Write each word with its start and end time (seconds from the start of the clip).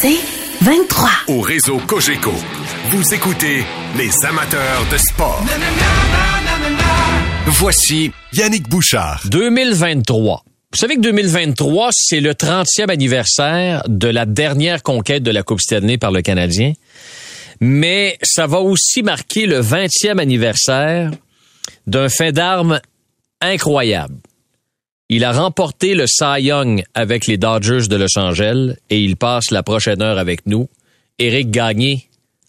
C'est 0.00 0.18
23. 0.62 1.10
Au 1.28 1.40
réseau 1.40 1.78
Cogeco, 1.86 2.32
vous 2.90 3.14
écoutez 3.14 3.64
les 3.96 4.10
amateurs 4.24 4.86
de 4.90 4.96
sport. 4.96 5.44
Voici 7.46 8.12
Yannick 8.32 8.68
Bouchard. 8.68 9.22
2023. 9.30 10.44
Vous 10.72 10.78
savez 10.78 10.96
que 10.96 11.00
2023, 11.00 11.88
c'est 11.92 12.20
le 12.20 12.34
30e 12.34 12.90
anniversaire 12.90 13.82
de 13.88 14.08
la 14.08 14.26
dernière 14.26 14.82
conquête 14.82 15.22
de 15.22 15.30
la 15.30 15.42
Coupe 15.42 15.60
Stanley 15.60 15.96
par 15.96 16.12
le 16.12 16.20
Canadien. 16.22 16.74
Mais 17.60 18.18
ça 18.22 18.46
va 18.46 18.60
aussi 18.60 19.02
marquer 19.02 19.46
le 19.46 19.60
20e 19.60 20.18
anniversaire 20.18 21.10
d'un 21.86 22.08
fait 22.08 22.32
d'armes 22.32 22.80
incroyable. 23.40 24.16
Il 25.10 25.24
a 25.24 25.32
remporté 25.32 25.94
le 25.94 26.06
Cy 26.06 26.42
Young 26.42 26.82
avec 26.94 27.26
les 27.26 27.38
Dodgers 27.38 27.88
de 27.88 27.96
Los 27.96 28.18
Angeles 28.18 28.74
et 28.90 29.00
il 29.00 29.16
passe 29.16 29.50
la 29.50 29.62
prochaine 29.62 30.02
heure 30.02 30.18
avec 30.18 30.44
nous. 30.44 30.68
Éric 31.18 31.50
Gagné, 31.50 32.02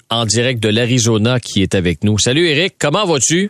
en 0.09 0.25
direct 0.25 0.61
de 0.61 0.67
l'Arizona, 0.67 1.39
qui 1.39 1.61
est 1.61 1.73
avec 1.73 2.03
nous. 2.03 2.17
Salut 2.17 2.45
Éric, 2.47 2.75
comment 2.77 3.05
vas-tu? 3.05 3.49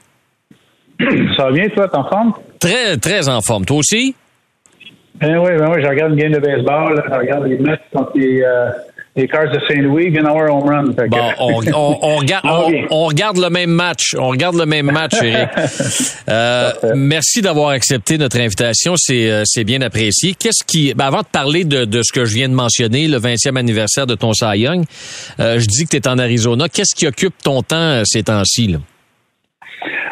Ça 1.36 1.46
va 1.46 1.52
bien, 1.52 1.68
toi, 1.70 1.88
t'es 1.88 1.98
en 1.98 2.08
forme? 2.08 2.34
Très, 2.60 2.98
très 2.98 3.28
en 3.30 3.42
forme. 3.42 3.66
Toi 3.66 3.78
aussi? 3.78 4.14
Ben 5.16 5.40
oui, 5.40 5.58
ben 5.58 5.72
oui, 5.74 5.82
je 5.84 5.88
regarde 5.88 6.12
une 6.12 6.20
game 6.20 6.32
de 6.32 6.40
baseball, 6.40 7.04
je 7.04 7.12
regarde 7.12 7.48
les 7.48 7.58
matchs 7.58 7.82
contre 7.92 8.12
les, 8.14 8.44
euh, 8.44 8.70
les 9.20 9.28
Cars 9.28 9.52
de 9.52 9.60
Saint-Louis, 9.68 10.10
viennent 10.10 10.26
avoir 10.26 10.54
home 10.54 10.68
run. 10.70 10.84
Bon, 11.10 11.18
on, 11.40 11.62
on- 11.74 11.98
on 12.02 12.16
regarde, 12.18 12.46
on, 12.90 13.06
regarde 13.06 13.38
le 13.38 13.50
même 13.50 13.70
match. 13.70 14.16
On 14.18 14.30
regarde 14.30 14.56
le 14.56 14.66
même 14.66 14.88
match, 14.92 15.14
Eric. 15.24 15.50
Euh, 16.30 16.72
merci 16.96 17.42
d'avoir 17.42 17.70
accepté 17.70 18.18
notre 18.18 18.40
invitation. 18.40 18.94
C'est 18.98 19.30
euh, 19.30 19.64
bien 19.66 19.82
apprécié. 19.82 20.34
Qu'est-ce 20.40 20.64
qui, 20.64 20.94
ben, 20.94 21.06
avant 21.06 21.22
de 21.22 21.28
parler 21.32 21.64
de, 21.66 21.86
de 21.86 22.02
ce 22.02 22.12
que 22.14 22.26
je 22.26 22.34
viens 22.36 22.50
de 22.50 22.54
mentionner, 22.54 23.08
le 23.08 23.18
20e 23.18 23.58
anniversaire 23.58 24.08
de 24.08 24.16
ton 24.16 24.34
Cy 24.34 24.60
Young, 24.60 24.84
euh, 25.40 25.60
je 25.60 25.66
dis 25.66 25.84
que 25.86 25.90
tu 25.90 25.98
es 25.98 26.08
en 26.08 26.18
Arizona. 26.18 26.68
Qu'est-ce 26.70 26.96
qui 26.96 27.08
occupe 27.08 27.34
ton 27.44 27.62
temps 27.62 28.02
ces 28.06 28.24
temps-ci? 28.24 28.76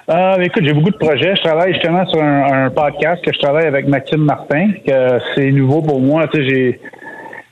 Ah, 0.10 0.38
écoute, 0.42 0.64
j'ai 0.66 0.72
beaucoup 0.74 0.92
de 0.92 0.98
projets. 0.98 1.36
Je 1.36 1.42
travaille 1.42 1.74
justement 1.74 2.06
sur 2.08 2.22
un, 2.22 2.66
un 2.66 2.70
podcast 2.70 3.22
que 3.26 3.32
je 3.34 3.40
travaille 3.40 3.66
avec 3.66 3.88
Maxime 3.88 4.22
Martin, 4.22 4.72
que 4.88 5.20
c'est 5.36 5.52
nouveau 5.52 5.82
pour 5.82 6.00
moi. 6.00 6.28
Tu 6.34 6.38
sais, 6.40 6.50
j'ai, 6.50 6.80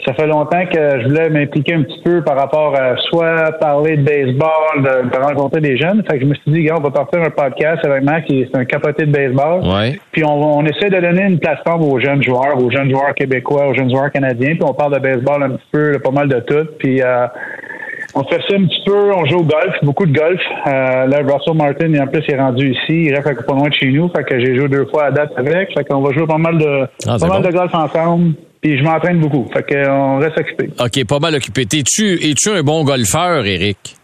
ça 0.05 0.13
fait 0.13 0.27
longtemps 0.27 0.65
que 0.71 1.01
je 1.01 1.07
voulais 1.07 1.29
m'impliquer 1.29 1.73
un 1.73 1.83
petit 1.83 1.99
peu 2.03 2.21
par 2.21 2.37
rapport 2.39 2.75
à 2.75 2.95
soit 3.09 3.51
parler 3.59 3.97
de 3.97 4.03
baseball, 4.03 4.77
de, 4.77 5.09
de 5.09 5.17
rencontrer 5.23 5.61
des 5.61 5.77
jeunes. 5.77 6.03
Fait 6.09 6.17
que 6.17 6.25
je 6.25 6.29
me 6.29 6.35
suis 6.35 6.51
dit, 6.51 6.63
gars, 6.63 6.75
on 6.77 6.81
va 6.83 6.91
partir 6.91 7.21
un 7.21 7.29
podcast 7.29 7.83
avec 7.85 8.03
Max, 8.03 8.25
qui 8.27 8.41
est 8.41 8.55
un 8.55 8.65
capoté 8.65 9.05
de 9.05 9.11
baseball. 9.11 9.61
Ouais. 9.63 9.99
Puis 10.11 10.23
on, 10.23 10.57
on 10.59 10.65
essaie 10.65 10.89
de 10.89 10.99
donner 10.99 11.23
une 11.23 11.39
plateforme 11.39 11.83
aux 11.83 11.99
jeunes 11.99 12.21
joueurs, 12.23 12.57
aux 12.61 12.69
jeunes 12.69 12.89
joueurs 12.91 13.13
québécois, 13.15 13.67
aux 13.67 13.73
jeunes 13.73 13.89
joueurs 13.89 14.11
canadiens. 14.11 14.51
Puis 14.55 14.63
on 14.63 14.73
parle 14.73 14.93
de 14.93 14.99
baseball 14.99 15.43
un 15.43 15.49
petit 15.51 15.67
peu, 15.71 15.91
là, 15.91 15.99
pas 15.99 16.11
mal 16.11 16.27
de 16.27 16.39
tout. 16.41 16.67
Puis 16.79 17.01
euh, 17.01 17.25
on 18.13 18.23
fait 18.25 18.41
ça 18.47 18.55
un 18.55 18.65
petit 18.65 18.83
peu, 18.85 19.11
on 19.13 19.25
joue 19.25 19.39
au 19.39 19.43
golf, 19.43 19.73
beaucoup 19.83 20.05
de 20.05 20.17
golf. 20.17 20.39
Euh, 20.67 21.07
là, 21.07 21.17
Russell 21.21 21.55
Martin, 21.55 21.93
en 22.01 22.07
plus, 22.07 22.23
il 22.27 22.33
est 22.33 22.39
rendu 22.39 22.71
ici. 22.71 23.05
Il 23.07 23.15
reste 23.15 23.45
pas 23.45 23.53
loin 23.53 23.69
de 23.69 23.73
chez 23.73 23.87
nous. 23.91 24.09
Fait 24.15 24.23
que 24.23 24.39
j'ai 24.39 24.55
joué 24.55 24.67
deux 24.69 24.85
fois 24.85 25.05
à 25.05 25.11
date 25.11 25.31
avec. 25.35 25.73
Fait 25.73 25.83
qu'on 25.83 26.01
va 26.01 26.13
jouer 26.13 26.27
pas 26.27 26.37
mal 26.37 26.57
de, 26.57 26.87
Ah, 27.07 27.17
pas 27.19 27.27
mal 27.27 27.41
bon. 27.41 27.47
de 27.49 27.53
golf 27.53 27.73
ensemble. 27.73 28.33
Puis 28.65 28.79
je 28.79 28.83
m'entraîne 28.83 29.19
beaucoup. 29.19 29.47
Fait 29.53 29.61
qu'on 29.61 30.17
reste 30.17 30.39
occupé. 30.39 30.71
OK, 30.79 31.05
pas 31.05 31.19
mal 31.19 31.35
occupé. 31.35 31.67
Es-tu 31.71 32.49
un 32.49 32.63
bon 32.63 32.83
golfeur, 32.83 33.45
Eric? 33.45 33.95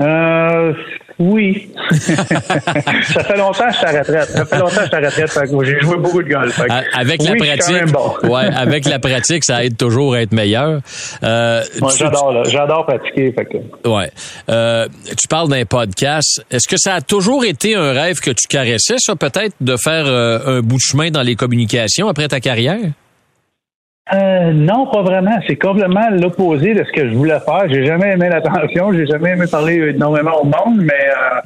Euh, 0.00 0.72
oui. 1.18 1.68
ça 1.90 3.24
fait 3.24 3.36
longtemps 3.36 3.66
que 3.66 3.72
je 3.72 3.76
suis 3.76 3.86
à 3.86 3.92
la 3.92 3.98
retraite. 3.98 4.28
Ça 4.30 4.46
fait 4.46 4.58
longtemps 4.58 4.74
que 4.74 4.80
je 4.80 4.86
suis 4.86 4.96
à 4.96 5.00
la 5.00 5.10
retraite. 5.10 5.50
J'ai 5.64 5.80
joué 5.82 5.96
beaucoup 5.98 6.22
de 6.22 6.30
golf. 6.30 6.54
Fait 6.54 6.66
Avec 6.94 7.22
la 7.22 7.32
oui, 7.32 7.36
pratique, 7.36 7.92
bon. 7.92 8.14
ouais, 8.34 8.46
avec 8.56 8.86
la 8.86 8.98
pratique, 8.98 9.44
ça 9.44 9.62
aide 9.62 9.76
toujours 9.76 10.14
à 10.14 10.22
être 10.22 10.32
meilleur. 10.32 10.80
Euh, 11.22 11.62
Moi, 11.78 11.92
tu- 11.92 11.98
j'adore, 11.98 12.32
là. 12.32 12.42
J'adore 12.44 12.86
pratiquer. 12.86 13.32
Fait 13.32 13.44
que. 13.44 13.86
Ouais. 13.86 14.10
Euh, 14.48 14.88
tu 15.10 15.28
parles 15.28 15.50
d'un 15.50 15.66
podcast. 15.66 16.42
Est-ce 16.50 16.68
que 16.68 16.78
ça 16.78 16.94
a 16.94 17.00
toujours 17.02 17.44
été 17.44 17.74
un 17.74 17.92
rêve 17.92 18.18
que 18.20 18.30
tu 18.30 18.48
caressais, 18.48 18.96
ça, 18.96 19.14
peut-être, 19.14 19.56
de 19.60 19.76
faire 19.76 20.06
euh, 20.06 20.38
un 20.58 20.60
bout 20.62 20.76
de 20.76 20.80
chemin 20.80 21.10
dans 21.10 21.22
les 21.22 21.36
communications 21.36 22.08
après 22.08 22.28
ta 22.28 22.40
carrière? 22.40 22.80
Euh, 24.14 24.52
non, 24.52 24.86
pas 24.86 25.02
vraiment. 25.02 25.36
C'est 25.48 25.56
complètement 25.56 26.08
l'opposé 26.10 26.74
de 26.74 26.84
ce 26.84 26.92
que 26.92 27.08
je 27.08 27.14
voulais 27.14 27.40
faire. 27.40 27.64
J'ai 27.68 27.84
jamais 27.84 28.12
aimé 28.12 28.28
l'attention, 28.28 28.92
j'ai 28.92 29.06
jamais 29.06 29.30
aimé 29.30 29.46
parler 29.50 29.74
énormément 29.94 30.40
au 30.42 30.44
monde, 30.44 30.78
mais 30.82 30.92
euh, 30.92 31.40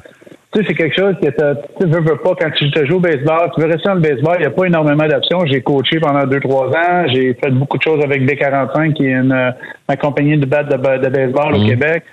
tu 0.53 0.59
sais, 0.59 0.65
c'est 0.67 0.75
quelque 0.75 0.95
chose 0.95 1.15
que 1.23 1.29
tu 1.29 1.87
veux, 1.87 2.01
veux 2.01 2.17
pas 2.17 2.35
quand 2.39 2.51
tu 2.51 2.69
te 2.69 2.85
joues 2.85 2.97
au 2.97 2.99
baseball. 2.99 3.49
Tu 3.55 3.61
veux 3.61 3.67
rester 3.67 3.87
dans 3.87 3.95
le 3.95 4.01
baseball, 4.01 4.35
il 4.37 4.41
n'y 4.41 4.45
a 4.45 4.51
pas 4.51 4.65
énormément 4.65 5.07
d'options. 5.07 5.43
J'ai 5.47 5.61
coaché 5.61 5.99
pendant 5.99 6.25
deux, 6.27 6.39
trois 6.39 6.67
ans. 6.67 7.07
J'ai 7.07 7.33
fait 7.33 7.49
beaucoup 7.49 7.77
de 7.79 7.83
choses 7.83 8.03
avec 8.03 8.21
B45, 8.29 8.93
qui 8.93 9.07
est 9.07 9.11
une, 9.11 9.31
euh, 9.31 9.49
ma 9.89 9.95
compagnie 9.95 10.37
de 10.37 10.45
batte 10.45 10.69
de, 10.69 10.77
ba- 10.77 10.99
de 10.99 11.09
baseball 11.09 11.55
au 11.55 11.65
Québec. 11.65 12.03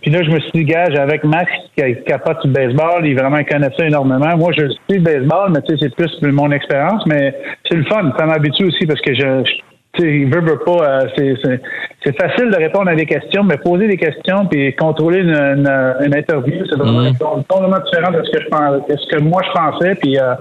Puis 0.00 0.12
là, 0.12 0.22
je 0.22 0.30
me 0.30 0.38
suis 0.38 0.50
dit, 0.54 0.64
gage, 0.64 0.94
avec 0.96 1.24
Max 1.24 1.50
qui 1.76 1.82
capote 2.06 2.46
du 2.46 2.52
baseball, 2.52 3.04
il 3.04 3.18
vraiment 3.18 3.42
connaît 3.42 3.70
ça 3.76 3.84
énormément. 3.84 4.36
Moi, 4.36 4.52
je 4.56 4.68
suis 4.68 4.98
le 4.98 5.00
baseball, 5.00 5.50
mais 5.52 5.60
tu 5.62 5.76
sais, 5.76 5.88
c'est 5.88 5.94
plus 5.96 6.30
mon 6.30 6.52
expérience, 6.52 7.04
mais 7.06 7.34
c'est 7.68 7.74
le 7.76 7.84
fun. 7.86 8.12
Ça 8.16 8.26
m'habitue 8.26 8.66
aussi 8.66 8.86
parce 8.86 9.00
que 9.00 9.12
je, 9.12 9.20
je- 9.44 9.52
il 9.98 10.32
veut, 10.32 10.40
veut 10.40 10.58
pas. 10.58 11.02
euh, 11.02 11.58
c'est, 12.04 12.18
facile 12.18 12.50
de 12.50 12.56
répondre 12.56 12.88
à 12.88 12.94
des 12.94 13.06
questions, 13.06 13.44
mais 13.44 13.56
poser 13.58 13.86
des 13.86 13.96
questions 13.96 14.46
puis 14.46 14.74
contrôler 14.74 15.18
une, 15.18 15.34
une, 15.34 15.94
une 16.06 16.14
interview, 16.14 16.64
c'est 16.68 16.76
vraiment 16.76 17.12
complètement 17.48 17.78
différent 17.84 18.12
de 18.12 18.22
ce 18.24 18.30
que 18.30 18.42
je 18.42 18.48
pense, 18.48 18.88
de 18.88 18.96
ce 18.96 19.06
que 19.08 19.20
moi 19.20 19.42
je 19.44 19.52
pensais. 19.52 19.94
Puis 19.96 20.18
euh, 20.18 20.34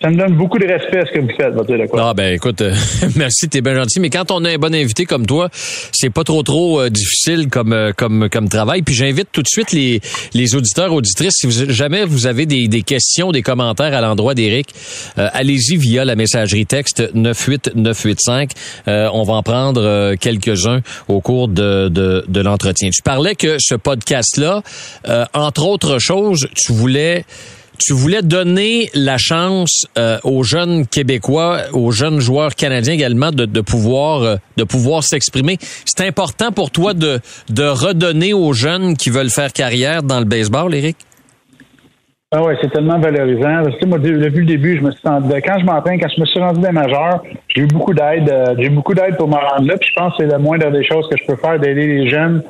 ça 0.00 0.10
me 0.10 0.16
donne 0.16 0.36
beaucoup 0.36 0.58
de 0.58 0.66
respect 0.66 1.00
à 1.00 1.06
ce 1.06 1.10
que 1.10 1.18
vous 1.18 1.28
faites, 1.28 1.54
de 1.54 1.86
quoi. 1.86 2.10
Ah 2.10 2.14
ben 2.14 2.32
écoute, 2.32 2.60
euh, 2.60 2.72
merci, 3.16 3.48
t'es 3.48 3.60
bien 3.60 3.74
gentil. 3.74 3.98
Mais 3.98 4.10
quand 4.10 4.30
on 4.30 4.44
a 4.44 4.50
un 4.50 4.56
bon 4.56 4.72
invité 4.72 5.06
comme 5.06 5.26
toi, 5.26 5.48
c'est 5.52 6.10
pas 6.10 6.22
trop 6.22 6.44
trop 6.44 6.80
euh, 6.80 6.88
difficile 6.88 7.48
comme 7.48 7.72
euh, 7.72 7.90
comme 7.96 8.28
comme 8.28 8.48
travail. 8.48 8.82
Puis 8.82 8.94
j'invite 8.94 9.28
tout 9.32 9.42
de 9.42 9.48
suite 9.48 9.72
les 9.72 10.00
les 10.34 10.54
auditeurs 10.54 10.92
auditrices. 10.92 11.34
Si 11.38 11.46
vous, 11.46 11.72
jamais 11.72 12.04
vous 12.04 12.26
avez 12.26 12.46
des, 12.46 12.68
des 12.68 12.82
questions, 12.82 13.32
des 13.32 13.42
commentaires 13.42 13.92
à 13.92 14.00
l'endroit 14.00 14.34
d'Éric, 14.34 14.68
euh, 15.18 15.28
allez-y 15.32 15.76
via 15.76 16.04
la 16.04 16.14
messagerie 16.14 16.66
texte 16.66 17.02
98985. 17.14 18.52
Euh, 18.86 19.08
on 19.12 19.24
va 19.24 19.34
en 19.34 19.42
prendre 19.42 19.82
euh, 19.82 20.14
quelques-uns 20.14 20.80
au 21.08 21.20
cours 21.20 21.48
de 21.48 21.88
de, 21.88 22.24
de 22.28 22.40
l'entretien. 22.40 22.90
Tu 22.90 23.02
parlais 23.02 23.34
que 23.34 23.56
ce 23.58 23.74
podcast 23.74 24.36
là, 24.36 24.62
entre 25.34 25.66
autres 25.66 25.98
choses, 25.98 26.48
tu 26.54 26.72
voulais 26.72 27.24
tu 27.78 27.92
voulais 27.92 28.22
donner 28.22 28.90
la 28.94 29.16
chance 29.18 29.86
euh, 29.96 30.18
aux 30.24 30.42
jeunes 30.42 30.86
Québécois, 30.86 31.62
aux 31.72 31.90
jeunes 31.92 32.20
joueurs 32.20 32.54
canadiens 32.54 32.94
également 32.94 33.30
de, 33.30 33.44
de 33.46 33.60
pouvoir 33.60 34.22
euh, 34.22 34.36
de 34.56 34.64
pouvoir 34.64 35.02
s'exprimer. 35.04 35.56
C'est 35.84 36.06
important 36.06 36.52
pour 36.52 36.70
toi 36.70 36.94
de 36.94 37.20
de 37.50 37.64
redonner 37.64 38.32
aux 38.34 38.52
jeunes 38.52 38.96
qui 38.96 39.10
veulent 39.10 39.30
faire 39.30 39.52
carrière 39.52 40.02
dans 40.02 40.18
le 40.18 40.24
baseball, 40.24 40.74
Eric. 40.74 40.96
Ah 42.30 42.42
ouais, 42.42 42.56
c'est 42.60 42.70
tellement 42.70 42.98
valorisant. 42.98 43.62
Parce 43.64 43.78
que 43.78 43.86
moi, 43.86 43.98
de- 43.98 44.18
depuis 44.18 44.40
le 44.40 44.44
début, 44.46 44.76
je 44.76 44.82
me 44.82 44.90
suis 44.90 45.00
senti, 45.00 45.28
quand 45.46 45.58
je 45.60 45.64
m'entraîne, 45.64 45.98
quand 45.98 46.10
je 46.14 46.20
me 46.20 46.26
suis 46.26 46.38
rendu 46.38 46.60
des 46.60 46.72
majeurs, 46.72 47.22
j'ai 47.48 47.62
eu 47.62 47.66
beaucoup 47.66 47.94
d'aide. 47.94 48.28
euh, 48.28 48.54
j'ai 48.58 48.66
eu 48.66 48.70
beaucoup 48.70 48.92
d'aide 48.92 49.16
pour 49.16 49.28
me 49.28 49.34
rendre 49.36 49.66
là. 49.66 49.78
Puis 49.78 49.88
je 49.88 49.94
pense 49.98 50.12
que 50.12 50.24
c'est 50.24 50.30
la 50.30 50.36
moindre 50.36 50.70
des 50.70 50.84
choses 50.84 51.08
que 51.10 51.16
je 51.18 51.24
peux 51.26 51.36
faire 51.36 51.58
d'aider 51.58 51.86
les 51.86 52.10
jeunes, 52.10 52.42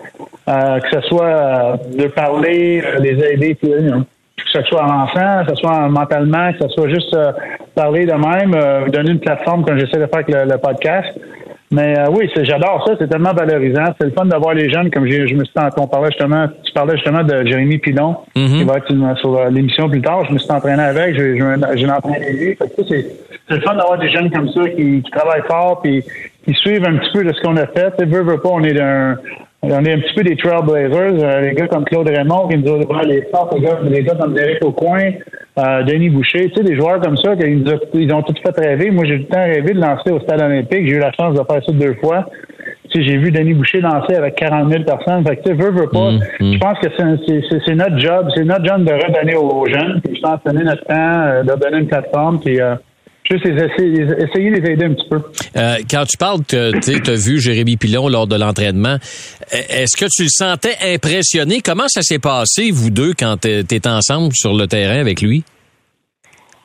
euh, 0.48 0.80
que 0.80 0.88
ce 1.00 1.00
soit 1.08 1.26
euh, 1.26 1.76
de 1.96 2.08
parler, 2.08 2.82
euh, 2.84 2.98
les 2.98 3.24
aider, 3.24 3.54
puis, 3.54 3.72
euh, 3.72 4.00
que 4.44 4.50
ce 4.50 4.62
soit 4.68 4.82
avançant, 4.84 5.44
que 5.44 5.50
ce 5.50 5.56
soit 5.56 5.88
mentalement, 5.88 6.52
que 6.52 6.58
ce 6.62 6.68
soit 6.68 6.88
juste 6.88 7.14
euh, 7.14 7.32
parler 7.74 8.06
de 8.06 8.12
même, 8.12 8.54
euh, 8.54 8.88
donner 8.88 9.12
une 9.12 9.20
plateforme 9.20 9.64
comme 9.64 9.78
j'essaie 9.78 9.98
de 9.98 10.06
faire 10.06 10.14
avec 10.24 10.28
le, 10.30 10.44
le 10.50 10.58
podcast. 10.58 11.08
Mais 11.70 11.98
euh, 11.98 12.06
oui, 12.10 12.30
c'est- 12.34 12.46
j'adore 12.46 12.82
ça, 12.86 12.94
c'est 12.98 13.08
tellement 13.08 13.34
valorisant. 13.34 13.84
C'est 14.00 14.06
le 14.06 14.12
fun 14.12 14.24
d'avoir 14.24 14.54
les 14.54 14.70
jeunes, 14.70 14.90
comme 14.90 15.06
j'ai- 15.06 15.28
je 15.28 15.34
me 15.34 15.44
suis 15.44 15.52
on 15.76 15.86
parlait 15.86 16.08
justement, 16.10 16.46
tu 16.64 16.72
parlais 16.72 16.94
justement 16.96 17.22
de 17.22 17.44
Jérémy 17.44 17.76
Pilon, 17.78 18.16
qui 18.58 18.64
va 18.64 18.76
être 18.78 18.90
une- 18.90 19.14
sur 19.16 19.36
euh, 19.36 19.50
l'émission 19.50 19.88
plus 19.90 20.00
tard. 20.00 20.24
Je 20.26 20.32
me 20.32 20.38
suis 20.38 20.50
entraîné 20.50 20.82
avec, 20.82 21.14
j'ai 21.14 21.36
j'ai- 21.38 21.76
j'ai 21.76 21.90
entraîné 21.90 22.32
lui. 22.32 22.56
C'est 22.58 22.88
c'est 23.48 23.54
le 23.56 23.60
fun 23.60 23.74
d'avoir 23.74 23.98
des 23.98 24.10
jeunes 24.10 24.30
comme 24.30 24.48
ça 24.50 24.62
qui, 24.70 25.02
qui 25.02 25.10
travaillent 25.10 25.42
fort 25.46 25.80
puis 25.82 26.02
qui 26.44 26.54
suivent 26.54 26.84
un 26.86 26.96
petit 26.98 27.12
peu 27.12 27.24
de 27.24 27.32
ce 27.32 27.40
qu'on 27.42 27.56
a 27.56 27.66
fait. 27.66 27.92
Veux, 28.02 28.22
veux 28.22 28.38
pas, 28.40 28.48
on 28.50 28.62
est 28.62 28.72
d'un 28.74 29.16
on 29.62 29.84
est 29.84 29.92
un 29.92 29.98
petit 29.98 30.14
peu 30.14 30.22
des 30.22 30.36
Trailblazers, 30.36 31.22
euh, 31.24 31.40
les 31.40 31.52
gars 31.54 31.66
comme 31.66 31.84
Claude 31.84 32.08
Raymond 32.08 32.48
qui 32.48 32.58
nous 32.58 32.70
ont 32.72 32.78
ouais, 32.78 33.04
les 33.06 33.22
forts, 33.32 33.50
les 33.54 33.60
gars, 33.60 33.78
les 33.82 34.02
gars 34.04 34.14
comme 34.14 34.34
Derek 34.34 34.64
Aucoin, 34.64 35.10
euh, 35.58 35.82
Denis 35.82 36.10
Boucher, 36.10 36.48
tu 36.50 36.54
sais, 36.56 36.62
des 36.64 36.76
joueurs 36.76 37.00
comme 37.00 37.16
ça, 37.16 37.34
qui 37.36 37.50
nous 37.50 37.70
a- 37.70 37.78
ils 37.94 38.12
ont 38.14 38.22
tout 38.22 38.34
fait 38.44 38.60
rêver. 38.60 38.90
Moi, 38.90 39.04
j'ai 39.06 39.18
tout 39.18 39.26
le 39.30 39.34
temps 39.34 39.44
rêvé 39.44 39.72
de 39.74 39.80
lancer 39.80 40.10
au 40.12 40.20
Stade 40.20 40.40
olympique. 40.42 40.86
J'ai 40.86 40.94
eu 40.96 41.00
la 41.00 41.12
chance 41.12 41.34
de 41.34 41.42
faire 41.44 41.62
ça 41.64 41.72
deux 41.72 41.94
fois. 41.94 42.26
Tu 42.90 43.02
sais, 43.02 43.08
j'ai 43.10 43.18
vu 43.18 43.30
Denis 43.32 43.52
Boucher 43.54 43.80
lancer 43.80 44.14
avec 44.14 44.36
40 44.36 44.70
000 44.70 44.84
personnes. 44.84 45.26
Fait 45.26 45.36
que, 45.36 45.42
tu 45.42 45.48
sais, 45.48 45.54
veux, 45.54 45.70
veux 45.72 45.88
pas. 45.88 46.10
Je 46.40 46.58
pense 46.58 46.78
que 46.78 46.86
c'est 47.66 47.74
notre 47.74 47.98
job. 47.98 48.28
C'est 48.34 48.44
notre 48.44 48.64
job 48.64 48.84
de 48.84 48.92
redonner 48.92 49.34
aux 49.34 49.66
jeunes. 49.66 50.00
Puis 50.04 50.16
je 50.16 50.20
pense 50.22 50.38
donner 50.46 50.62
notre 50.64 50.84
temps, 50.84 50.94
euh, 50.96 51.42
de 51.42 51.52
donner 51.60 51.78
une 51.78 51.86
plateforme. 51.88 52.38
Puis 52.40 52.60
euh, 52.60 52.76
juste 53.30 53.46
essayer, 53.46 54.02
essayer 54.02 54.50
de 54.50 54.56
les 54.56 54.70
aider 54.72 54.84
un 54.84 54.94
petit 54.94 55.08
peu. 55.08 55.20
Euh, 55.56 55.76
quand 55.90 56.04
tu 56.04 56.16
parles 56.16 56.44
que 56.44 56.78
tu 56.80 57.10
as 57.10 57.14
vu 57.14 57.40
Jérémy 57.40 57.76
Pilon 57.76 58.08
lors 58.08 58.26
de 58.26 58.36
l'entraînement, 58.36 58.96
euh, 58.96 59.56
est-ce 59.68 59.96
que 59.96 60.06
tu 60.10 60.24
le 60.24 60.28
sentais 60.30 60.76
impressionné? 60.94 61.60
Comment 61.60 61.88
ça 61.88 62.02
s'est 62.02 62.18
passé, 62.18 62.70
vous 62.70 62.90
deux, 62.90 63.12
quand 63.18 63.42
tu 63.42 63.48
étais 63.48 63.88
ensemble 63.88 64.32
sur 64.34 64.54
le 64.54 64.66
terrain 64.66 65.00
avec 65.00 65.20
lui? 65.20 65.44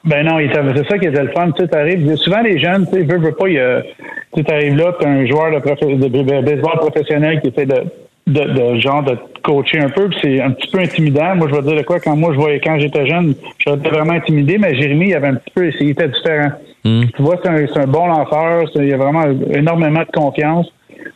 Ben 0.05 0.25
non, 0.25 0.37
c'est 0.75 0.87
ça 0.87 0.99
qui 0.99 1.07
était 1.07 1.23
le 1.23 1.31
fun. 1.31 1.49
Tu 1.51 1.65
sais, 1.65 2.15
souvent 2.17 2.41
les 2.41 2.59
jeunes, 2.59 2.85
tu 2.87 2.99
sais, 2.99 3.03
veulent, 3.03 3.21
veulent 3.21 3.35
pas, 3.35 3.45
tu 3.47 4.53
arrives 4.53 4.75
là, 4.75 4.93
tu 4.99 5.05
as 5.05 5.09
un 5.09 5.25
joueur 5.25 5.51
de, 5.51 6.07
de, 6.07 6.41
baseball 6.41 6.77
professionnel 6.79 7.39
qui 7.39 7.47
essaie 7.47 7.65
de, 7.65 7.83
de, 8.27 8.41
de, 8.41 8.79
genre 8.79 9.03
de 9.03 9.17
coacher 9.43 9.79
un 9.79 9.89
peu, 9.89 10.09
c'est 10.21 10.41
un 10.41 10.51
petit 10.51 10.69
peu 10.71 10.79
intimidant. 10.79 11.35
Moi, 11.35 11.47
je 11.49 11.55
vais 11.55 11.61
dire 11.61 11.75
de 11.75 11.81
quoi, 11.81 11.99
quand 11.99 12.15
moi 12.15 12.31
je 12.33 12.39
voyais 12.39 12.59
quand 12.59 12.79
j'étais 12.79 13.05
jeune, 13.05 13.35
j'étais 13.59 13.89
vraiment 13.89 14.13
intimidé, 14.13 14.57
mais 14.57 14.75
Jérémy, 14.75 15.09
il 15.09 15.15
avait 15.15 15.27
un 15.27 15.35
petit 15.35 15.51
peu 15.53 15.67
essayé, 15.67 15.85
il 15.85 15.91
était 15.91 16.07
différent. 16.07 16.51
Hmm. 16.85 17.03
Tu 17.15 17.21
vois, 17.21 17.37
c'est 17.43 17.49
un, 17.49 17.81
un, 17.81 17.87
bon 17.87 18.07
lanceur, 18.07 18.69
il 18.75 18.93
a 18.93 18.97
vraiment 18.97 19.23
énormément 19.51 20.01
de 20.01 20.11
confiance. 20.11 20.71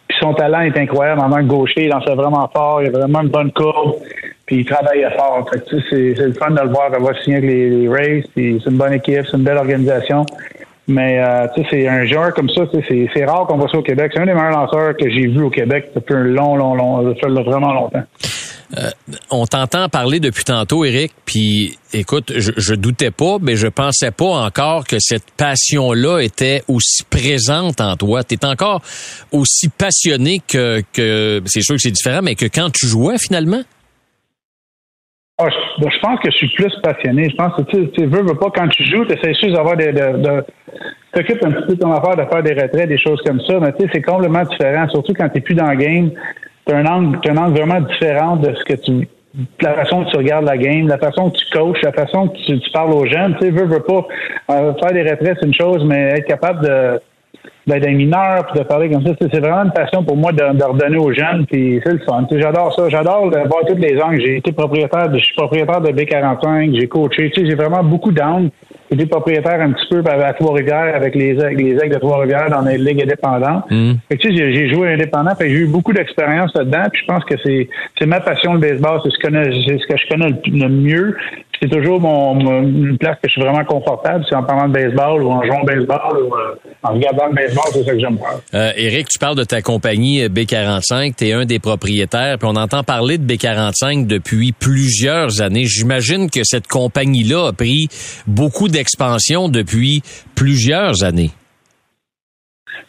Puis 0.08 0.18
son 0.20 0.34
talent 0.34 0.62
est 0.62 0.78
incroyable 0.78 1.22
en 1.22 1.30
tant 1.30 1.38
que 1.38 1.44
gaucher, 1.44 1.86
il 1.86 1.90
lançait 1.90 2.16
vraiment 2.16 2.50
fort, 2.54 2.82
il 2.82 2.88
a 2.88 2.92
vraiment 2.92 3.22
une 3.22 3.30
bonne 3.30 3.52
courbe, 3.52 3.96
puis 4.46 4.58
il 4.58 4.66
travaillait 4.66 5.12
fort. 5.12 5.48
Fait 5.52 5.60
que, 5.60 5.82
c'est, 5.90 6.16
c'est 6.16 6.28
le 6.28 6.34
fun 6.34 6.52
de 6.52 6.62
le 6.62 6.70
voir 6.70 6.94
avoir 6.94 7.18
signé 7.22 7.38
avec 7.38 7.50
les, 7.50 7.70
les 7.70 7.90
Rays, 7.90 8.24
c'est 8.36 8.42
une 8.42 8.78
bonne 8.78 8.94
équipe, 8.94 9.26
c'est 9.30 9.38
une 9.38 9.44
belle 9.44 9.58
organisation. 9.58 10.26
Mais 10.88 11.20
euh, 11.20 11.48
tu 11.54 11.62
sais, 11.64 11.68
c'est 11.70 11.88
un 11.88 12.06
joueur 12.06 12.34
comme 12.34 12.50
ça, 12.50 12.62
c'est, 12.72 13.26
rare 13.26 13.46
qu'on 13.46 13.58
voit 13.58 13.68
ça 13.70 13.78
au 13.78 13.84
Québec. 13.84 14.12
C'est 14.14 14.22
un 14.22 14.26
des 14.26 14.34
meilleurs 14.34 14.52
lanceurs 14.52 14.96
que 14.96 15.10
j'ai 15.10 15.28
vu 15.28 15.42
au 15.44 15.50
Québec 15.50 15.92
depuis 15.94 16.16
un 16.16 16.24
long, 16.24 16.56
long, 16.56 16.76
long, 16.76 17.14
fait 17.16 17.28
vraiment 17.28 17.74
longtemps. 17.74 18.04
Euh, 18.78 18.90
on 19.30 19.46
t'entend 19.46 19.90
parler 19.90 20.20
depuis 20.20 20.44
tantôt, 20.44 20.84
Eric, 20.86 21.14
puis 21.26 21.78
écoute, 21.94 22.34
je, 22.36 22.52
je 22.58 22.74
doutais 22.74 23.12
pas, 23.12 23.38
mais 23.42 23.56
je 23.56 23.68
pensais 23.68 24.12
pas 24.12 24.26
encore 24.26 24.86
que 24.86 24.98
cette 25.00 25.30
passion-là 25.38 26.20
était 26.20 26.64
aussi 26.68 27.04
présente 27.10 27.80
en 27.80 27.96
toi. 27.96 28.24
Tu 28.24 28.36
es 28.36 28.46
encore 28.46 28.82
aussi 29.32 29.70
passionné 29.70 30.42
que, 30.46 30.82
que 30.94 31.42
c'est 31.46 31.62
sûr 31.62 31.76
que 31.76 31.82
c'est 31.82 31.92
différent, 31.92 32.22
mais 32.22 32.36
que 32.36 32.46
quand 32.46 32.70
tu 32.70 32.88
jouais 32.88 33.18
finalement? 33.18 33.62
Ah, 35.40 35.50
je, 35.50 36.00
pense 36.00 36.20
que 36.20 36.32
je 36.32 36.38
suis 36.38 36.50
plus 36.56 36.74
passionné. 36.82 37.30
Je 37.30 37.36
pense 37.36 37.54
que 37.56 37.62
tu, 37.62 37.92
tu 37.92 38.06
veux, 38.08 38.24
veux 38.24 38.36
pas, 38.36 38.50
quand 38.50 38.68
tu 38.70 38.84
joues, 38.84 39.06
tu 39.06 39.14
essaies 39.14 39.36
juste 39.36 39.54
d'avoir 39.54 39.78
des. 39.78 39.92
De, 39.92 40.18
de, 40.18 40.44
t'occupes 41.14 41.44
un 41.46 41.52
petit 41.52 41.68
peu 41.68 41.76
de 41.76 41.80
ton 41.80 41.92
affaire 41.92 42.16
de 42.16 42.30
faire 42.30 42.42
des 42.42 42.54
retraits, 42.54 42.88
des 42.88 42.98
choses 42.98 43.22
comme 43.24 43.40
ça, 43.42 43.60
mais 43.60 43.72
tu 43.74 43.84
sais, 43.84 43.90
c'est 43.94 44.02
complètement 44.02 44.44
différent, 44.44 44.90
surtout 44.90 45.14
quand 45.14 45.30
tu 45.30 45.42
plus 45.42 45.54
dans 45.54 45.70
le 45.70 45.78
game. 45.78 46.12
Tu 46.66 46.74
as 46.74 46.78
un 46.78 46.86
angle, 46.88 47.20
un 47.30 47.38
angle 47.38 47.60
vraiment 47.60 47.82
différent 47.82 48.38
de 48.38 48.54
ce 48.56 48.64
que 48.64 48.74
tu 48.74 49.08
la 49.62 49.76
façon 49.76 50.04
que 50.04 50.10
tu 50.10 50.18
regardes 50.18 50.46
la 50.46 50.58
game, 50.58 50.88
la 50.88 50.98
façon 50.98 51.30
que 51.30 51.38
tu 51.38 51.46
coaches, 51.52 51.82
la 51.84 51.92
façon 51.92 52.30
que 52.30 52.38
tu, 52.38 52.72
parles 52.72 52.94
aux 52.94 53.06
jeunes. 53.06 53.36
Tu 53.40 53.46
sais, 53.46 53.52
veux, 53.52 53.66
veux 53.66 53.84
pas. 53.84 54.08
Euh, 54.50 54.74
faire 54.74 54.92
des 54.92 55.04
retraits, 55.04 55.38
c'est 55.40 55.46
une 55.46 55.54
chose, 55.54 55.86
mais 55.86 56.18
être 56.18 56.26
capable 56.26 56.66
de 56.66 57.00
d'être 57.66 57.88
un 57.88 57.94
mineur 57.94 58.46
puis 58.48 58.60
de 58.60 58.66
parler 58.66 58.90
comme 58.90 59.06
ça, 59.06 59.14
c'est 59.20 59.40
vraiment 59.40 59.64
une 59.64 59.74
passion 59.74 60.04
pour 60.04 60.16
moi 60.16 60.32
de, 60.32 60.58
de 60.58 60.64
redonner 60.64 60.98
aux 60.98 61.14
jeunes, 61.14 61.46
puis 61.46 61.82
c'est 61.86 61.94
le 61.94 62.00
fun. 62.00 62.26
J'adore 62.32 62.74
ça. 62.74 62.90
J'adore 62.90 63.30
voir 63.30 63.66
toutes 63.68 63.80
les 63.80 64.00
angles. 64.02 64.22
J'ai 64.22 64.38
été 64.38 64.52
propriétaire, 64.52 65.14
je 65.14 65.20
suis 65.20 65.36
propriétaire 65.36 65.82
de 65.82 65.90
B45, 65.90 66.80
j'ai 66.80 66.88
coaché. 66.88 67.30
Tu 67.32 67.42
sais, 67.42 67.50
j'ai 67.50 67.56
vraiment 67.56 67.84
beaucoup 67.84 68.12
d'angles. 68.12 68.50
J'ai 68.90 68.96
été 68.96 69.06
propriétaire 69.06 69.60
un 69.60 69.74
petit 69.74 69.88
peu 69.90 70.02
à 70.10 70.34
Trois-Rivières 70.34 70.96
avec 70.96 71.14
les, 71.16 71.34
les 71.34 71.78
aigles 71.84 71.94
de 71.94 72.00
Trois-Rivières 72.00 72.50
dans 72.50 72.62
les 72.62 72.78
ligues 72.78 73.04
indépendantes. 73.04 73.70
Mm. 73.70 73.94
tu 74.12 74.18
sais, 74.22 74.36
j'ai 74.36 74.74
joué 74.74 74.94
indépendant, 74.94 75.32
j'ai 75.40 75.50
eu 75.50 75.68
beaucoup 75.68 75.92
d'expérience 75.92 76.54
là-dedans. 76.56 76.84
Puis 76.92 77.02
je 77.02 77.14
pense 77.14 77.24
que 77.26 77.36
c'est 77.44 77.68
c'est 78.00 78.06
ma 78.06 78.22
passion 78.22 78.54
le 78.54 78.60
baseball, 78.60 79.02
c'est 79.04 79.12
ce 79.12 79.18
que 79.18 79.28
ce 79.28 79.88
que 79.88 79.98
je 79.98 80.08
connais 80.10 80.30
le 80.46 80.70
mieux 80.70 81.18
c'est 81.62 81.70
toujours 81.70 82.00
mon, 82.00 82.40
une 82.40 82.98
place 82.98 83.16
que 83.22 83.28
je 83.28 83.32
suis 83.32 83.42
vraiment 83.42 83.64
confortable. 83.66 84.24
C'est 84.30 84.36
en 84.36 84.44
parlant 84.44 84.68
de 84.68 84.74
baseball 84.74 85.24
ou 85.24 85.30
en 85.32 85.44
jouant 85.44 85.64
baseball 85.64 86.18
ou 86.24 86.36
euh, 86.36 86.56
en 86.84 86.94
regardant 86.94 87.28
le 87.28 87.36
baseball, 87.36 87.64
c'est 87.72 87.84
ça 87.84 87.92
que 87.94 88.00
j'aime 88.00 88.18
faire. 88.18 88.40
Euh, 88.54 88.72
Éric, 88.76 89.08
tu 89.08 89.20
parles 89.20 89.36
de 89.36 89.44
ta 89.44 89.62
compagnie 89.62 90.24
euh, 90.24 90.30
B45. 90.30 91.16
Tu 91.18 91.28
es 91.28 91.34
un 91.34 91.46
des 91.46 91.60
propriétaires. 91.60 92.38
Puis 92.38 92.48
on 92.52 92.56
entend 92.56 92.84
parler 92.84 93.18
de 93.18 93.26
B45 93.26 94.06
depuis 94.06 94.52
plusieurs 94.52 95.42
années. 95.42 95.66
J'imagine 95.66 96.30
que 96.30 96.44
cette 96.44 96.68
compagnie-là 96.68 97.48
a 97.48 97.54
pris 97.54 97.88
beaucoup 98.28 98.68
d'expansion 98.68 99.50
depuis 99.50 100.02
plusieurs 100.36 101.04
années. 101.04 101.32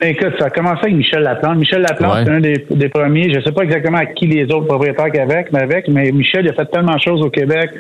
Ben, 0.01 0.11
écoute, 0.11 0.35
ça 0.39 0.47
a 0.47 0.51
commencé 0.51 0.81
avec 0.83 0.95
Michel 0.95 1.23
Laplante. 1.23 1.59
Michel 1.59 1.83
Laplante, 1.83 2.25
c'est 2.25 2.31
un 2.31 2.41
des, 2.41 2.89
premiers. 2.89 3.31
Je 3.33 3.39
ne 3.39 3.45
sais 3.45 3.53
pas 3.53 3.63
exactement 3.63 3.99
à 3.99 4.07
qui 4.07 4.27
les 4.27 4.45
autres 4.45 4.67
propriétaires 4.67 5.11
qu'avec, 5.11 5.53
mais 5.53 5.63
avec, 5.63 5.89
mais 5.89 6.11
Michel 6.13 6.45
il 6.45 6.51
a 6.51 6.53
fait 6.53 6.67
tellement 6.67 6.95
de 6.95 7.01
choses 7.01 7.23
au 7.23 7.31
Québec. 7.31 7.71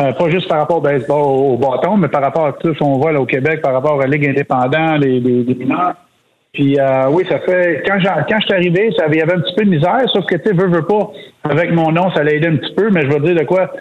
Euh, 0.00 0.12
pas 0.12 0.28
juste 0.30 0.48
par 0.48 0.58
rapport 0.58 0.78
au 0.78 0.80
baseball 0.80 1.22
au 1.22 1.56
bâton, 1.56 1.96
mais 1.96 2.08
par 2.08 2.22
rapport 2.22 2.46
à 2.46 2.52
tout 2.52 2.74
ce 2.74 2.78
qu'on 2.78 2.98
voit 2.98 3.12
là, 3.12 3.20
au 3.20 3.26
Québec, 3.26 3.60
par 3.62 3.72
rapport 3.72 4.00
à 4.00 4.06
la 4.06 4.16
Ligue 4.16 4.28
indépendante, 4.28 5.00
les, 5.00 5.20
les, 5.20 5.44
les 5.44 5.54
mineurs. 5.54 5.94
Puis 6.52 6.78
euh, 6.78 7.08
oui, 7.10 7.24
ça 7.28 7.40
fait 7.40 7.82
quand 7.84 7.98
quand 8.00 8.40
je 8.40 8.44
suis 8.44 8.54
arrivé, 8.54 8.90
ça 8.96 9.06
il 9.08 9.16
y 9.16 9.22
avait 9.22 9.34
un 9.34 9.40
petit 9.40 9.54
peu 9.56 9.64
de 9.64 9.70
misère, 9.70 10.02
sauf 10.12 10.24
que 10.26 10.36
tu 10.36 10.48
sais, 10.48 10.52
veux, 10.54 10.68
veux 10.68 10.86
pas, 10.86 11.10
avec 11.42 11.72
mon 11.72 11.90
nom, 11.90 12.12
ça 12.14 12.22
l'a 12.22 12.32
aidé 12.32 12.46
un 12.46 12.56
petit 12.56 12.74
peu, 12.74 12.90
mais 12.90 13.02
je 13.02 13.08
vais 13.08 13.20
dire 13.20 13.34
de 13.34 13.44
quoi 13.44 13.72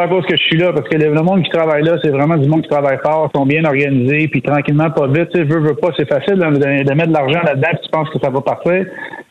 à 0.00 0.08
cause 0.08 0.24
que 0.26 0.36
je 0.36 0.42
suis 0.42 0.56
là, 0.56 0.72
parce 0.72 0.88
que 0.88 0.96
le, 0.96 1.22
monde 1.22 1.42
qui 1.42 1.50
travaille 1.50 1.82
là, 1.82 1.96
c'est 2.02 2.10
vraiment 2.10 2.36
du 2.36 2.48
monde 2.48 2.62
qui 2.62 2.68
travaille 2.68 2.98
fort, 3.04 3.30
sont 3.34 3.44
bien 3.44 3.64
organisés, 3.64 4.28
puis 4.28 4.40
tranquillement, 4.40 4.90
pas 4.90 5.06
vite, 5.06 5.28
tu 5.30 5.38
sais, 5.38 5.44
veux, 5.44 5.60
veux 5.60 5.74
pas, 5.74 5.88
c'est 5.96 6.08
facile 6.08 6.36
de, 6.36 6.94
mettre 6.94 7.08
de 7.08 7.12
l'argent 7.12 7.40
là-dedans, 7.44 7.68
puis 7.72 7.80
tu 7.84 7.90
penses 7.90 8.08
que 8.10 8.18
ça 8.18 8.30
va 8.30 8.40
partir. 8.40 8.86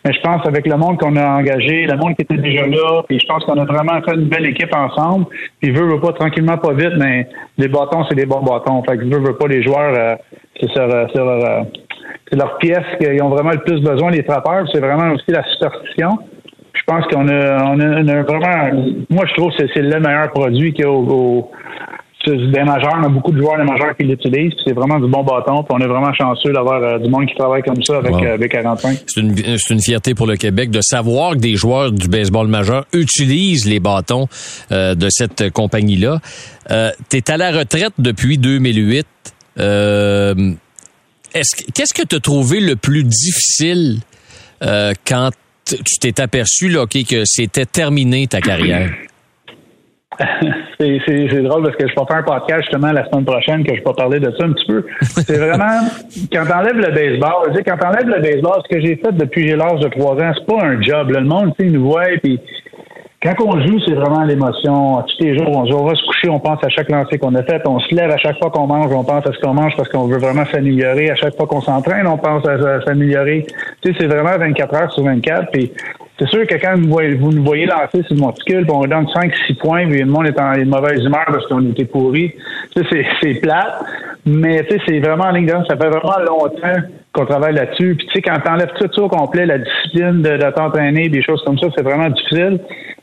Mais 0.05 0.13
je 0.13 0.21
pense 0.21 0.45
avec 0.47 0.67
le 0.67 0.77
monde 0.77 0.99
qu'on 0.99 1.15
a 1.15 1.25
engagé, 1.39 1.85
le 1.85 1.97
monde 1.97 2.15
qui 2.15 2.23
était 2.23 2.37
déjà 2.37 2.65
là, 2.67 3.03
puis 3.07 3.19
je 3.19 3.25
pense 3.25 3.43
qu'on 3.45 3.57
a 3.57 3.65
vraiment 3.65 4.01
fait 4.01 4.15
une 4.15 4.29
belle 4.29 4.47
équipe 4.47 4.75
ensemble. 4.75 5.25
Puis 5.61 5.71
veut, 5.71 5.87
veut 5.87 5.99
pas, 5.99 6.13
tranquillement, 6.13 6.57
pas 6.57 6.73
vite, 6.73 6.93
mais 6.97 7.27
les 7.57 7.67
bâtons, 7.67 8.03
c'est 8.09 8.15
des 8.15 8.25
bons 8.25 8.41
bâtons. 8.41 8.83
Fait 8.83 8.97
que 8.97 9.03
veut, 9.03 9.19
veut 9.19 9.37
pas, 9.37 9.47
les 9.47 9.63
joueurs, 9.63 9.93
euh, 9.95 10.15
c'est 10.59 10.69
sur, 10.71 10.83
euh, 10.83 11.07
sur 11.13 11.27
euh, 11.27 11.61
c'est 12.29 12.37
leur 12.37 12.57
pièce 12.57 12.85
qu'ils 12.99 13.21
ont 13.21 13.29
vraiment 13.29 13.51
le 13.51 13.59
plus 13.59 13.81
besoin, 13.81 14.11
les 14.11 14.23
trappeurs, 14.23 14.65
c'est 14.73 14.79
vraiment 14.79 15.13
aussi 15.13 15.31
la 15.31 15.43
superstition 15.43 16.19
je 16.73 16.81
pense 16.85 17.05
qu'on 17.07 17.27
a, 17.27 17.63
on 17.65 17.79
a, 17.79 18.23
vraiment. 18.23 18.83
Moi, 19.09 19.25
je 19.27 19.33
trouve 19.33 19.51
que 19.51 19.67
c'est 19.73 19.81
le 19.81 19.99
meilleur 19.99 20.31
produit 20.31 20.73
qu'il 20.73 20.85
y 20.85 20.87
a 20.87 20.91
au, 20.91 21.51
des 22.27 22.63
majeurs. 22.63 22.93
On 22.99 23.03
a 23.03 23.09
beaucoup 23.09 23.31
de 23.31 23.39
joueurs 23.39 23.57
des 23.57 23.63
majeurs 23.63 23.95
qui 23.97 24.03
l'utilisent. 24.03 24.53
C'est 24.65 24.73
vraiment 24.73 24.99
du 24.99 25.09
bon 25.09 25.23
bâton. 25.23 25.63
Puis 25.63 25.71
on 25.71 25.79
est 25.79 25.87
vraiment 25.87 26.13
chanceux 26.13 26.53
d'avoir 26.53 26.81
euh, 26.81 26.99
du 26.99 27.09
monde 27.09 27.25
qui 27.27 27.35
travaille 27.35 27.63
comme 27.63 27.81
ça 27.83 27.97
avec 27.97 28.13
euh, 28.13 28.37
B45. 28.37 29.03
C'est 29.07 29.21
une, 29.21 29.35
une, 29.69 29.81
fierté 29.81 30.13
pour 30.13 30.27
le 30.27 30.37
Québec 30.37 30.69
de 30.69 30.81
savoir 30.81 31.33
que 31.33 31.39
des 31.39 31.55
joueurs 31.55 31.91
du 31.91 32.07
baseball 32.07 32.47
majeur 32.47 32.85
utilisent 32.93 33.67
les 33.67 33.79
bâtons 33.79 34.27
euh, 34.71 34.95
de 34.95 35.07
cette 35.09 35.49
compagnie-là. 35.51 36.19
tu 37.09 37.17
es 37.17 37.31
à 37.31 37.37
la 37.37 37.51
retraite 37.51 37.93
depuis 37.97 38.37
2008. 38.37 39.07
Qu'est-ce 41.33 41.93
que 41.93 42.05
tu 42.05 42.15
as 42.15 42.19
trouvé 42.19 42.59
le 42.59 42.75
plus 42.75 43.03
difficile 43.03 43.99
quand 44.61 45.31
tu 45.77 45.99
t'es 45.99 46.21
aperçu 46.21 46.69
là, 46.69 46.85
que 46.85 47.25
c'était 47.25 47.65
terminé 47.65 48.27
ta 48.27 48.41
carrière? 48.41 48.91
c'est 50.79 51.41
drôle 51.41 51.63
parce 51.63 51.75
que 51.77 51.87
je 51.87 51.93
vais 51.95 52.05
faire 52.07 52.17
un 52.17 52.23
podcast 52.23 52.63
justement 52.63 52.91
la 52.91 53.07
semaine 53.09 53.25
prochaine 53.25 53.63
que 53.63 53.75
je 53.75 53.81
vais 53.81 53.93
parler 53.95 54.19
de 54.19 54.31
ça 54.37 54.45
un 54.45 54.51
petit 54.51 54.67
peu. 54.67 54.85
C'est 55.01 55.37
vraiment 55.37 55.87
quand 56.31 56.45
t'enlèves 56.45 56.77
le 56.77 56.91
baseball, 56.91 57.63
quand 57.65 57.77
t'enlèves 57.77 58.07
le 58.07 58.21
baseball, 58.21 58.61
ce 58.63 58.75
que 58.75 58.81
j'ai 58.81 58.95
fait 58.97 59.11
depuis 59.13 59.47
j'ai 59.47 59.55
l'âge 59.55 59.79
de 59.79 59.87
trois 59.89 60.15
ans, 60.15 60.31
c'est 60.35 60.45
pas 60.45 60.63
un 60.63 60.81
job. 60.81 61.11
Le 61.11 61.23
monde, 61.23 61.53
tu 61.57 61.65
sais, 61.65 61.71
nous 61.71 61.85
voit 61.85 62.03
puis 62.21 62.39
quand 63.21 63.35
on 63.45 63.61
joue, 63.61 63.79
c'est 63.85 63.93
vraiment 63.93 64.23
l'émotion. 64.23 65.03
Tous 65.03 65.23
les 65.23 65.37
jours, 65.37 65.55
on, 65.55 65.83
va 65.85 65.93
se 65.93 66.03
coucher, 66.07 66.27
on 66.29 66.39
pense 66.39 66.63
à 66.63 66.69
chaque 66.69 66.89
lancer 66.89 67.19
qu'on 67.19 67.35
a 67.35 67.43
fait. 67.43 67.61
On 67.67 67.79
se 67.79 67.93
lève 67.93 68.09
à 68.09 68.17
chaque 68.17 68.39
fois 68.39 68.49
qu'on 68.49 68.65
mange, 68.65 68.91
on 68.91 69.03
pense 69.03 69.27
à 69.27 69.31
ce 69.31 69.39
qu'on 69.39 69.53
mange 69.53 69.75
parce 69.77 69.89
qu'on 69.89 70.07
veut 70.07 70.17
vraiment 70.17 70.45
s'améliorer. 70.45 71.11
À 71.11 71.15
chaque 71.15 71.35
fois 71.37 71.45
qu'on 71.45 71.61
s'entraîne, 71.61 72.07
on 72.07 72.17
pense 72.17 72.47
à, 72.47 72.81
s'améliorer. 72.81 73.45
Tu 73.83 73.91
sais, 73.91 73.97
c'est 73.99 74.07
vraiment 74.07 74.35
24 74.39 74.73
heures 74.73 74.91
sur 74.91 75.03
24. 75.03 75.51
Puis 75.51 75.71
c'est 76.17 76.27
sûr 76.29 76.47
que 76.47 76.55
quand 76.55 76.75
vous, 76.77 77.31
nous 77.31 77.43
voyez 77.43 77.67
lancer 77.67 78.01
sur 78.07 78.15
le 78.15 78.21
monticule, 78.21 78.65
puis 78.65 78.75
on 78.75 78.87
donne 78.87 79.05
5-6 79.05 79.55
points, 79.57 79.87
puis 79.87 79.99
le 79.99 80.05
monde 80.05 80.25
est 80.25 80.39
en 80.39 80.53
mauvaise 80.65 81.03
humeur 81.05 81.25
parce 81.27 81.45
qu'on 81.45 81.69
était 81.69 81.85
pourri. 81.85 82.33
Tu 82.75 82.83
sais, 82.89 83.05
c'est 83.21 83.35
plate. 83.35 83.83
Mais 84.25 84.63
tu 84.63 84.77
sais, 84.77 84.81
c'est 84.87 84.99
vraiment 84.99 85.25
en 85.25 85.31
ligne 85.31 85.47
Ça 85.47 85.77
fait 85.77 85.89
vraiment 85.89 86.17
longtemps 86.27 86.81
qu'on 87.13 87.25
travaille 87.25 87.53
là-dessus. 87.53 87.95
Puis 87.95 88.07
tu 88.07 88.13
sais, 88.13 88.21
quand 88.21 88.39
t'enlèves 88.39 88.71
tout 88.79 88.87
ça 88.91 89.01
au 89.03 89.09
complet, 89.09 89.45
la 89.45 89.59
discipline 89.59 90.23
de, 90.23 90.37
de 90.37 90.51
t'entraîner, 90.51 91.09
des 91.09 91.21
choses 91.21 91.43
comme 91.45 91.59
ça, 91.59 91.67
c'est 91.75 91.83
vraiment 91.83 92.09
difficile. 92.09 92.59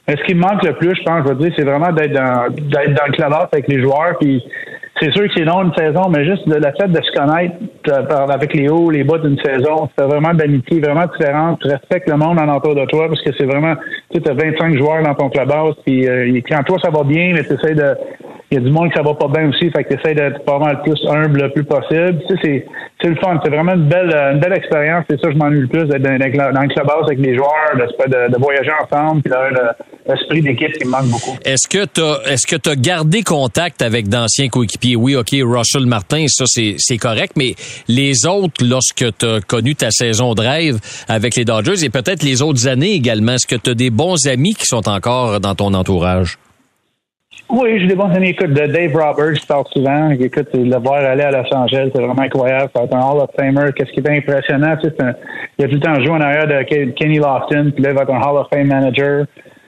Mais 0.08 0.16
ce 0.16 0.22
qui 0.22 0.34
me 0.34 0.40
manque 0.40 0.62
le 0.64 0.72
plus, 0.72 0.94
je 0.96 1.02
pense, 1.02 1.22
je 1.24 1.28
veux 1.28 1.34
dire, 1.34 1.52
c'est 1.56 1.64
vraiment 1.64 1.92
d'être 1.92 2.12
dans, 2.12 2.48
d'être 2.50 2.94
dans 2.94 3.06
le 3.06 3.12
clubhouse 3.12 3.48
avec 3.52 3.68
les 3.68 3.82
joueurs. 3.82 4.16
Puis 4.18 4.42
c'est 5.00 5.12
sûr 5.12 5.24
que 5.24 5.32
c'est 5.36 5.44
long 5.44 5.62
une 5.62 5.74
saison, 5.74 6.08
mais 6.08 6.24
juste 6.24 6.46
le, 6.46 6.54
fait 6.80 6.88
de 6.88 7.02
se 7.02 7.12
connaître 7.12 7.54
euh, 7.88 8.26
avec 8.32 8.54
les 8.54 8.70
hauts, 8.70 8.90
les 8.90 9.04
bas 9.04 9.18
d'une 9.18 9.38
saison, 9.38 9.88
c'est 9.96 10.04
vraiment 10.04 10.32
d'amitié 10.32 10.80
vraiment 10.80 11.04
différente. 11.06 11.60
Tu 11.60 11.68
respectes 11.68 12.08
le 12.08 12.16
monde 12.16 12.40
en 12.40 12.48
entour 12.48 12.74
de 12.74 12.86
toi 12.86 13.08
parce 13.08 13.22
que 13.22 13.30
c'est 13.36 13.44
vraiment, 13.44 13.74
tu 14.10 14.20
as 14.26 14.32
25 14.32 14.78
joueurs 14.78 15.02
dans 15.02 15.14
ton 15.14 15.28
clubhouse. 15.28 15.76
Puis 15.84 16.08
euh, 16.08 16.40
quand 16.48 16.62
toi 16.64 16.78
ça 16.82 16.90
va 16.90 17.04
bien, 17.04 17.34
mais 17.34 17.44
tu 17.44 17.52
essaies 17.52 17.74
de 17.74 17.94
il 18.50 18.54
y 18.54 18.60
a 18.60 18.64
du 18.64 18.70
monde 18.70 18.88
qui 18.88 18.96
ça 18.96 19.02
va 19.02 19.12
pas 19.12 19.28
bien 19.28 19.50
aussi, 19.50 19.70
fait 19.70 19.84
que 19.84 19.92
tu 19.92 20.00
essaies 20.00 20.14
d'être 20.14 20.42
pas 20.44 20.58
mal 20.58 20.80
plus 20.82 20.98
humble 21.06 21.42
le 21.42 21.50
plus 21.50 21.64
possible. 21.64 22.18
Tu 22.28 22.36
sais, 22.36 22.66
c'est, 23.02 23.08
le 23.08 23.16
fun. 23.16 23.38
C'est 23.44 23.50
vraiment 23.50 23.74
une 23.74 23.88
belle, 23.88 24.10
une 24.10 24.40
belle 24.40 24.54
expérience. 24.54 25.04
C'est 25.10 25.20
ça, 25.20 25.28
que 25.28 25.34
je 25.34 25.38
m'ennuie 25.38 25.60
le 25.60 25.66
plus 25.66 25.84
d'être 25.84 26.02
dans, 26.02 26.52
dans, 26.54 26.62
le 26.62 26.68
clubhouse 26.68 27.04
avec 27.06 27.18
les 27.18 27.36
joueurs, 27.36 27.76
de, 27.76 28.32
de, 28.32 28.38
voyager 28.40 28.70
ensemble, 28.82 29.20
puis 29.20 29.32
l'esprit 30.08 30.40
d'équipe 30.40 30.72
qui 30.78 30.86
me 30.86 30.90
manque 30.92 31.08
beaucoup. 31.08 31.36
Est-ce 31.44 31.68
que 31.68 31.84
tu 31.84 32.00
as, 32.00 32.32
est-ce 32.32 32.46
que 32.46 32.56
tu 32.56 32.70
as 32.70 32.76
gardé 32.76 33.22
contact 33.22 33.82
avec 33.82 34.08
d'anciens 34.08 34.48
coéquipiers? 34.48 34.96
Oui, 34.96 35.14
OK, 35.14 35.36
Russell 35.42 35.84
Martin, 35.84 36.24
ça, 36.28 36.44
c'est, 36.46 36.96
correct, 36.96 37.34
mais 37.36 37.54
les 37.86 38.26
autres, 38.26 38.64
lorsque 38.64 39.04
tu 39.18 39.26
as 39.26 39.40
connu 39.42 39.74
ta 39.74 39.90
saison 39.90 40.32
de 40.32 40.40
rêve 40.40 40.78
avec 41.06 41.36
les 41.36 41.44
Dodgers 41.44 41.84
et 41.84 41.90
peut-être 41.90 42.22
les 42.22 42.40
autres 42.40 42.66
années 42.66 42.92
également, 42.92 43.32
est-ce 43.32 43.46
que 43.46 43.56
tu 43.56 43.70
as 43.70 43.74
des 43.74 43.90
bons 43.90 44.26
amis 44.26 44.54
qui 44.54 44.64
sont 44.64 44.88
encore 44.88 45.38
dans 45.38 45.54
ton 45.54 45.74
entourage? 45.74 46.38
Oui, 47.50 47.80
j'ai 47.80 47.86
des 47.86 47.94
bons 47.94 48.10
amis. 48.14 48.30
Écoute, 48.30 48.50
de 48.50 48.66
Dave 48.66 48.92
Roberts, 48.94 49.36
je 49.36 49.46
parle 49.46 49.64
souvent. 49.72 50.10
Écoute, 50.10 50.48
le 50.52 50.78
voir 50.78 50.96
aller 50.96 51.22
à 51.22 51.30
Los 51.30 51.54
Angeles, 51.54 51.90
c'est 51.94 52.02
vraiment 52.02 52.20
incroyable. 52.20 52.70
C'est 52.74 52.94
un 52.94 53.00
Hall 53.00 53.20
of 53.20 53.30
Famer. 53.38 53.72
Qu'est-ce 53.74 53.90
qui 53.92 54.00
est 54.00 54.18
impressionnant, 54.18 54.76
tu 54.76 54.90
sais, 54.90 55.02
un, 55.02 55.14
il 55.58 55.64
a 55.64 55.68
tout 55.68 55.74
le 55.74 55.80
temps 55.80 55.94
joué 55.94 56.10
en 56.10 56.20
arrière 56.20 56.46
de 56.46 56.62
Kenny 56.92 57.18
Lofton, 57.18 57.70
puis 57.74 57.82
là, 57.82 57.90
il 57.90 57.96
va 57.96 58.02
être 58.02 58.12
un 58.12 58.20
Hall 58.20 58.36
of 58.36 58.48
Fame 58.52 58.66
manager. 58.66 59.24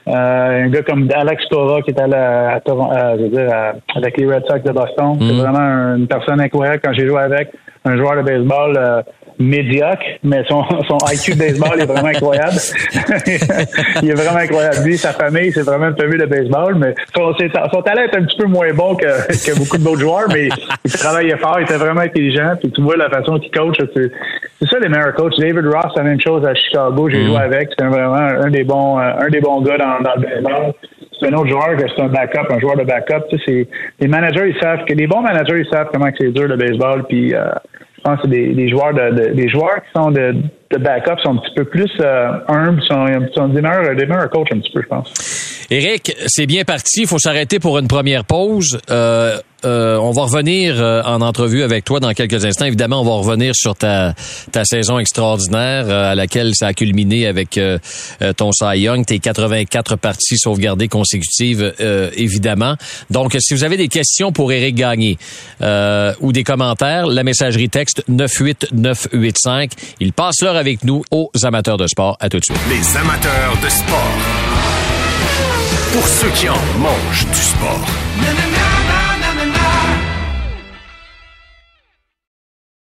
Euh, 0.08 0.64
un 0.64 0.68
gars 0.68 0.82
comme 0.82 1.08
Alex 1.14 1.44
Cora 1.46 1.82
qui 1.82 1.90
est 1.90 2.00
à 2.00 2.06
la, 2.06 2.54
à, 2.54 2.56
euh, 2.56 3.16
je 3.16 3.22
veux 3.22 3.28
dire, 3.28 3.48
avec 3.94 4.16
les 4.16 4.26
Red 4.26 4.44
Sox 4.48 4.62
de 4.62 4.72
Boston. 4.72 5.16
C'est 5.20 5.32
mm. 5.32 5.38
vraiment 5.38 5.96
une 5.96 6.06
personne 6.06 6.40
incroyable 6.40 6.80
quand 6.82 6.92
j'ai 6.92 7.06
joué 7.06 7.20
avec 7.20 7.50
un 7.84 7.96
joueur 7.96 8.16
de 8.16 8.22
baseball. 8.22 8.76
Euh, 8.76 9.02
médiocre, 9.40 10.04
mais 10.22 10.44
son, 10.48 10.62
son 10.86 10.98
IQ 11.12 11.32
de 11.32 11.38
baseball 11.38 11.80
est 11.80 11.86
vraiment 11.86 12.08
incroyable. 12.08 12.56
il 14.02 14.10
est 14.10 14.14
vraiment 14.14 14.38
incroyable. 14.38 14.76
Lui, 14.84 14.98
sa 14.98 15.12
famille, 15.12 15.50
c'est 15.52 15.62
vraiment 15.62 15.88
une 15.88 15.96
famille 15.96 16.18
de 16.18 16.26
baseball, 16.26 16.74
mais 16.76 16.94
son, 17.14 17.32
son, 17.72 17.82
talent 17.82 18.02
est 18.02 18.16
un 18.16 18.24
petit 18.24 18.36
peu 18.36 18.46
moins 18.46 18.72
bon 18.74 18.94
que, 18.94 19.06
que 19.06 19.58
beaucoup 19.58 19.78
d'autres 19.78 20.00
joueurs, 20.00 20.28
mais 20.32 20.48
il 20.84 20.92
travaillait 20.92 21.38
fort, 21.38 21.56
il 21.58 21.64
était 21.64 21.76
vraiment 21.76 22.02
intelligent, 22.02 22.54
puis 22.60 22.70
tu 22.70 22.82
vois 22.82 22.96
la 22.96 23.08
façon 23.08 23.38
qu'il 23.38 23.50
coach, 23.50 23.76
c'est 23.94 24.68
ça 24.68 24.78
les 24.78 24.88
meilleurs 24.88 25.14
coachs. 25.14 25.38
David 25.38 25.66
Ross, 25.66 25.92
la 25.96 26.02
même 26.02 26.20
chose 26.20 26.44
à 26.46 26.54
Chicago, 26.54 27.08
j'ai 27.08 27.24
joué 27.24 27.38
mm. 27.38 27.42
avec, 27.42 27.70
c'est 27.78 27.86
vraiment 27.86 28.14
un 28.14 28.50
des 28.50 28.64
bons 28.64 28.98
un 28.98 29.28
des 29.30 29.40
bons 29.40 29.62
gars 29.62 29.78
dans, 29.78 30.00
dans 30.02 30.14
le 30.16 30.22
baseball 30.22 30.74
c'est 31.20 31.28
un 31.28 31.34
autre 31.34 31.50
joueur 31.50 31.76
que 31.76 31.84
c'est 31.94 32.02
un 32.02 32.08
backup, 32.08 32.50
un 32.50 32.58
joueur 32.58 32.76
de 32.76 32.84
backup. 32.84 33.28
Tu 33.28 33.38
sais, 33.40 33.68
les 34.00 34.08
managers, 34.08 34.54
ils 34.54 34.60
savent 34.60 34.84
que 34.86 34.94
les 34.94 35.06
bons 35.06 35.20
managers, 35.20 35.60
ils 35.60 35.68
savent 35.70 35.88
comment 35.92 36.10
c'est 36.18 36.32
dur 36.32 36.48
le 36.48 36.56
baseball. 36.56 37.04
Puis 37.06 37.34
euh, 37.34 37.50
je 38.00 38.10
pense 38.10 38.22
que 38.22 38.28
des, 38.28 38.54
des 38.54 38.68
joueurs 38.70 38.94
de, 38.94 39.34
des 39.34 39.48
joueurs 39.48 39.82
qui 39.82 39.90
sont 39.94 40.10
de, 40.10 40.34
de 40.70 40.78
backup 40.78 41.20
sont 41.22 41.32
un 41.32 41.36
petit 41.36 41.54
peu 41.54 41.64
plus 41.64 41.90
euh, 42.00 42.32
humbles, 42.48 42.82
sont, 42.82 43.06
sont 43.34 43.48
des, 43.48 43.60
meilleurs, 43.60 44.30
coachs 44.30 44.52
un 44.52 44.60
petit 44.60 44.72
peu, 44.72 44.82
je 44.82 44.88
pense. 44.88 45.66
Éric, 45.70 46.14
c'est 46.26 46.46
bien 46.46 46.64
parti. 46.64 47.02
Il 47.02 47.06
faut 47.06 47.18
s'arrêter 47.18 47.58
pour 47.58 47.78
une 47.78 47.88
première 47.88 48.24
pause. 48.24 48.80
Euh, 48.90 49.36
euh, 49.64 49.98
on 49.98 50.10
va 50.12 50.22
revenir 50.22 50.74
euh, 50.78 51.02
en 51.02 51.20
entrevue 51.20 51.62
avec 51.62 51.84
toi 51.84 52.00
dans 52.00 52.12
quelques 52.12 52.44
instants. 52.44 52.64
Évidemment, 52.64 53.00
on 53.02 53.04
va 53.04 53.12
revenir 53.12 53.54
sur 53.54 53.76
ta, 53.76 54.14
ta 54.52 54.64
saison 54.64 54.98
extraordinaire 54.98 55.86
euh, 55.88 56.12
à 56.12 56.14
laquelle 56.14 56.54
ça 56.54 56.68
a 56.68 56.72
culminé 56.72 57.26
avec 57.26 57.60
ton 58.36 58.52
Cy 58.52 58.78
Young, 58.78 59.04
tes 59.04 59.18
84 59.18 59.96
parties 59.96 60.38
sauvegardées 60.38 60.88
consécutives, 60.88 61.74
évidemment. 62.16 62.76
Donc, 63.10 63.36
si 63.40 63.54
vous 63.54 63.64
avez 63.64 63.76
des 63.76 63.88
questions 63.88 64.32
pour 64.32 64.52
Éric 64.52 64.76
Gagné 64.76 65.18
ou 66.20 66.32
des 66.32 66.44
commentaires, 66.44 67.06
la 67.06 67.22
messagerie 67.22 67.68
texte 67.68 68.02
98985. 68.08 69.72
Il 70.00 70.12
passe 70.12 70.40
l'heure 70.42 70.56
avec 70.56 70.84
nous 70.84 71.02
aux 71.10 71.30
amateurs 71.42 71.76
de 71.76 71.86
sport. 71.86 72.16
À 72.20 72.28
tout 72.28 72.38
de 72.38 72.44
suite. 72.44 72.58
Les 72.68 72.96
amateurs 72.96 73.56
de 73.62 73.68
sport. 73.68 74.16
Pour 75.92 76.06
ceux 76.06 76.30
qui 76.30 76.48
en 76.48 76.62
mangent 76.78 77.26
du 77.26 77.40
sport. 77.40 79.09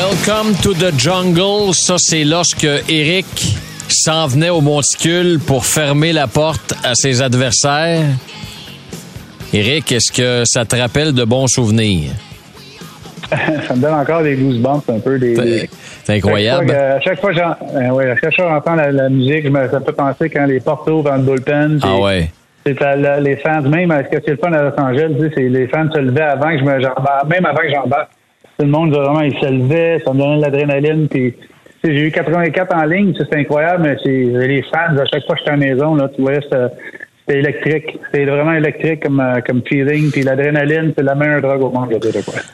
Welcome 0.00 0.54
to 0.62 0.74
the 0.74 0.96
jungle. 0.96 1.74
Ça, 1.74 1.96
c'est 1.98 2.22
lorsque 2.22 2.68
Eric 2.88 3.26
s'en 3.88 4.28
venait 4.28 4.48
au 4.48 4.60
monticule 4.60 5.40
pour 5.40 5.66
fermer 5.66 6.12
la 6.12 6.28
porte 6.28 6.72
à 6.84 6.94
ses 6.94 7.20
adversaires. 7.20 8.04
Eric, 9.52 9.90
est-ce 9.90 10.12
que 10.12 10.44
ça 10.46 10.64
te 10.64 10.76
rappelle 10.76 11.12
de 11.12 11.24
bons 11.24 11.48
souvenirs? 11.48 12.12
ça 13.66 13.74
me 13.74 13.80
donne 13.80 13.94
encore 13.94 14.22
des 14.22 14.36
goosebumps 14.36 14.84
un 14.88 15.00
peu. 15.00 15.18
Des, 15.18 15.68
c'est 16.04 16.14
incroyable. 16.14 16.70
À 16.70 17.00
chaque 17.00 17.20
fois 17.20 17.34
que 17.34 17.40
j'entends 17.40 18.76
la, 18.76 19.08
musique, 19.08 19.46
je 19.46 19.48
me, 19.48 19.68
ça 19.68 19.80
me 19.80 19.84
fait 19.84 19.92
penser 19.92 20.30
quand 20.30 20.46
les 20.46 20.60
portes 20.60 20.88
ouvrent 20.88 21.16
le 21.16 21.22
bullpen. 21.22 21.80
Ah 21.82 21.96
ouais. 21.96 22.30
C'est 22.64 22.78
les 23.20 23.36
fans, 23.38 23.62
même, 23.62 23.90
est-ce 23.90 24.16
que 24.16 24.22
c'est 24.24 24.30
le 24.32 24.36
fun 24.36 24.52
à 24.52 24.62
Los 24.62 24.80
Angeles? 24.80 25.32
C'est 25.34 25.48
les 25.48 25.66
fans 25.66 25.90
se 25.92 25.98
levaient 25.98 26.20
avant 26.20 26.50
que 26.50 26.58
je 26.58 26.64
me, 26.64 27.28
même 27.28 27.46
avant 27.46 27.62
que 27.62 27.70
j'embarque 27.74 28.10
tout 28.58 28.64
le 28.64 28.72
monde 28.72 28.92
vraiment 28.92 29.20
il 29.20 29.38
se 29.38 29.46
levait, 29.46 30.02
ça 30.04 30.12
me 30.12 30.18
donnait 30.18 30.38
de 30.38 30.42
l'adrénaline. 30.42 31.06
Puis 31.08 31.32
j'ai 31.84 32.08
eu 32.08 32.10
84 32.10 32.74
en 32.74 32.84
ligne, 32.86 33.14
c'est 33.16 33.32
incroyable, 33.36 33.84
mais 33.84 33.96
c'est 34.02 34.10
les 34.10 34.62
fans 34.62 34.96
à 34.98 35.04
chaque 35.06 35.24
fois 35.26 35.36
que 35.36 35.38
j'étais 35.38 35.50
à 35.50 35.56
la 35.56 35.58
maison, 35.58 35.94
là, 35.94 36.08
tu 36.08 36.20
voyais 36.22 36.40
c'était 37.28 37.40
électrique. 37.40 37.98
C'est 38.12 38.24
vraiment 38.24 38.52
électrique 38.52 39.02
comme, 39.02 39.20
euh, 39.20 39.40
comme 39.46 39.62
feeling. 39.68 40.10
Puis 40.10 40.22
l'adrénaline, 40.22 40.92
c'est 40.96 41.04
la 41.04 41.14
meilleure 41.14 41.42
drogue 41.42 41.62
au 41.62 41.70
monde. 41.70 41.88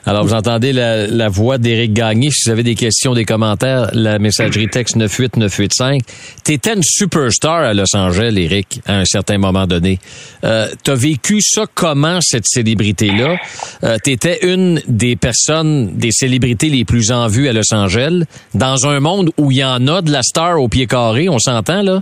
Alors, 0.05 0.25
vous 0.25 0.33
entendez 0.33 0.73
la, 0.73 1.07
la 1.07 1.29
voix 1.29 1.57
d'Éric 1.57 1.93
Gagné. 1.93 2.29
Si 2.31 2.43
vous 2.45 2.51
avez 2.51 2.63
des 2.63 2.75
questions, 2.75 3.13
des 3.13 3.25
commentaires, 3.25 3.89
la 3.93 4.19
messagerie 4.19 4.67
texte 4.67 4.95
98985. 4.95 6.01
T'étais 6.43 6.73
une 6.73 6.83
superstar 6.83 7.63
à 7.63 7.73
Los 7.73 7.95
Angeles, 7.95 8.33
Éric, 8.37 8.81
à 8.85 8.97
un 8.97 9.05
certain 9.05 9.37
moment 9.37 9.65
donné. 9.67 9.99
Euh, 10.43 10.67
T'as 10.83 10.95
vécu 10.95 11.41
ça 11.41 11.65
comment, 11.73 12.19
cette 12.21 12.45
célébrité-là? 12.45 13.37
Euh, 13.83 13.97
T'étais 14.03 14.39
une 14.45 14.81
des 14.87 15.15
personnes, 15.15 15.95
des 15.95 16.11
célébrités 16.11 16.69
les 16.69 16.85
plus 16.85 17.11
en 17.11 17.27
vue 17.27 17.47
à 17.47 17.53
Los 17.53 17.73
Angeles, 17.73 18.23
dans 18.53 18.87
un 18.87 18.99
monde 18.99 19.31
où 19.37 19.51
il 19.51 19.57
y 19.57 19.63
en 19.63 19.87
a 19.87 20.01
de 20.01 20.11
la 20.11 20.21
star 20.21 20.61
au 20.61 20.67
pied 20.67 20.87
carré, 20.87 21.29
on 21.29 21.39
s'entend, 21.39 21.81
là. 21.81 22.01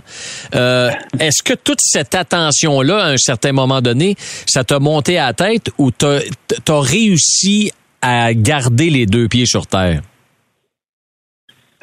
Euh, 0.54 0.90
Est-ce 1.20 1.42
que 1.42 1.54
toute 1.54 1.78
cette 1.80 2.14
attention 2.14 2.63
là 2.82 3.04
à 3.04 3.08
un 3.10 3.16
certain 3.16 3.52
moment 3.52 3.80
donné, 3.80 4.14
ça 4.46 4.64
t'a 4.64 4.78
monté 4.78 5.18
à 5.18 5.26
la 5.26 5.32
tête 5.32 5.70
ou 5.78 5.90
t'as 5.90 6.20
as 6.68 6.80
réussi 6.80 7.72
à 8.02 8.34
garder 8.34 8.90
les 8.90 9.06
deux 9.06 9.28
pieds 9.28 9.46
sur 9.46 9.66
terre? 9.66 10.02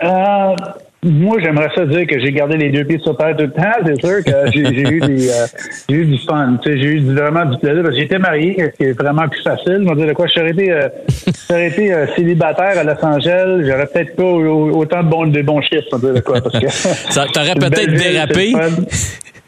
Euh, 0.03 0.55
moi, 1.03 1.37
j'aimerais 1.41 1.69
ça 1.73 1.83
dire 1.87 2.05
que 2.05 2.19
j'ai 2.19 2.31
gardé 2.31 2.57
les 2.57 2.69
deux 2.69 2.83
pieds 2.83 2.99
sur 2.99 3.17
terre 3.17 3.35
tout 3.35 3.45
le 3.45 3.51
temps. 3.51 3.63
C'est 3.83 3.99
sûr 4.05 4.23
que 4.23 4.51
j'ai 4.53 4.81
eu, 4.81 5.01
euh, 5.01 5.47
eu 5.89 6.05
du 6.05 6.17
fun. 6.19 6.59
J'ai 6.63 6.73
eu 6.73 7.13
vraiment 7.13 7.45
du 7.45 7.57
plaisir. 7.57 7.81
Parce 7.81 7.95
que 7.95 8.01
j'étais 8.01 8.19
marié, 8.19 8.55
ce 8.59 8.77
qui 8.77 8.83
est 8.83 8.93
vraiment 8.93 9.27
plus 9.27 9.41
facile. 9.41 9.83
Je 9.87 9.95
dire 9.95 10.07
de 10.07 10.13
quoi, 10.13 10.27
je 10.27 10.33
serais 10.33 10.51
été, 10.51 10.71
euh, 10.71 11.67
été 11.67 11.91
euh, 11.91 12.05
célibataire 12.15 12.77
à 12.77 12.83
Los 12.83 13.03
Angeles. 13.03 13.63
J'aurais 13.67 13.87
peut-être 13.87 14.15
pas 14.15 14.23
autant 14.23 15.01
de 15.01 15.09
bons, 15.09 15.25
de 15.25 15.41
bons 15.41 15.61
chiffres. 15.61 15.97
de 15.97 16.19
quoi, 16.19 16.39
parce 16.39 16.59
que 16.59 16.69
ça 16.69 17.25
t'aurait 17.33 17.55
peut-être 17.59 17.93
dérapé. 17.93 18.53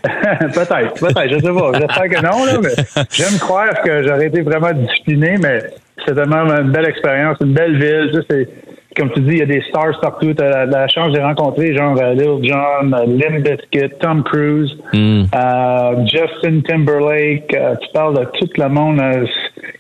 peut-être, 0.54 0.94
peut-être, 1.00 1.30
je 1.30 1.40
sais 1.40 1.54
pas. 1.54 1.72
J'espère 1.80 2.10
que 2.10 2.26
non, 2.26 2.46
là, 2.46 2.60
mais 2.62 3.06
j'aime 3.10 3.40
croire 3.40 3.82
que 3.82 4.04
j'aurais 4.04 4.28
été 4.28 4.42
vraiment 4.42 4.74
discipliné, 4.74 5.38
mais 5.42 5.62
c'est 6.06 6.14
vraiment 6.14 6.44
une 6.44 6.72
belle 6.72 6.88
expérience, 6.88 7.38
une 7.42 7.54
belle 7.54 7.78
ville. 7.78 8.12
Tu 8.12 8.22
sais, 8.30 8.50
comme 8.98 9.12
tu 9.12 9.22
dis, 9.22 9.32
il 9.32 9.38
y 9.38 9.42
a 9.42 9.46
des 9.46 9.62
stars 9.70 9.98
partout. 10.02 10.34
Tu 10.34 10.44
as 10.44 10.66
la, 10.66 10.88
chance 10.90 11.14
de 11.14 11.22
rencontrer 11.22 11.74
genre 11.74 11.98
euh, 12.02 12.14
Lil 12.16 12.50
Jon, 12.50 12.92
euh, 12.92 13.06
Limp 13.08 13.44
Bizkit, 13.44 13.96
Tom 14.02 14.24
Cruise, 14.24 14.72
mm. 14.92 15.24
euh, 15.34 16.06
Justin 16.06 16.62
Timberlake. 16.68 17.48
tu 17.48 17.88
parles 17.94 18.20
de 18.20 18.26
tout 18.38 18.50
le 18.58 18.68
monde. 18.68 19.02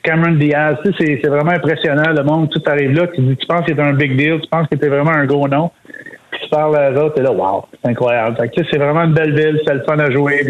Cameron 0.04 0.36
Diaz. 0.36 0.78
Tu 0.86 0.94
sais, 0.94 1.20
c'est 1.22 1.30
vraiment 1.30 1.52
impressionnant. 1.52 2.12
Le 2.16 2.24
monde, 2.24 2.50
tout 2.50 2.62
arrive 2.66 2.94
là. 2.94 3.08
Tu, 3.08 3.22
dis, 3.22 3.36
tu 3.36 3.46
penses 3.46 3.66
que 3.66 3.74
c'est 3.76 3.82
un 3.82 3.94
big 3.94 4.16
deal. 4.16 4.40
Tu 4.42 4.50
penses 4.50 4.68
que 4.68 4.78
c'est 4.82 4.90
vraiment 4.90 5.12
un 5.12 5.26
gros 5.26 5.50
nom 5.50 5.70
tu 5.83 5.83
parles 6.54 6.78
à 6.78 7.04
autres, 7.04 7.20
et 7.20 7.24
là, 7.24 7.32
wow, 7.32 7.66
c'est 7.72 7.90
incroyable. 7.90 8.38
c'est 8.56 8.78
vraiment 8.78 9.04
une 9.04 9.14
belle 9.14 9.36
ville, 9.36 9.60
c'est 9.66 9.74
le 9.74 9.84
fun 9.84 9.98
à 9.98 10.12
jouer. 10.12 10.44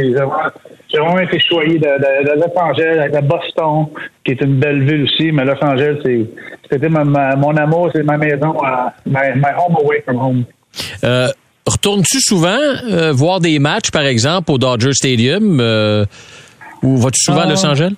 J'ai 0.93 0.99
vraiment 0.99 1.19
été 1.19 1.39
choyé 1.39 1.79
de, 1.79 1.87
de, 1.87 2.35
Los 2.35 2.59
Angeles, 2.59 3.09
de 3.09 3.21
Boston, 3.21 3.87
qui 4.23 4.33
est 4.33 4.41
une 4.41 4.59
belle 4.59 4.83
ville 4.83 5.03
aussi, 5.03 5.31
mais 5.31 5.45
Los 5.45 5.63
Angeles, 5.63 5.97
c'était 6.69 6.89
mon 6.89 7.57
amour, 7.57 7.89
c'est 7.93 8.03
ma 8.03 8.17
maison, 8.17 8.53
my, 9.05 9.51
home 9.57 9.75
away 9.83 10.03
from 10.05 10.17
home. 10.19 10.43
Euh, 11.03 11.29
retournes-tu 11.65 12.19
souvent 12.19 12.59
euh, 12.59 13.11
voir 13.11 13.39
des 13.39 13.57
matchs, 13.59 13.91
par 13.91 14.03
exemple, 14.03 14.51
au 14.51 14.57
Dodger 14.57 14.93
Stadium, 14.93 15.59
euh, 15.59 16.05
ou 16.83 16.97
vas-tu 16.97 17.21
souvent 17.21 17.41
à 17.41 17.45
Los 17.47 17.65
Angeles? 17.65 17.93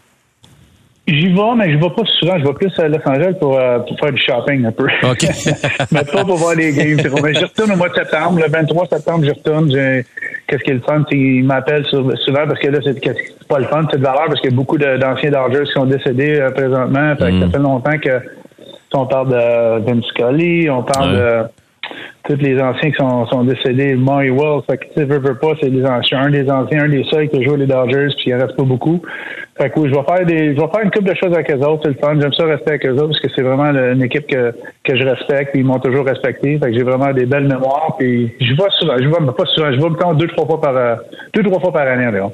J'y 1.08 1.28
vais, 1.28 1.56
mais 1.56 1.72
je 1.72 1.78
vais 1.78 1.90
pas 1.90 2.04
souvent. 2.20 2.40
Je 2.40 2.46
vais 2.46 2.54
plus 2.54 2.80
à 2.80 2.88
Los 2.88 2.98
Angeles 3.06 3.36
pour, 3.40 3.60
euh, 3.60 3.80
pour 3.80 4.00
faire 4.00 4.12
du 4.12 4.22
shopping 4.22 4.66
un 4.66 4.72
peu. 4.72 4.86
OK. 5.04 5.28
mais 5.92 6.04
pas 6.04 6.26
pour 6.26 6.38
voir 6.38 6.56
les 6.56 6.74
games. 6.74 6.98
Mais 7.24 7.34
je 7.36 7.46
retourne 7.46 7.74
au 7.74 7.76
mois 7.76 7.90
de 7.90 7.94
septembre. 7.94 8.40
Le 8.40 8.50
23 8.50 8.88
septembre, 8.88 9.26
je 9.26 9.30
retourne. 9.30 9.70
Qu'est-ce 10.48 10.64
qui 10.64 10.72
est 10.72 10.76
le 10.76 10.82
fun? 10.82 11.04
Ils 11.12 11.44
m'appellent 11.44 11.86
souvent 11.86 12.48
parce 12.48 12.60
que 12.60 12.68
là, 12.68 12.80
c'est 12.84 13.48
pas 13.48 13.60
le 13.60 13.66
fun, 13.66 13.86
c'est 13.92 13.98
de 13.98 14.04
valeur 14.04 14.26
parce 14.28 14.42
qu'il 14.42 14.50
y 14.50 14.54
a 14.54 14.56
beaucoup 14.56 14.78
d'anciens 14.78 15.30
Dodgers 15.30 15.66
qui 15.66 15.74
sont 15.74 15.86
décédés 15.86 16.40
euh, 16.40 16.50
présentement. 16.50 17.16
Fait 17.16 17.32
que 17.32 17.40
ça 17.40 17.46
mm. 17.46 17.52
fait 17.52 17.60
longtemps 17.60 17.98
que 18.00 18.22
On 18.94 19.06
parle 19.06 19.30
de 19.30 19.86
Vince 19.86 20.06
Scully, 20.06 20.70
on 20.70 20.84
parle 20.84 21.16
de 21.16 21.44
tous 22.28 22.38
les 22.38 22.60
anciens 22.60 22.90
qui 22.90 22.98
sont, 22.98 23.26
sont 23.28 23.44
décédés, 23.44 23.96
Murray 23.96 24.30
Wells, 24.30 24.62
fait 24.68 24.78
que, 24.78 24.86
tu 24.86 24.94
sais, 24.96 25.06
veux, 25.06 25.22
pas, 25.22 25.54
c'est 25.62 25.70
des 25.70 25.86
anciens, 25.86 26.22
un 26.22 26.30
des 26.32 26.50
anciens, 26.50 26.84
un 26.84 26.90
des 26.90 27.04
seuls 27.12 27.30
qui 27.30 27.38
a 27.38 27.44
joué 27.44 27.58
les 27.58 27.68
Dodgers, 27.68 28.08
puis 28.16 28.26
il 28.28 28.36
en 28.36 28.40
reste 28.40 28.56
pas 28.56 28.64
beaucoup. 28.64 29.02
Fait 29.58 29.70
que 29.70 29.80
oui, 29.80 29.90
je 29.90 29.96
vais 29.96 30.04
faire 30.06 30.26
des, 30.26 30.56
je 30.56 30.60
vais 30.60 30.68
faire 30.68 30.82
une 30.84 30.92
couple 30.92 31.10
de 31.10 31.16
choses 31.16 31.34
avec 31.34 31.50
eux 31.52 31.60
autres, 31.60 31.84
c'est 31.84 31.90
le 31.90 31.98
fun. 32.02 32.20
J'aime 32.20 32.34
ça 32.34 32.46
rester 32.46 32.70
avec 32.72 32.86
eux 32.86 32.94
autres 32.94 33.10
parce 33.10 33.20
que 33.20 33.30
c'est 33.36 33.42
vraiment 33.42 33.66
une 33.66 34.04
équipe 34.04 34.28
que, 34.28 34.54
que 34.84 34.98
je 34.98 35.04
respecte, 35.04 35.52
puis 35.52 35.62
ils 35.62 35.66
m'ont 35.66 35.80
toujours 35.80 36.06
respecté. 36.06 36.58
Fait 36.60 36.72
que 36.72 36.74
j'ai 36.74 36.84
vraiment 36.84 37.14
des 37.14 37.26
belles 37.26 37.48
mémoires, 37.48 37.96
puis 37.98 38.34
je 38.42 38.54
vais 38.54 38.70
souvent, 38.80 38.98
je 38.98 39.08
vais 39.08 39.32
pas 39.38 39.46
souvent, 39.46 39.72
je 39.72 39.78
vais 39.78 40.00
temps 40.00 40.14
deux, 40.14 40.28
trois 40.28 40.46
fois 40.46 40.60
par, 40.60 40.76
euh, 40.76 40.96
deux, 41.34 41.44
trois 41.44 41.60
fois 41.60 41.72
par 41.72 41.88
année 41.88 42.08
environ. 42.08 42.32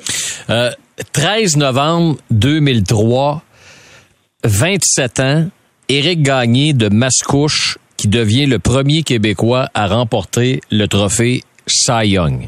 Euh, 0.50 0.70
13 1.13 1.58
novembre 1.58 2.17
2003, 2.31 3.41
27 4.46 5.20
ans, 5.20 5.46
Éric 5.89 6.24
Gagné 6.24 6.74
de 6.74 6.89
Mascouche 6.89 7.77
qui 8.01 8.08
devient 8.08 8.48
le 8.48 8.58
premier 8.58 9.03
Québécois 9.03 9.67
à 9.75 9.86
remporter 9.86 10.60
le 10.72 10.88
trophée 10.88 11.41
Cy 11.67 12.08
Young. 12.08 12.48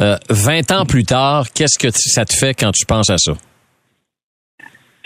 Euh, 0.00 0.14
20 0.28 0.70
ans 0.70 0.84
plus 0.84 1.02
tard, 1.02 1.46
qu'est-ce 1.52 1.76
que 1.76 1.88
ça 1.92 2.24
te 2.24 2.32
fait 2.32 2.54
quand 2.54 2.70
tu 2.70 2.86
penses 2.86 3.10
à 3.10 3.18
ça? 3.18 3.32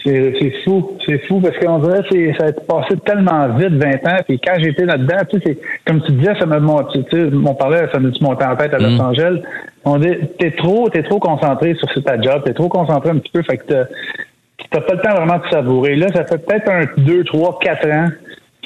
C'est 0.04 0.52
fou, 0.64 0.99
c'est 1.06 1.18
fou 1.26 1.40
parce 1.40 1.56
qu'on 1.56 1.78
dirait 1.78 2.02
que 2.02 2.38
ça 2.38 2.49
a 2.49 2.52
passé 2.52 2.94
tellement 3.06 3.56
vite 3.56 3.73
20 3.73 4.06
ans. 4.06 4.21
Puis 4.28 4.38
quand 4.38 4.52
j'étais 4.62 4.85
là-dedans, 4.85 5.16
tu 5.33 5.40
sais, 5.40 5.56
comme 5.87 6.02
tu 6.02 6.12
disais, 6.12 6.38
ça 6.38 6.44
me 6.44 6.59
monté, 6.61 7.02
tu 7.11 7.16
sais, 7.18 7.30
on 7.35 7.54
parlait, 7.54 7.88
ça 7.90 7.99
me 7.99 8.12
monté 8.21 8.44
en 8.44 8.56
tête 8.56 8.75
à 8.75 8.78
Los 8.78 8.90
mm. 8.90 9.00
Angeles. 9.00 9.40
On 9.87 9.97
dit, 9.97 10.12
t'es 10.38 10.50
trop, 10.50 10.90
t'es 10.90 11.04
trop 11.04 11.21
concentré 11.21 11.75
sur 11.76 12.04
ta 12.04 12.21
job, 12.21 12.42
t'es 12.44 12.52
trop 12.52 12.68
concentré 12.68 13.12
un 13.12 13.16
petit 13.16 13.33
peu, 13.33 13.42
fait 13.44 13.56
que 13.56 13.64
t'as 14.71 14.80
pas 14.83 14.94
le 14.94 15.00
temps 15.00 15.14
vraiment 15.14 15.38
de 15.38 15.49
savourer. 15.50 15.97
Là, 15.97 16.09
ça 16.14 16.26
fait 16.26 16.44
peut-être 16.44 16.71
un, 16.71 16.85
deux, 16.99 17.25
trois, 17.25 17.59
quatre 17.62 17.88
ans 17.88 18.09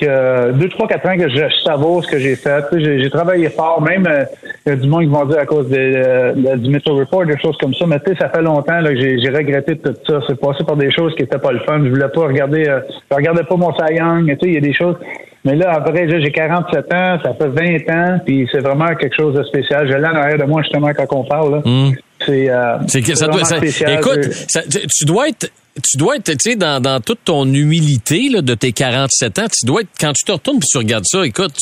que 0.01 0.53
deux, 0.53 0.69
trois, 0.69 0.87
quatre 0.87 1.09
ans 1.09 1.17
que 1.17 1.29
je 1.29 1.45
savoure 1.65 2.05
ce 2.05 2.11
que 2.11 2.19
j'ai 2.19 2.37
fait. 2.37 2.65
J'ai 2.73 3.11
travaillé 3.11 3.49
fort, 3.51 3.83
même 3.83 4.07
euh, 4.07 4.77
du 4.77 4.89
monde 4.89 5.03
qui 5.03 5.09
vont 5.09 5.25
dire 5.25 5.39
à 5.39 5.47
cause 5.47 5.67
euh, 5.73 6.57
du 6.57 6.71
Metro 6.71 6.97
Report, 6.97 7.27
des 7.27 7.39
choses 7.39 7.57
comme 7.59 7.75
ça, 7.75 7.87
mais 7.87 7.99
tu 8.01 8.13
sais, 8.13 8.19
ça 8.19 8.29
fait 8.29 8.43
longtemps 8.43 8.81
là, 8.81 8.91
que 8.91 8.97
j'ai 8.97 9.31
regretté 9.31 9.77
tout 9.79 9.95
ça. 10.07 10.21
C'est 10.27 10.41
passé 10.41 10.65
par 10.65 10.77
des 10.77 10.91
choses 10.91 11.15
qui 11.15 11.23
étaient 11.23 11.39
pas 11.39 11.53
le 11.53 11.61
fun. 11.61 11.81
Je 11.85 11.91
voulais 11.91 12.09
pas 12.09 12.23
regarder, 12.23 12.69
euh, 12.69 12.81
je 13.11 13.17
regardais 13.17 13.45
pas 13.45 13.57
mon 13.57 13.75
Sayang, 13.75 14.27
tu 14.27 14.33
sais, 14.33 14.39
il 14.43 14.55
y 14.55 14.59
a 14.59 14.61
des 14.61 14.75
choses. 14.75 14.97
Mais 15.45 15.55
là, 15.55 15.73
après, 15.73 16.09
j'ai 16.09 16.33
47 16.33 16.93
ans, 16.93 17.19
ça 17.23 17.35
fait 17.35 17.49
20 17.49 17.95
ans, 17.95 18.21
puis 18.25 18.49
c'est 18.51 18.61
vraiment 18.61 18.89
quelque 18.97 19.15
chose 19.17 19.35
de 19.35 19.43
spécial. 19.45 19.89
Je 19.89 19.95
l'ai 19.95 20.07
en 20.07 20.15
arrière 20.17 20.39
de 20.39 20.45
moi, 20.45 20.63
justement, 20.63 20.91
quand 20.93 21.17
on 21.17 21.25
parle. 21.25 21.53
Là. 21.53 21.63
Mmh. 21.65 21.93
C'est 22.25 22.51
euh, 22.51 22.79
ça 22.87 23.29
doit, 23.29 23.45
spécial. 23.45 23.99
Écoute, 23.99 24.25
ça, 24.49 24.63
tu 24.63 25.05
dois 25.05 25.29
être 25.29 25.51
tu 25.83 25.97
dois 25.97 26.17
être, 26.17 26.33
tu 26.33 26.51
sais, 26.51 26.57
dans, 26.57 26.83
dans 26.83 27.01
toute 27.01 27.21
ton 27.25 27.47
humilité 27.47 28.29
là, 28.31 28.43
de 28.43 28.55
tes 28.55 28.73
47 28.73 29.39
ans, 29.39 29.47
tu 29.49 29.67
dois 29.67 29.83
être, 29.83 29.91
quand 30.01 30.13
tu 30.13 30.25
te 30.25 30.33
retournes 30.33 30.59
et 30.59 30.67
tu 30.69 30.79
regardes 30.79 31.05
ça, 31.07 31.25
écoute, 31.25 31.55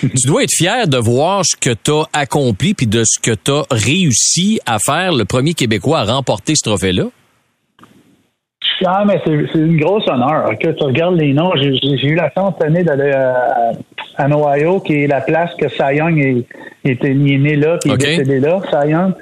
tu, 0.00 0.26
dois 0.26 0.42
être 0.44 0.52
fier 0.52 0.86
de 0.86 0.98
voir 0.98 1.42
ce 1.44 1.56
que 1.56 1.70
tu 1.70 1.90
as 1.90 2.04
accompli 2.12 2.74
puis 2.74 2.86
de 2.86 3.02
ce 3.04 3.18
que 3.20 3.34
tu 3.34 3.50
as 3.50 3.62
réussi 3.70 4.60
à 4.66 4.78
faire, 4.78 5.12
le 5.12 5.24
premier 5.24 5.54
Québécois 5.54 6.00
à 6.00 6.04
remporter 6.04 6.54
ce 6.56 6.68
trophée-là. 6.68 7.04
Ah, 8.84 9.04
mais 9.06 9.20
c'est 9.24 9.58
une 9.58 9.78
grosse 9.78 10.06
honneur. 10.08 10.50
Que 10.58 10.68
tu 10.68 10.82
regardes 10.82 11.16
les 11.16 11.32
noms. 11.32 11.52
J'ai 11.56 12.06
eu 12.06 12.14
la 12.14 12.30
chance 12.32 12.54
cette 12.58 12.68
année 12.68 12.82
d'aller 12.82 13.12
à, 13.12 13.72
à, 14.16 14.28
Ohio, 14.28 14.80
qui 14.80 15.04
est 15.04 15.06
la 15.06 15.20
place 15.20 15.50
que 15.58 15.68
Cy 15.68 15.96
Young 15.96 16.18
est, 16.18 16.90
était 16.90 17.14
né 17.14 17.56
là, 17.56 17.78
puis 17.80 17.92
est 17.92 17.96
décédé 17.96 18.40
là, 18.40 18.60
Cy 18.70 18.90
Young. 18.90 19.12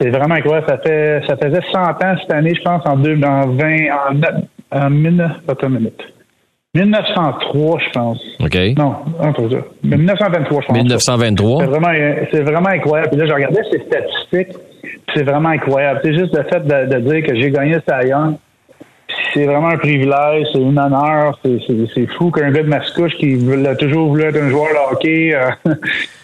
C'est 0.00 0.10
vraiment 0.10 0.34
incroyable. 0.34 0.66
Ça 0.68 0.78
fait 0.78 1.22
ça 1.26 1.36
faisait 1.36 1.62
100 1.72 1.80
ans 1.80 2.16
cette 2.20 2.32
année, 2.32 2.54
je 2.54 2.62
pense, 2.62 2.82
en, 2.86 2.96
deux, 2.96 3.18
en 3.22 3.48
20, 3.48 3.76
en, 4.72 4.86
en, 4.86 4.90
1903, 4.90 7.80
je 7.80 7.90
pense. 7.90 8.20
OK. 8.40 8.56
Non, 8.78 8.94
entre 9.20 9.50
ça. 9.50 9.58
1923, 9.82 10.62
je 10.62 10.66
pense. 10.66 10.76
1923. 10.76 11.60
C'est 11.60 11.66
vraiment, 11.66 11.92
c'est 12.32 12.42
vraiment 12.42 12.68
incroyable. 12.68 13.10
Puis 13.10 13.20
là, 13.20 13.26
je 13.26 13.32
regardais 13.32 13.62
ces 13.70 13.80
statistiques. 13.80 14.56
C'est 15.14 15.24
vraiment 15.24 15.50
incroyable. 15.50 16.00
C'est 16.04 16.14
juste 16.14 16.34
le 16.34 16.44
fait 16.44 16.60
de, 16.60 16.86
de 16.94 17.00
dire 17.00 17.22
que 17.26 17.34
j'ai 17.34 17.50
gagné 17.50 17.76
ça 17.86 18.02
Young 18.04 18.36
c'est 19.32 19.44
vraiment 19.44 19.68
un 19.68 19.78
privilège, 19.78 20.46
c'est 20.52 20.60
une 20.60 20.78
honneur, 20.78 21.38
c'est 21.42 22.06
fou 22.06 22.30
qu'un 22.30 22.50
gars 22.50 22.62
de 22.62 22.68
Mascouche 22.68 23.14
qui 23.16 23.38
a 23.66 23.76
toujours 23.76 24.08
voulu 24.08 24.24
être 24.24 24.40
un 24.40 24.50
joueur 24.50 24.68
de 24.68 24.94
hockey, 24.94 25.34
euh, 25.34 25.50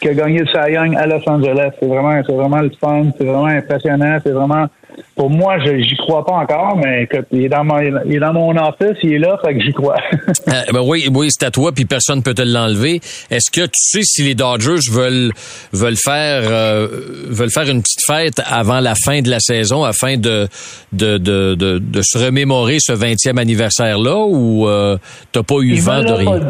qui 0.00 0.09
a 0.09 0.14
gagné 0.14 0.40
le 0.40 0.46
Cy 0.46 0.76
à 0.76 1.07
Los 1.07 1.28
Angeles. 1.28 1.70
C'est 1.80 1.87
vraiment, 1.87 2.20
c'est 2.26 2.35
vraiment 2.35 2.61
le 2.61 2.70
fun, 2.80 3.07
c'est 3.16 3.24
vraiment 3.24 3.46
impressionnant, 3.46 4.18
c'est 4.24 4.33
vraiment 4.33 4.66
pour 5.14 5.30
moi, 5.30 5.59
je 5.64 5.80
j'y 5.80 5.96
crois 5.96 6.24
pas 6.24 6.35
encore, 6.35 6.76
mais 6.76 7.04
écoute, 7.04 7.26
il 7.32 7.44
est 7.44 7.48
dans 7.48 7.64
mon, 7.64 7.78
il 7.80 8.16
est 8.16 8.18
dans 8.18 8.32
mon 8.32 8.50
office, 8.56 8.96
il 9.02 9.14
est 9.14 9.18
là, 9.18 9.38
fait 9.44 9.54
que 9.54 9.64
j'y 9.64 9.72
crois. 9.72 9.96
euh, 10.48 10.52
ben 10.72 10.80
oui, 10.82 11.09
oui, 11.12 11.28
c'est 11.30 11.46
à 11.46 11.50
toi, 11.50 11.72
puis 11.72 11.85
personne 11.85 12.22
peut 12.22 12.35
te 12.35 12.42
l'enlever. 12.42 13.00
Est-ce 13.30 13.50
que 13.50 13.66
tu 13.66 13.72
sais 13.74 14.02
si 14.02 14.22
les 14.22 14.35
Dodgers 14.35 14.90
veulent 14.90 15.32
veulent 15.72 15.96
faire 15.96 16.42
euh, 16.44 16.88
veulent 17.28 17.50
faire 17.50 17.68
une 17.68 17.82
petite 17.82 18.02
fête 18.06 18.42
avant 18.46 18.80
la 18.80 18.94
fin 18.94 19.22
de 19.22 19.30
la 19.30 19.40
saison 19.40 19.85
afin 19.85 20.16
de 20.16 20.48
de 20.92 21.18
de, 21.18 21.54
de, 21.54 21.78
de 21.78 22.00
se 22.02 22.18
remémorer 22.18 22.78
ce 22.80 22.92
20e 22.92 23.38
anniversaire 23.38 23.98
là 23.98 24.16
ou 24.16 24.68
euh, 24.68 24.98
t'as 25.32 25.42
pas 25.42 25.56
eu 25.61 25.74
vent 25.76 26.02
de 26.02 26.12
rien? 26.12 26.40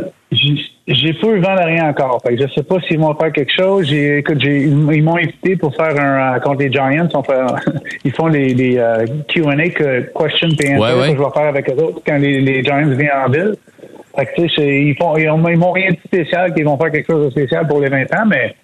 J'ai 0.89 1.15
pas 1.15 1.27
eu 1.29 1.41
vent 1.41 1.57
de 1.57 1.65
rien 1.65 1.89
encore. 1.89 2.23
Fait 2.25 2.37
que 2.37 2.43
je 2.43 2.53
sais 2.53 2.63
pas 2.63 2.77
s'ils 2.87 3.01
vont 3.01 3.15
faire 3.17 3.33
quelque 3.33 3.53
chose. 3.53 3.87
J'ai, 3.87 4.19
écoute, 4.19 4.39
j'ai, 4.41 4.63
ils 4.63 5.03
m'ont 5.03 5.17
invité 5.17 5.57
pour 5.57 5.75
faire 5.75 5.99
un 5.99 6.37
euh, 6.37 6.39
contre 6.39 6.61
les 6.61 6.71
Giants. 6.71 7.09
On 7.13 7.23
fait, 7.25 7.41
ils 8.05 8.13
font 8.13 8.29
les, 8.29 8.55
les 8.55 8.75
uh, 8.75 9.05
Q&A, 9.27 9.57
question 9.69 10.49
and 10.49 10.53
answer, 10.53 11.11
que 11.11 11.17
je 11.17 11.23
vais 11.23 11.31
faire 11.35 11.49
avec 11.49 11.71
eux 11.71 11.83
autres 11.83 12.03
quand 12.07 12.19
les, 12.19 12.41
les 12.41 12.63
Giants 12.63 12.87
viennent 12.87 13.11
en 13.27 13.29
ville. 13.29 13.55
Fait 14.17 14.27
que, 14.27 14.43
tu 14.43 14.49
sais, 14.49 14.83
ils 14.83 14.97
font, 14.97 15.17
ils, 15.17 15.59
m'ont 15.59 15.73
rien 15.73 15.91
de 15.91 15.99
spécial 16.07 16.55
qu'ils 16.55 16.65
vont 16.65 16.77
faire 16.79 16.93
quelque 16.93 17.07
chose 17.07 17.27
de 17.27 17.31
spécial 17.31 17.67
pour 17.67 17.81
les 17.81 17.89
20 17.89 18.03
ans, 18.15 18.27
mais 18.27 18.55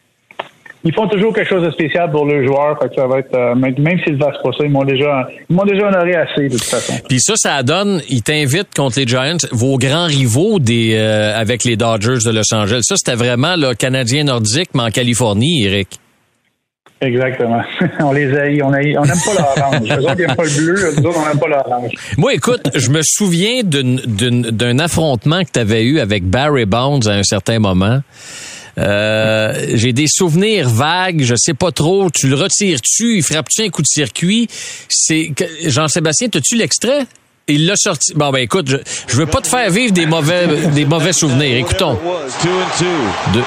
ils 0.85 0.95
font 0.95 1.07
toujours 1.07 1.33
quelque 1.33 1.49
chose 1.49 1.65
de 1.65 1.71
spécial 1.71 2.11
pour 2.11 2.25
le 2.25 2.45
joueur. 2.45 2.79
Fait 2.81 2.89
que 2.89 2.95
ça 2.97 3.07
va 3.07 3.19
être, 3.19 3.35
euh, 3.35 3.55
même 3.55 3.99
s'ils 4.05 4.15
ne 4.15 4.19
fassent 4.19 4.43
pas 4.43 4.51
ça, 4.57 4.65
ils 4.65 4.71
m'ont 4.71 4.85
déjà, 4.85 5.29
ils 5.49 5.55
m'ont 5.55 5.65
déjà 5.65 5.89
honoré 5.89 6.15
assez 6.17 6.49
de 6.49 6.57
toute 6.57 6.65
façon. 6.65 6.95
Puis 7.09 7.21
ça, 7.21 7.35
ça 7.37 7.63
donne, 7.63 8.03
ils 8.09 8.23
t'invitent 8.23 8.75
contre 8.75 8.99
les 8.99 9.07
Giants, 9.07 9.37
vos 9.53 9.79
grands 9.79 10.07
rivaux 10.07 10.59
des, 10.59 10.95
euh, 10.95 11.39
avec 11.39 11.65
les 11.65 11.77
Dodgers 11.77 12.25
de 12.25 12.31
Los 12.31 12.53
Angeles. 12.53 12.81
Ça, 12.83 12.97
c'était 12.97 13.17
vraiment 13.17 13.55
le 13.57 13.75
Canadien 13.75 14.25
nordique, 14.25 14.71
mais 14.75 14.83
en 14.83 14.91
Californie, 14.91 15.65
Eric. 15.65 16.01
Exactement. 17.01 17.63
on 18.01 18.13
les 18.13 18.33
a, 18.33 18.65
on 18.65 18.71
n'aime 18.71 18.95
pas 18.95 19.35
l'orange. 19.35 19.89
Eux 19.91 20.05
autres, 20.05 20.15
ils 20.19 20.27
n'aiment 20.27 20.37
pas 20.37 20.45
le 20.45 20.57
bleu. 20.57 20.75
Eux 20.75 21.07
autres, 21.07 21.19
on 21.19 21.29
n'aime 21.29 21.39
pas 21.39 21.49
l'orange. 21.49 21.91
Moi, 22.17 22.35
écoute, 22.35 22.71
je 22.75 22.91
me 22.91 23.01
souviens 23.03 23.63
d'un 23.65 24.79
affrontement 24.79 25.43
que 25.43 25.51
tu 25.53 25.59
avais 25.59 25.83
eu 25.83 25.99
avec 25.99 26.25
Barry 26.25 26.65
Bonds 26.65 27.09
à 27.09 27.15
un 27.15 27.25
certain 27.25 27.59
moment. 27.59 28.01
Euh, 28.79 29.67
j'ai 29.75 29.93
des 29.93 30.07
souvenirs 30.09 30.69
vagues, 30.69 31.23
je 31.23 31.35
sais 31.37 31.55
pas 31.55 31.73
trop. 31.73 32.11
Tu 32.11 32.29
le 32.29 32.37
retires-tu, 32.37 33.17
il 33.17 33.23
frappe-tu 33.23 33.63
un 33.63 33.69
coup 33.69 33.83
de 33.83 33.87
circuit? 33.87 34.49
C'est 34.89 35.33
Jean-Sébastien, 35.65 36.29
as-tu 36.35 36.57
l'extrait? 36.57 37.07
Il 37.49 37.67
l'a 37.67 37.75
sorti. 37.77 38.15
Bon, 38.15 38.31
ben 38.31 38.39
écoute, 38.39 38.69
je, 38.69 38.77
je 39.09 39.17
veux 39.17 39.27
pas 39.27 39.41
te 39.41 39.49
faire 39.49 39.69
vivre 39.71 39.93
des 39.93 40.07
mauvais, 40.07 40.47
des 40.69 40.85
mauvais 40.85 41.13
souvenirs. 41.13 41.57
Écoutons. 41.57 41.99
Deux, 43.33 43.43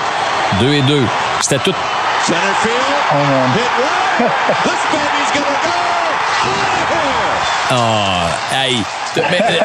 deux 0.60 0.74
et 0.74 0.82
deux. 0.82 1.02
C'était 1.42 1.60
tout. 1.60 1.74
Ah, 7.70 8.30
hey. 8.52 8.76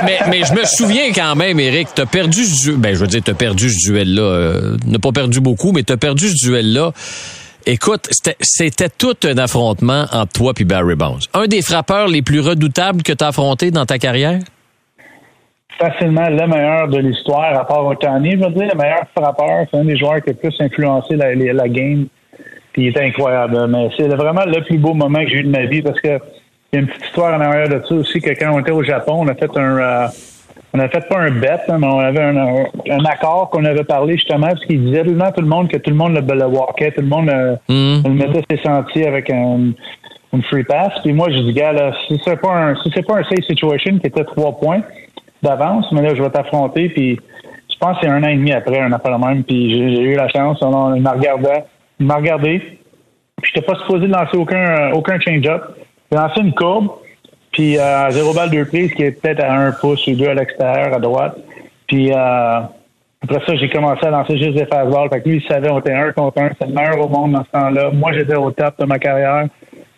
Mais, 0.04 0.18
mais, 0.28 0.44
je 0.44 0.54
me 0.54 0.64
souviens 0.64 1.12
quand 1.12 1.34
même, 1.34 1.58
Eric, 1.60 1.88
t'as 1.94 2.06
perdu 2.06 2.44
ce 2.44 2.64
duel. 2.64 2.76
Ben, 2.78 2.94
je 2.94 3.00
veux 3.00 3.06
dire, 3.06 3.20
t'as 3.22 3.34
perdu 3.34 3.68
ce 3.68 3.90
duel-là. 3.90 4.22
Euh, 4.22 4.76
pas 5.02 5.12
perdu 5.12 5.40
beaucoup, 5.40 5.72
mais 5.72 5.82
t'as 5.82 5.96
perdu 5.96 6.28
ce 6.28 6.46
duel-là. 6.46 6.92
Écoute, 7.66 8.08
c'était 8.40 8.88
tout 8.88 9.16
un 9.24 9.36
affrontement 9.36 10.04
entre 10.12 10.32
toi 10.32 10.52
et 10.58 10.64
Barry 10.64 10.94
Bonds. 10.94 11.18
Un 11.34 11.46
des 11.46 11.62
frappeurs 11.62 12.08
les 12.08 12.22
plus 12.22 12.40
redoutables 12.40 13.02
que 13.02 13.12
tu 13.12 13.22
as 13.22 13.28
affronté 13.28 13.70
dans 13.70 13.84
ta 13.84 13.98
carrière? 13.98 14.38
Facilement 15.78 16.28
le 16.28 16.46
meilleur 16.46 16.88
de 16.88 16.98
l'histoire, 16.98 17.58
à 17.58 17.66
part 17.66 17.86
Otani, 17.86 18.32
je 18.32 18.44
veux 18.44 18.52
dire, 18.52 18.68
le 18.72 18.78
meilleur 18.78 19.04
frappeur. 19.16 19.66
C'est 19.70 19.78
un 19.78 19.84
des 19.84 19.96
joueurs 19.96 20.22
qui 20.22 20.30
a 20.30 20.34
plus 20.34 20.54
influencé 20.60 21.16
la, 21.16 21.34
la 21.34 21.68
game. 21.68 22.06
Puis 22.72 22.84
il 22.84 22.88
était 22.88 23.04
incroyable. 23.04 23.66
Mais 23.68 23.88
c'est 23.96 24.08
vraiment 24.08 24.44
le 24.46 24.64
plus 24.64 24.78
beau 24.78 24.94
moment 24.94 25.22
que 25.22 25.28
j'ai 25.28 25.38
eu 25.38 25.44
de 25.44 25.50
ma 25.50 25.66
vie 25.66 25.82
parce 25.82 26.00
que 26.00 26.18
il 26.72 26.76
y 26.76 26.78
a 26.78 26.80
une 26.82 26.88
petite 26.88 27.04
histoire 27.06 27.34
en 27.34 27.40
arrière 27.40 27.68
de 27.68 27.82
ça 27.86 27.94
aussi, 27.94 28.20
que 28.20 28.30
quand 28.30 28.52
on 28.52 28.60
était 28.60 28.70
au 28.70 28.82
Japon, 28.82 29.18
on 29.20 29.28
a 29.28 29.34
fait 29.34 29.50
un... 29.56 29.78
Euh, 29.78 30.08
on 30.72 30.78
a 30.78 30.88
fait 30.88 31.08
pas 31.08 31.18
un 31.18 31.32
bet, 31.32 31.58
hein, 31.68 31.78
mais 31.80 31.86
on 31.86 31.98
avait 31.98 32.22
un, 32.22 32.36
un, 32.36 33.04
accord 33.04 33.50
qu'on 33.50 33.64
avait 33.64 33.82
parlé 33.82 34.14
justement, 34.14 34.46
parce 34.46 34.64
qu'il 34.66 34.84
disait 34.84 35.02
tellement 35.02 35.24
à 35.24 35.32
tout 35.32 35.40
le 35.40 35.48
monde 35.48 35.68
que 35.68 35.76
tout 35.78 35.90
le 35.90 35.96
monde 35.96 36.14
le, 36.14 36.20
le 36.20 36.46
walkait, 36.46 36.92
tout 36.92 37.00
le 37.00 37.08
monde 37.08 37.28
euh, 37.28 37.56
mm. 37.68 38.06
le 38.06 38.10
mettait 38.10 38.44
ses 38.48 38.62
sentiers 38.62 39.08
avec 39.08 39.30
un, 39.30 39.72
une 40.32 40.42
free 40.44 40.64
pass. 40.64 40.92
Puis 41.02 41.12
moi, 41.12 41.28
je 41.30 41.38
dis, 41.38 41.52
gars, 41.52 41.72
là, 41.72 41.92
si 42.06 42.20
c'est 42.24 42.40
pas 42.40 42.52
un, 42.52 42.76
si 42.76 42.90
c'est 42.94 43.04
pas 43.04 43.18
un 43.18 43.24
safe 43.24 43.44
situation 43.46 43.98
qui 43.98 44.06
était 44.06 44.24
trois 44.24 44.56
points 44.58 44.82
d'avance, 45.42 45.86
mais 45.92 46.02
là, 46.02 46.14
je 46.14 46.22
vais 46.22 46.30
t'affronter. 46.30 46.88
Puis 46.90 47.18
je 47.68 47.78
pense 47.78 47.98
que 47.98 48.06
c'est 48.06 48.12
un 48.12 48.22
an 48.22 48.28
et 48.28 48.36
demi 48.36 48.52
après, 48.52 48.78
un 48.78 48.92
affaire 48.92 49.18
même. 49.18 49.42
Puis 49.42 49.70
j'ai 49.70 50.02
eu 50.02 50.14
la 50.14 50.28
chance. 50.28 50.58
On, 50.62 50.94
il 50.94 51.02
m'a 51.02 51.12
regardé, 51.12 51.48
il 51.98 52.06
m'a 52.06 52.16
regardé. 52.16 52.60
Puis 53.42 53.52
j'étais 53.52 53.66
pas 53.66 53.76
supposé 53.80 54.06
lancer 54.06 54.36
aucun, 54.36 54.92
aucun 54.92 55.18
change-up. 55.18 55.62
J'ai 56.10 56.18
lancé 56.18 56.40
une 56.40 56.52
courbe, 56.52 56.88
puis 57.52 57.78
euh, 57.78 58.10
zéro 58.10 58.34
balle 58.34 58.50
deux 58.50 58.64
prises 58.64 58.92
qui 58.94 59.02
est 59.04 59.12
peut-être 59.12 59.44
à 59.44 59.52
un 59.52 59.72
pouce 59.72 60.06
ou 60.08 60.14
deux 60.14 60.28
à 60.28 60.34
l'extérieur, 60.34 60.92
à 60.92 60.98
droite. 60.98 61.36
Puis 61.86 62.12
euh, 62.12 62.60
Après 63.22 63.40
ça, 63.46 63.54
j'ai 63.54 63.68
commencé 63.68 64.06
à 64.06 64.10
lancer 64.10 64.38
juste 64.38 64.56
des 64.56 64.66
fastballs. 64.66 65.10
Fait 65.10 65.20
que 65.20 65.28
lui, 65.28 65.36
il 65.36 65.46
savait, 65.46 65.70
on 65.70 65.78
était 65.78 65.92
un 65.92 66.10
contre 66.12 66.40
un. 66.40 66.50
C'est 66.58 66.66
le 66.66 66.74
meilleur 66.74 66.98
au 67.04 67.08
monde 67.08 67.32
dans 67.32 67.44
ce 67.44 67.50
temps-là. 67.50 67.90
Moi, 67.92 68.12
j'étais 68.12 68.36
au 68.36 68.50
top 68.50 68.78
de 68.78 68.86
ma 68.86 68.98
carrière. 68.98 69.46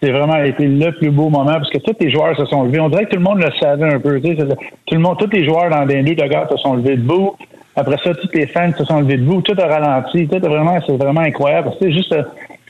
C'est 0.03 0.11
vraiment 0.11 0.37
été 0.43 0.67
le 0.67 0.91
plus 0.91 1.11
beau 1.11 1.29
moment 1.29 1.45
parce 1.55 1.71
que 1.71 1.79
tous 1.79 1.95
les 2.01 2.11
joueurs 2.11 2.37
se 2.37 2.45
sont 2.47 2.65
levés. 2.65 2.81
On 2.81 2.89
dirait 2.89 3.05
que 3.05 3.11
tout 3.11 3.19
le 3.19 3.23
monde 3.23 3.39
le 3.39 3.53
savait 3.61 3.95
un 3.95 4.01
peu. 4.01 4.21
Tu 4.21 4.37
sais, 4.37 4.45
tout 4.45 4.95
le 4.95 4.99
monde, 4.99 5.17
tous 5.19 5.31
les 5.31 5.45
joueurs 5.45 5.71
dans 5.71 5.85
les 5.85 6.03
deux 6.03 6.17
de 6.17 6.29
se 6.51 6.57
sont 6.57 6.75
levés 6.75 6.97
debout. 6.97 7.37
Après 7.77 7.97
ça, 8.03 8.13
tous 8.13 8.29
les 8.35 8.49
fans 8.49 8.73
se 8.77 8.85
sont 8.85 9.01
levés 9.01 9.17
debout. 9.17 9.41
Tout 9.43 9.55
a 9.57 9.67
ralenti. 9.67 10.27
Tout 10.27 10.41
vraiment, 10.41 10.79
c'est 10.85 10.97
vraiment 10.97 11.21
incroyable. 11.21 11.71
C'est 11.81 11.93
juste, 11.93 12.15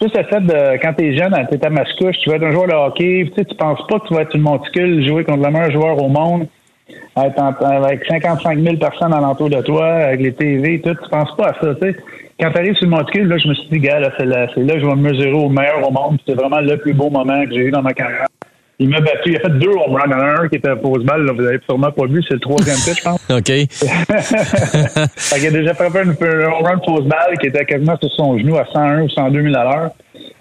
juste 0.02 0.16
le 0.16 0.24
fait 0.24 0.40
de, 0.40 0.82
quand 0.82 0.92
t'es 0.94 1.16
jeune, 1.16 1.34
t'es 1.50 1.64
à 1.64 1.70
Mascouche, 1.70 2.16
tu 2.22 2.30
vas 2.30 2.36
être 2.36 2.44
un 2.44 2.50
joueur 2.50 2.66
de 2.66 2.74
hockey. 2.74 3.24
Tu 3.28 3.34
sais, 3.34 3.44
tu 3.44 3.54
penses 3.54 3.86
pas 3.88 4.00
que 4.00 4.08
tu 4.08 4.14
vas 4.14 4.22
être 4.22 4.34
une 4.34 4.42
monticule, 4.42 5.06
jouer 5.06 5.24
contre 5.24 5.44
le 5.44 5.50
meilleur 5.50 5.70
joueur 5.70 6.02
au 6.02 6.08
monde 6.08 6.46
avec 7.14 8.04
55 8.06 8.58
000 8.58 8.76
personnes 8.76 9.12
alentour 9.12 9.50
de 9.50 9.60
toi, 9.60 9.86
avec 9.86 10.20
les 10.20 10.32
TV, 10.32 10.80
tout, 10.80 10.94
tu 10.94 11.10
penses 11.10 11.34
pas 11.36 11.48
à 11.48 11.60
ça, 11.60 11.74
tu 11.74 11.80
sais. 11.80 11.96
Quand 12.40 12.50
tu 12.50 12.58
arrives 12.58 12.74
sur 12.74 12.86
le 12.86 12.90
monticule, 12.90 13.28
là, 13.28 13.38
je 13.38 13.48
me 13.48 13.54
suis 13.54 13.68
dit, 13.68 13.78
gars, 13.78 14.10
c'est 14.18 14.24
là, 14.24 14.46
c'est 14.54 14.62
là 14.62 14.74
que 14.74 14.80
je 14.80 14.86
vais 14.86 14.94
me 14.94 15.10
mesurer 15.10 15.32
au 15.32 15.48
meilleur 15.48 15.86
au 15.86 15.92
monde. 15.92 16.18
C'est 16.26 16.34
vraiment 16.34 16.60
le 16.60 16.76
plus 16.76 16.92
beau 16.92 17.10
moment 17.10 17.44
que 17.44 17.50
j'ai 17.52 17.66
eu 17.66 17.70
dans 17.70 17.82
ma 17.82 17.92
carrière. 17.92 18.26
Il 18.78 18.88
m'a 18.88 19.00
battu. 19.00 19.30
Il 19.30 19.36
a 19.36 19.40
fait 19.40 19.58
deux 19.58 19.70
home 19.70 19.94
runs. 19.94 20.12
un 20.12 20.48
qui 20.48 20.56
était 20.56 20.74
pause 20.76 21.04
balle. 21.04 21.24
Là, 21.24 21.32
vous 21.32 21.44
avez 21.44 21.60
sûrement 21.64 21.92
pas 21.92 22.06
vu. 22.06 22.22
C'est 22.26 22.34
le 22.34 22.40
troisième 22.40 22.76
pitch, 22.76 22.98
je 22.98 23.04
pense. 23.04 23.30
OK. 23.30 23.48
il 25.38 25.46
a 25.46 25.50
déjà 25.50 25.74
fait 25.74 25.84
un, 25.84 26.46
home 26.46 26.64
run 26.64 26.78
pause 26.78 27.04
balle 27.04 27.38
qui 27.40 27.46
était 27.48 27.64
quasiment 27.64 27.96
sur 27.98 28.10
son 28.12 28.38
genou 28.38 28.56
à 28.56 28.66
101 28.72 29.02
ou 29.02 29.08
102 29.08 29.42
000 29.42 29.54
à 29.54 29.64
l'heure. 29.64 29.90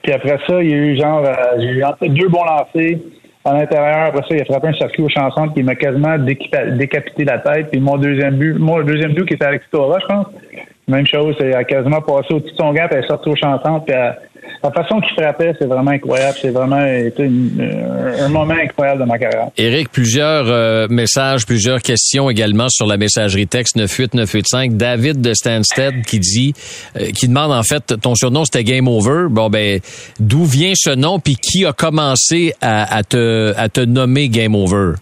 Puis 0.01 0.11
après 0.11 0.39
ça, 0.47 0.61
il 0.61 0.69
y 0.69 0.73
a 0.73 0.77
eu 0.77 0.97
genre, 0.97 1.23
euh, 1.23 1.33
j'ai 1.59 1.67
eu 1.67 1.83
fait 1.99 2.09
deux 2.09 2.27
bons 2.27 2.43
lancers 2.43 2.97
à 3.45 3.53
l'intérieur. 3.53 4.07
Après 4.07 4.21
ça, 4.21 4.35
il 4.35 4.41
a 4.41 4.45
frappé 4.45 4.67
un 4.69 4.73
circuit 4.73 5.03
au 5.03 5.09
chanson 5.09 5.49
qui 5.49 5.61
m'a 5.63 5.75
quasiment 5.75 6.17
décapité 6.17 7.25
la 7.25 7.39
tête. 7.39 7.69
Puis 7.71 7.79
mon 7.79 7.97
deuxième 7.97 8.35
but, 8.35 8.57
mon 8.57 8.81
deuxième 8.81 9.13
but 9.13 9.25
qui 9.25 9.35
était 9.35 9.45
avec 9.45 9.63
Stora, 9.63 9.99
je 9.99 10.05
pense. 10.07 10.27
Même 10.87 11.05
chose, 11.05 11.35
il 11.39 11.53
a 11.53 11.63
quasiment 11.63 12.01
passé 12.01 12.33
au-dessus 12.33 12.51
de 12.51 12.57
son 12.57 12.73
gars, 12.73 12.87
puis 12.87 12.97
elle 12.97 13.05
est 13.05 13.07
sortie 13.07 13.29
au 13.29 13.35
chanson, 13.35 13.79
puis 13.81 13.95
la 14.63 14.71
façon 14.71 14.99
qu'il 15.01 15.13
frappait, 15.13 15.53
c'est 15.59 15.65
vraiment 15.65 15.91
incroyable. 15.91 16.37
C'est 16.41 16.49
vraiment 16.49 16.85
été 16.85 17.29
un 18.19 18.29
moment 18.29 18.53
incroyable 18.53 19.01
de 19.01 19.05
ma 19.05 19.17
carrière. 19.17 19.49
Éric, 19.57 19.89
plusieurs 19.89 20.45
euh, 20.47 20.87
messages, 20.89 21.45
plusieurs 21.45 21.81
questions 21.81 22.29
également 22.29 22.69
sur 22.69 22.85
la 22.85 22.97
messagerie 22.97 23.47
texte 23.47 23.75
98985. 23.77 24.77
David 24.77 25.21
de 25.21 25.33
Stansted 25.33 26.05
qui 26.05 26.19
dit, 26.19 26.53
euh, 26.99 27.11
qui 27.11 27.27
demande 27.27 27.51
en 27.51 27.63
fait, 27.63 27.99
ton 28.01 28.15
surnom 28.15 28.45
c'était 28.45 28.63
Game 28.63 28.87
Over. 28.87 29.27
Bon 29.29 29.49
ben, 29.49 29.79
d'où 30.19 30.45
vient 30.45 30.73
ce 30.75 30.91
nom 30.91 31.19
puis 31.19 31.35
qui 31.35 31.65
a 31.65 31.73
commencé 31.73 32.53
à, 32.61 32.95
à, 32.95 33.03
te 33.03 33.53
à 33.57 33.69
te 33.69 33.81
nommer 33.81 34.29
Game 34.29 34.55
Over? 34.55 34.95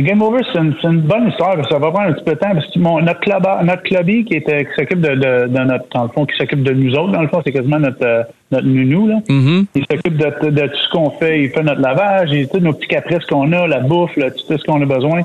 Game 0.00 0.22
Over, 0.22 0.40
c'est 0.52 0.58
une, 0.58 1.00
bonne 1.00 1.28
histoire, 1.28 1.56
ça 1.68 1.78
va 1.78 1.90
prendre 1.90 2.10
un 2.10 2.12
petit 2.12 2.24
peu 2.24 2.32
de 2.32 2.38
temps, 2.38 2.52
parce 2.52 2.66
que 2.66 2.78
notre, 2.78 3.20
club, 3.20 3.46
notre 3.64 3.82
clubby 3.82 4.24
qui, 4.24 4.34
était, 4.34 4.64
qui 4.64 4.70
s'occupe 4.76 5.00
de, 5.00 5.14
de, 5.14 5.46
de, 5.48 5.64
notre, 5.64 5.84
dans 5.94 6.04
le 6.04 6.08
fond, 6.08 6.26
qui 6.26 6.36
s'occupe 6.36 6.62
de 6.62 6.72
nous 6.72 6.94
autres, 6.94 7.12
dans 7.12 7.22
le 7.22 7.28
fond, 7.28 7.40
c'est 7.44 7.52
quasiment 7.52 7.78
notre, 7.78 8.04
euh, 8.04 8.22
notre 8.50 8.66
nounou, 8.66 9.08
là. 9.08 9.16
Mm-hmm. 9.28 9.66
Il 9.74 9.86
s'occupe 9.90 10.16
de, 10.16 10.50
de, 10.50 10.66
tout 10.66 10.76
ce 10.76 10.88
qu'on 10.90 11.10
fait, 11.10 11.42
il 11.42 11.50
fait 11.50 11.62
notre 11.62 11.80
lavage, 11.80 12.30
il 12.32 12.48
tous 12.48 12.60
nos 12.60 12.72
petits 12.72 12.88
caprices 12.88 13.24
qu'on 13.26 13.52
a, 13.52 13.66
la 13.66 13.80
bouffe, 13.80 14.14
tout 14.14 14.58
ce 14.58 14.64
qu'on 14.64 14.82
a 14.82 14.86
besoin. 14.86 15.22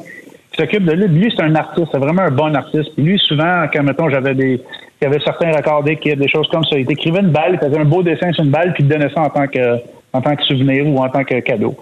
Il 0.53 0.59
s'occupe 0.59 0.85
de 0.85 0.91
lui. 0.91 1.07
Lui, 1.07 1.33
c'est 1.35 1.43
un 1.43 1.55
artiste, 1.55 1.87
c'est 1.91 1.99
vraiment 1.99 2.21
un 2.21 2.31
bon 2.31 2.55
artiste. 2.55 2.93
Puis 2.95 3.03
lui, 3.03 3.19
souvent, 3.19 3.65
quand, 3.73 3.83
mettons, 3.83 4.09
j'avais 4.09 4.35
des, 4.35 4.61
il 5.01 5.03
y 5.03 5.07
avait 5.07 5.19
certains 5.19 5.51
records 5.51 5.83
d'équipe, 5.83 6.17
des 6.17 6.29
choses 6.29 6.47
comme 6.47 6.63
ça, 6.63 6.77
il 6.77 6.89
écrivait 6.89 7.19
une 7.19 7.31
balle, 7.31 7.59
il 7.61 7.67
faisait 7.67 7.79
un 7.79 7.85
beau 7.85 8.03
dessin 8.03 8.31
sur 8.31 8.43
une 8.43 8.51
balle, 8.51 8.73
puis 8.73 8.83
il 8.83 8.87
donnait 8.87 9.09
ça 9.13 9.21
en 9.21 9.29
tant 9.29 9.47
que, 9.47 9.79
en 10.13 10.21
tant 10.21 10.35
que 10.35 10.43
souvenir 10.43 10.87
ou 10.87 10.97
en 10.99 11.09
tant 11.09 11.23
que 11.23 11.39
cadeau. 11.41 11.75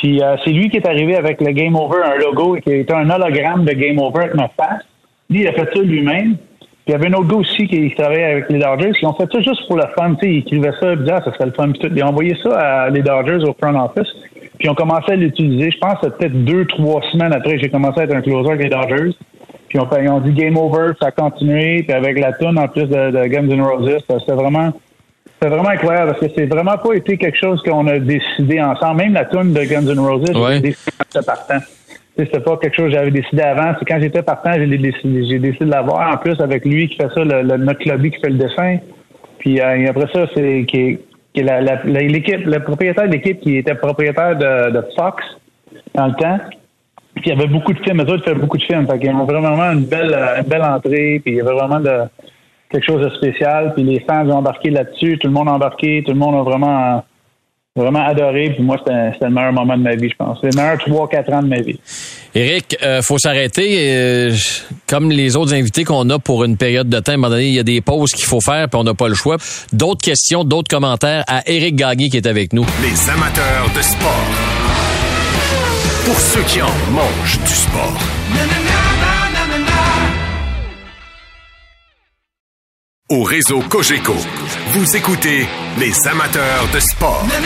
Puis 0.00 0.22
euh, 0.22 0.34
c'est 0.42 0.50
lui 0.50 0.70
qui 0.70 0.78
est 0.78 0.86
arrivé 0.86 1.14
avec 1.14 1.42
le 1.42 1.52
Game 1.52 1.76
Over, 1.76 1.98
un 2.02 2.16
logo 2.16 2.56
qui 2.56 2.72
était 2.72 2.94
un 2.94 3.10
hologramme 3.10 3.66
de 3.66 3.72
Game 3.72 3.98
Over 3.98 4.20
avec 4.20 4.34
ma 4.34 4.48
face. 4.48 4.82
Lui, 5.28 5.42
il 5.42 5.48
a 5.48 5.52
fait 5.52 5.68
ça 5.74 5.82
lui-même. 5.82 6.36
Puis 6.58 6.68
il 6.86 6.92
y 6.92 6.94
avait 6.94 7.08
un 7.08 7.12
autre 7.12 7.28
gars 7.28 7.36
aussi 7.36 7.68
qui 7.68 7.94
travaillait 7.94 8.24
avec 8.24 8.48
les 8.48 8.60
Dodgers. 8.60 8.92
Ils 9.02 9.06
ont 9.06 9.12
fait 9.12 9.30
ça 9.30 9.42
juste 9.42 9.66
pour 9.66 9.76
le 9.76 9.84
fun. 9.98 10.14
Tu 10.14 10.20
sais, 10.20 10.32
ils 10.32 10.38
écrivaient 10.38 10.72
ça, 10.80 10.94
ah, 11.10 11.20
ça 11.22 11.34
serait 11.34 11.46
le 11.46 11.52
fun. 11.52 11.70
Ils 11.94 12.02
ont 12.02 12.06
envoyé 12.06 12.34
ça 12.42 12.58
à 12.58 12.88
les 12.88 13.02
Dodgers 13.02 13.44
au 13.46 13.54
front 13.62 13.78
office. 13.78 14.10
Puis 14.58 14.70
ont 14.70 14.74
commencé 14.74 15.12
à 15.12 15.16
l'utiliser. 15.16 15.70
Je 15.70 15.78
pense 15.78 15.98
que 16.00 16.06
peut-être 16.06 16.44
deux, 16.44 16.64
trois 16.64 17.02
semaines 17.12 17.34
après 17.34 17.58
j'ai 17.58 17.68
commencé 17.68 18.00
à 18.00 18.04
être 18.04 18.16
un 18.16 18.22
closer 18.22 18.52
avec 18.52 18.62
les 18.62 18.70
Dodgers. 18.70 19.14
Puis 19.68 19.78
on, 19.78 19.86
ils 20.02 20.08
ont 20.08 20.20
dit 20.20 20.32
Game 20.32 20.56
Over, 20.56 20.92
ça 20.98 21.08
a 21.08 21.10
continué. 21.10 21.82
Puis 21.82 21.92
avec 21.92 22.18
la 22.18 22.32
tune 22.32 22.58
en 22.58 22.68
plus 22.68 22.86
de, 22.86 23.10
de 23.10 23.26
Guns 23.26 23.48
N' 23.48 23.60
Roses, 23.60 24.02
c'était 24.08 24.32
vraiment 24.32 24.72
c'est 25.40 25.48
vraiment 25.48 25.70
incroyable 25.70 26.12
parce 26.12 26.20
que 26.20 26.32
c'est 26.36 26.46
vraiment 26.46 26.76
pas 26.76 26.94
été 26.94 27.16
quelque 27.16 27.38
chose 27.38 27.62
qu'on 27.62 27.86
a 27.86 27.98
décidé 27.98 28.60
ensemble. 28.60 28.98
Même 28.98 29.14
la 29.14 29.24
tune 29.24 29.52
de 29.54 29.64
Guns 29.64 29.86
N' 29.86 29.98
Roses, 29.98 30.26
j'ai 30.26 30.60
décidé 30.60 30.92
quand 31.12 31.24
partant. 31.24 31.58
C'était 32.16 32.40
pas 32.40 32.56
quelque 32.58 32.76
chose 32.76 32.86
que 32.86 32.92
j'avais 32.92 33.10
décidé 33.10 33.40
avant. 33.40 33.72
C'est 33.78 33.86
quand 33.86 33.98
j'étais 34.00 34.22
partant, 34.22 34.52
j'ai 34.54 34.66
décidé, 34.66 35.26
j'ai 35.26 35.38
décidé 35.38 35.64
de 35.64 35.70
l'avoir. 35.70 36.12
En 36.12 36.18
plus, 36.18 36.38
avec 36.40 36.66
lui 36.66 36.88
qui 36.88 36.96
fait 36.96 37.08
ça, 37.14 37.24
le, 37.24 37.56
notre 37.56 37.88
lobby 37.88 38.10
qui 38.10 38.20
fait 38.20 38.28
le 38.28 38.36
dessin. 38.36 38.78
Puis 39.38 39.60
euh, 39.60 39.88
après 39.88 40.06
ça, 40.12 40.26
c'est 40.34 40.66
qui, 40.68 40.98
qui 41.32 41.42
la, 41.42 41.60
l'équipe, 41.84 42.44
le 42.44 42.58
propriétaire 42.62 43.06
de 43.06 43.12
l'équipe 43.12 43.40
qui 43.40 43.56
était 43.56 43.74
propriétaire 43.74 44.36
de, 44.36 44.70
de, 44.72 44.84
Fox 44.94 45.24
dans 45.94 46.08
le 46.08 46.14
temps. 46.14 46.38
Puis 47.14 47.24
il 47.26 47.28
y 47.30 47.32
avait 47.32 47.48
beaucoup 47.48 47.72
de 47.72 47.78
films. 47.78 48.02
Eux 48.02 48.12
autres 48.12 48.24
faisaient 48.24 48.38
beaucoup 48.38 48.58
de 48.58 48.64
films. 48.64 48.86
Fait 48.86 48.98
qu'ils 48.98 49.10
ont 49.10 49.24
vraiment 49.24 49.72
une 49.72 49.86
belle, 49.86 50.14
une 50.38 50.46
belle 50.46 50.64
entrée. 50.64 51.22
Puis 51.24 51.32
il 51.32 51.36
y 51.36 51.40
avait 51.40 51.54
vraiment 51.54 51.80
de 51.80 52.00
quelque 52.70 52.86
chose 52.86 53.02
de 53.02 53.10
spécial. 53.16 53.72
Puis 53.74 53.84
les 53.84 54.00
fans 54.00 54.28
ont 54.28 54.36
embarqué 54.36 54.70
là-dessus. 54.70 55.18
Tout 55.18 55.28
le 55.28 55.32
monde 55.32 55.48
a 55.48 55.52
embarqué. 55.52 56.02
Tout 56.04 56.12
le 56.12 56.18
monde 56.18 56.34
a 56.34 56.42
vraiment, 56.42 57.04
vraiment 57.76 58.06
adoré. 58.06 58.50
Puis 58.54 58.62
moi, 58.62 58.76
c'était 58.78 59.26
le 59.26 59.30
meilleur 59.30 59.52
moment 59.52 59.76
de 59.76 59.82
ma 59.82 59.94
vie, 59.94 60.08
je 60.08 60.16
pense. 60.16 60.38
C'est 60.40 60.54
le 60.54 60.60
meilleur 60.60 60.76
3-4 60.76 61.34
ans 61.34 61.42
de 61.42 61.48
ma 61.48 61.60
vie. 61.60 61.78
Éric, 62.34 62.76
euh, 62.82 63.02
faut 63.02 63.18
s'arrêter. 63.18 63.92
Euh, 63.92 64.32
comme 64.86 65.10
les 65.10 65.36
autres 65.36 65.54
invités 65.54 65.84
qu'on 65.84 66.08
a 66.10 66.18
pour 66.18 66.44
une 66.44 66.56
période 66.56 66.88
de 66.88 67.00
temps, 67.00 67.12
à 67.12 67.14
un 67.14 67.18
moment 67.18 67.30
donné, 67.30 67.48
il 67.48 67.54
y 67.54 67.58
a 67.58 67.64
des 67.64 67.80
pauses 67.80 68.12
qu'il 68.12 68.24
faut 68.24 68.40
faire, 68.40 68.68
puis 68.68 68.78
on 68.78 68.84
n'a 68.84 68.94
pas 68.94 69.08
le 69.08 69.14
choix. 69.14 69.36
D'autres 69.72 70.02
questions, 70.02 70.44
d'autres 70.44 70.68
commentaires 70.68 71.24
à 71.26 71.42
Éric 71.50 71.76
Gagné 71.76 72.08
qui 72.08 72.16
est 72.16 72.26
avec 72.26 72.52
nous. 72.52 72.64
Les 72.82 73.10
amateurs 73.10 73.66
de 73.74 73.82
sport. 73.82 74.26
Pour 76.04 76.18
ceux 76.18 76.42
qui 76.42 76.62
en 76.62 76.92
mangent 76.92 77.40
du 77.40 77.52
sport. 77.52 78.69
Au 83.10 83.24
réseau 83.24 83.60
Cogeco. 83.68 84.14
Vous 84.68 84.96
écoutez 84.96 85.46
les 85.78 85.92
amateurs 86.08 86.68
de 86.72 86.78
sport. 86.78 87.26
This 87.26 87.40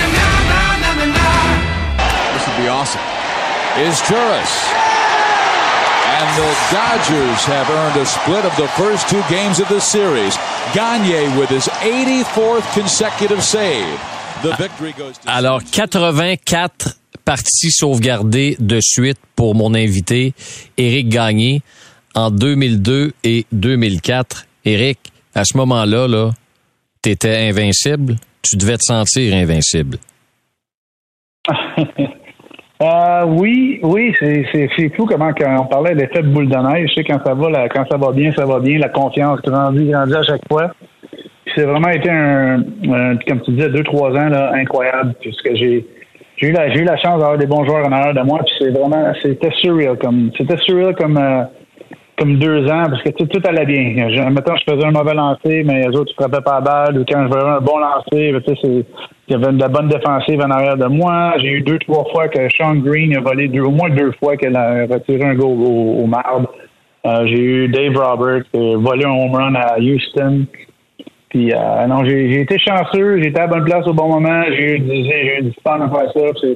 would 2.46 2.62
be 2.62 2.68
awesome. 2.68 3.00
Is 3.78 4.00
Juris. 4.06 4.52
And 6.16 6.28
the 6.36 6.54
Dodgers 6.70 7.44
have 7.46 7.68
earned 7.70 7.96
a 8.00 8.04
split 8.04 8.44
of 8.44 8.54
the 8.56 8.68
first 8.76 9.08
two 9.08 9.22
games 9.30 9.58
of 9.58 9.68
the 9.68 9.80
series. 9.80 10.38
Gagne 10.74 11.36
with 11.38 11.48
his 11.48 11.66
84th 11.82 12.62
consecutive 12.74 13.42
save. 13.42 13.98
The 14.42 14.54
victory 14.58 14.92
goes 14.92 15.18
to 15.18 15.30
Alors 15.30 15.62
84 15.72 16.98
parties 17.24 17.72
sauvegardées 17.72 18.56
de 18.60 18.80
suite 18.82 19.18
pour 19.34 19.54
mon 19.54 19.74
invité 19.74 20.34
Éric 20.76 21.08
Gagné 21.08 21.62
en 22.14 22.30
2002 22.30 23.12
et 23.24 23.46
2004. 23.52 24.46
Éric, 24.66 24.98
à 25.34 25.44
ce 25.44 25.56
moment-là, 25.56 26.06
là, 26.08 26.30
tu 27.02 27.10
étais 27.10 27.48
invincible. 27.48 28.14
Tu 28.42 28.56
devais 28.56 28.76
te 28.76 28.84
sentir 28.84 29.34
invincible. 29.34 29.96
euh, 32.82 33.24
oui, 33.26 33.80
oui, 33.82 34.14
c'est 34.20 34.94
fou 34.96 35.06
comment 35.06 35.30
on 35.40 35.66
parlait 35.66 35.94
d'effet 35.94 36.22
de 36.22 36.28
boule 36.28 36.48
de 36.48 36.56
neige. 36.56 36.90
Je 36.90 36.94
sais 36.94 37.04
quand 37.04 37.20
ça 37.24 37.34
va, 37.34 37.68
quand 37.68 37.86
ça 37.90 37.96
va 37.96 38.12
bien, 38.12 38.32
ça 38.32 38.46
va 38.46 38.60
bien, 38.60 38.78
la 38.78 38.88
confiance 38.88 39.40
grandit, 39.42 39.90
grandit 39.90 40.14
à 40.14 40.22
chaque 40.22 40.46
fois. 40.48 40.72
C'est 41.54 41.64
vraiment 41.64 41.90
été 41.90 42.10
un, 42.10 42.62
comme 43.28 43.42
tu 43.42 43.52
disais, 43.52 43.68
deux, 43.68 43.84
trois 43.84 44.10
ans 44.10 44.28
là, 44.28 44.52
incroyable, 44.54 45.14
puisque 45.20 45.54
j'ai 45.54 45.86
eu 46.42 46.52
la 46.52 46.96
chance 46.96 47.18
d'avoir 47.20 47.38
des 47.38 47.46
bons 47.46 47.64
joueurs 47.64 47.86
en 47.86 47.92
arrière 47.92 48.14
de 48.14 48.22
moi, 48.22 48.40
puis 48.44 48.54
c'est 48.58 48.70
vraiment 48.70 49.12
c'était 49.22 49.52
surreal 49.62 49.96
comme 49.98 50.30
surreal 50.66 50.94
comme 50.96 51.16
euh, 51.16 51.44
comme 52.18 52.38
deux 52.38 52.66
ans 52.66 52.84
parce 52.88 53.02
que 53.02 53.10
tout, 53.10 53.26
tout 53.26 53.40
allait 53.44 53.66
bien. 53.66 54.08
Je, 54.08 54.20
mettons, 54.30 54.54
je 54.56 54.72
faisais 54.72 54.86
un 54.86 54.90
mauvais 54.90 55.14
lancer, 55.14 55.62
mais 55.64 55.86
les 55.86 55.96
autres, 55.96 56.12
ne 56.12 56.22
frappaient 56.22 56.44
pas 56.44 56.54
la 56.54 56.60
balle. 56.60 56.98
Ou 56.98 57.04
quand 57.08 57.26
je 57.26 57.32
faisais 57.32 57.46
un 57.46 57.60
bon 57.60 57.78
lancer, 57.78 58.32
ben, 58.32 58.42
il 59.28 59.32
y 59.32 59.34
avait 59.34 59.52
de 59.52 59.60
la 59.60 59.68
bonne 59.68 59.88
défensive 59.88 60.40
en 60.40 60.50
arrière 60.50 60.76
de 60.76 60.86
moi. 60.86 61.34
J'ai 61.38 61.52
eu 61.52 61.60
deux, 61.62 61.78
trois 61.78 62.04
fois 62.12 62.28
que 62.28 62.48
Sean 62.56 62.76
Green 62.76 63.16
a 63.16 63.20
volé 63.20 63.48
deux, 63.48 63.62
au 63.62 63.70
moins 63.70 63.90
deux 63.90 64.12
fois 64.12 64.36
qu'elle 64.36 64.56
a 64.56 64.86
retiré 64.86 65.24
un 65.24 65.34
goal 65.34 65.58
au, 65.60 66.06
marbre. 66.06 66.52
Euh, 67.06 67.26
j'ai 67.26 67.40
eu 67.40 67.68
Dave 67.68 67.96
Roberts 67.96 68.44
qui 68.52 68.58
a 68.58 68.76
volé 68.76 69.04
un 69.04 69.10
home 69.10 69.34
run 69.34 69.54
à 69.54 69.78
Houston. 69.78 70.46
Puis 71.28 71.52
euh, 71.52 71.86
non, 71.88 72.04
j'ai 72.04 72.40
été 72.40 72.58
chanceux, 72.58 73.20
j'ai 73.20 73.28
été 73.28 73.40
à 73.40 73.46
la 73.46 73.48
bonne 73.48 73.64
place 73.64 73.86
au 73.88 73.92
bon 73.92 74.08
moment, 74.08 74.44
j'ai 74.50 74.76
eu, 74.76 75.38
eu 75.38 75.42
du 75.42 75.52
fun 75.64 75.80
à 75.80 75.88
faire 75.90 76.12
ça 76.12 76.48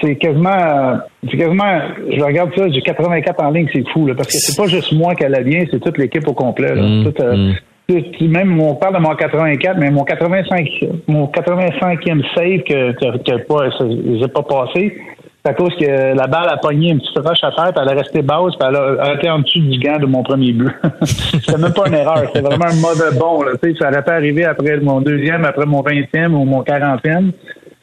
c'est 0.00 0.16
quasiment, 0.16 0.98
c'est 1.30 1.36
quasiment, 1.36 1.80
je 2.10 2.22
regarde 2.22 2.50
ça, 2.56 2.68
j'ai 2.68 2.80
84 2.80 3.42
en 3.42 3.50
ligne, 3.50 3.68
c'est 3.72 3.88
fou, 3.90 4.06
là, 4.06 4.14
parce 4.14 4.28
que 4.28 4.34
c'est 4.34 4.56
pas 4.60 4.66
juste 4.66 4.92
moi 4.92 5.14
qui 5.14 5.24
allait 5.24 5.44
bien, 5.44 5.64
c'est 5.70 5.80
toute 5.80 5.98
l'équipe 5.98 6.26
au 6.26 6.32
complet. 6.32 6.74
Là. 6.74 6.82
Mmh, 6.82 7.12
euh, 7.20 7.52
mmh. 7.88 8.26
même 8.26 8.60
on 8.60 8.74
parle 8.74 8.96
de 8.96 9.00
mon 9.00 9.14
84, 9.14 9.76
mais 9.78 9.90
mon 9.90 10.04
85, 10.04 10.68
mon 11.06 11.26
85e 11.26 12.22
save 12.34 12.62
que 12.62 12.92
que, 12.92 13.18
que 13.18 13.46
pas, 13.46 13.70
j'ai 14.18 14.28
pas 14.28 14.42
passé, 14.42 14.98
C'est 15.44 15.50
à 15.50 15.54
cause 15.54 15.74
que 15.76 16.16
la 16.16 16.26
balle 16.26 16.48
a 16.48 16.56
pogné 16.56 16.90
une 16.90 16.98
petite 16.98 17.18
roche 17.18 17.44
à 17.44 17.52
terre, 17.52 17.72
puis 17.72 17.82
elle 17.82 17.92
est 17.92 18.00
restée 18.00 18.22
basse, 18.22 18.56
puis 18.58 18.68
elle 18.68 18.76
a 18.76 19.14
été 19.14 19.30
en 19.30 19.38
dessous 19.38 19.60
du 19.60 19.78
gant 19.78 19.98
de 19.98 20.06
mon 20.06 20.24
premier 20.24 20.52
but. 20.52 20.72
c'était 21.02 21.56
même 21.56 21.72
pas 21.72 21.86
une 21.86 21.94
erreur, 21.94 22.24
c'était 22.26 22.40
vraiment 22.40 22.66
un 22.66 22.80
mauvais 22.80 23.16
bon. 23.16 23.42
Là, 23.42 23.52
ça 23.78 23.88
aurait 23.88 24.02
pas 24.02 24.14
arrivé 24.14 24.44
après 24.44 24.78
mon 24.78 25.00
deuxième, 25.00 25.44
après 25.44 25.66
mon 25.66 25.82
vingtième 25.82 26.34
ou 26.34 26.44
mon 26.44 26.62
quarantième. 26.62 27.32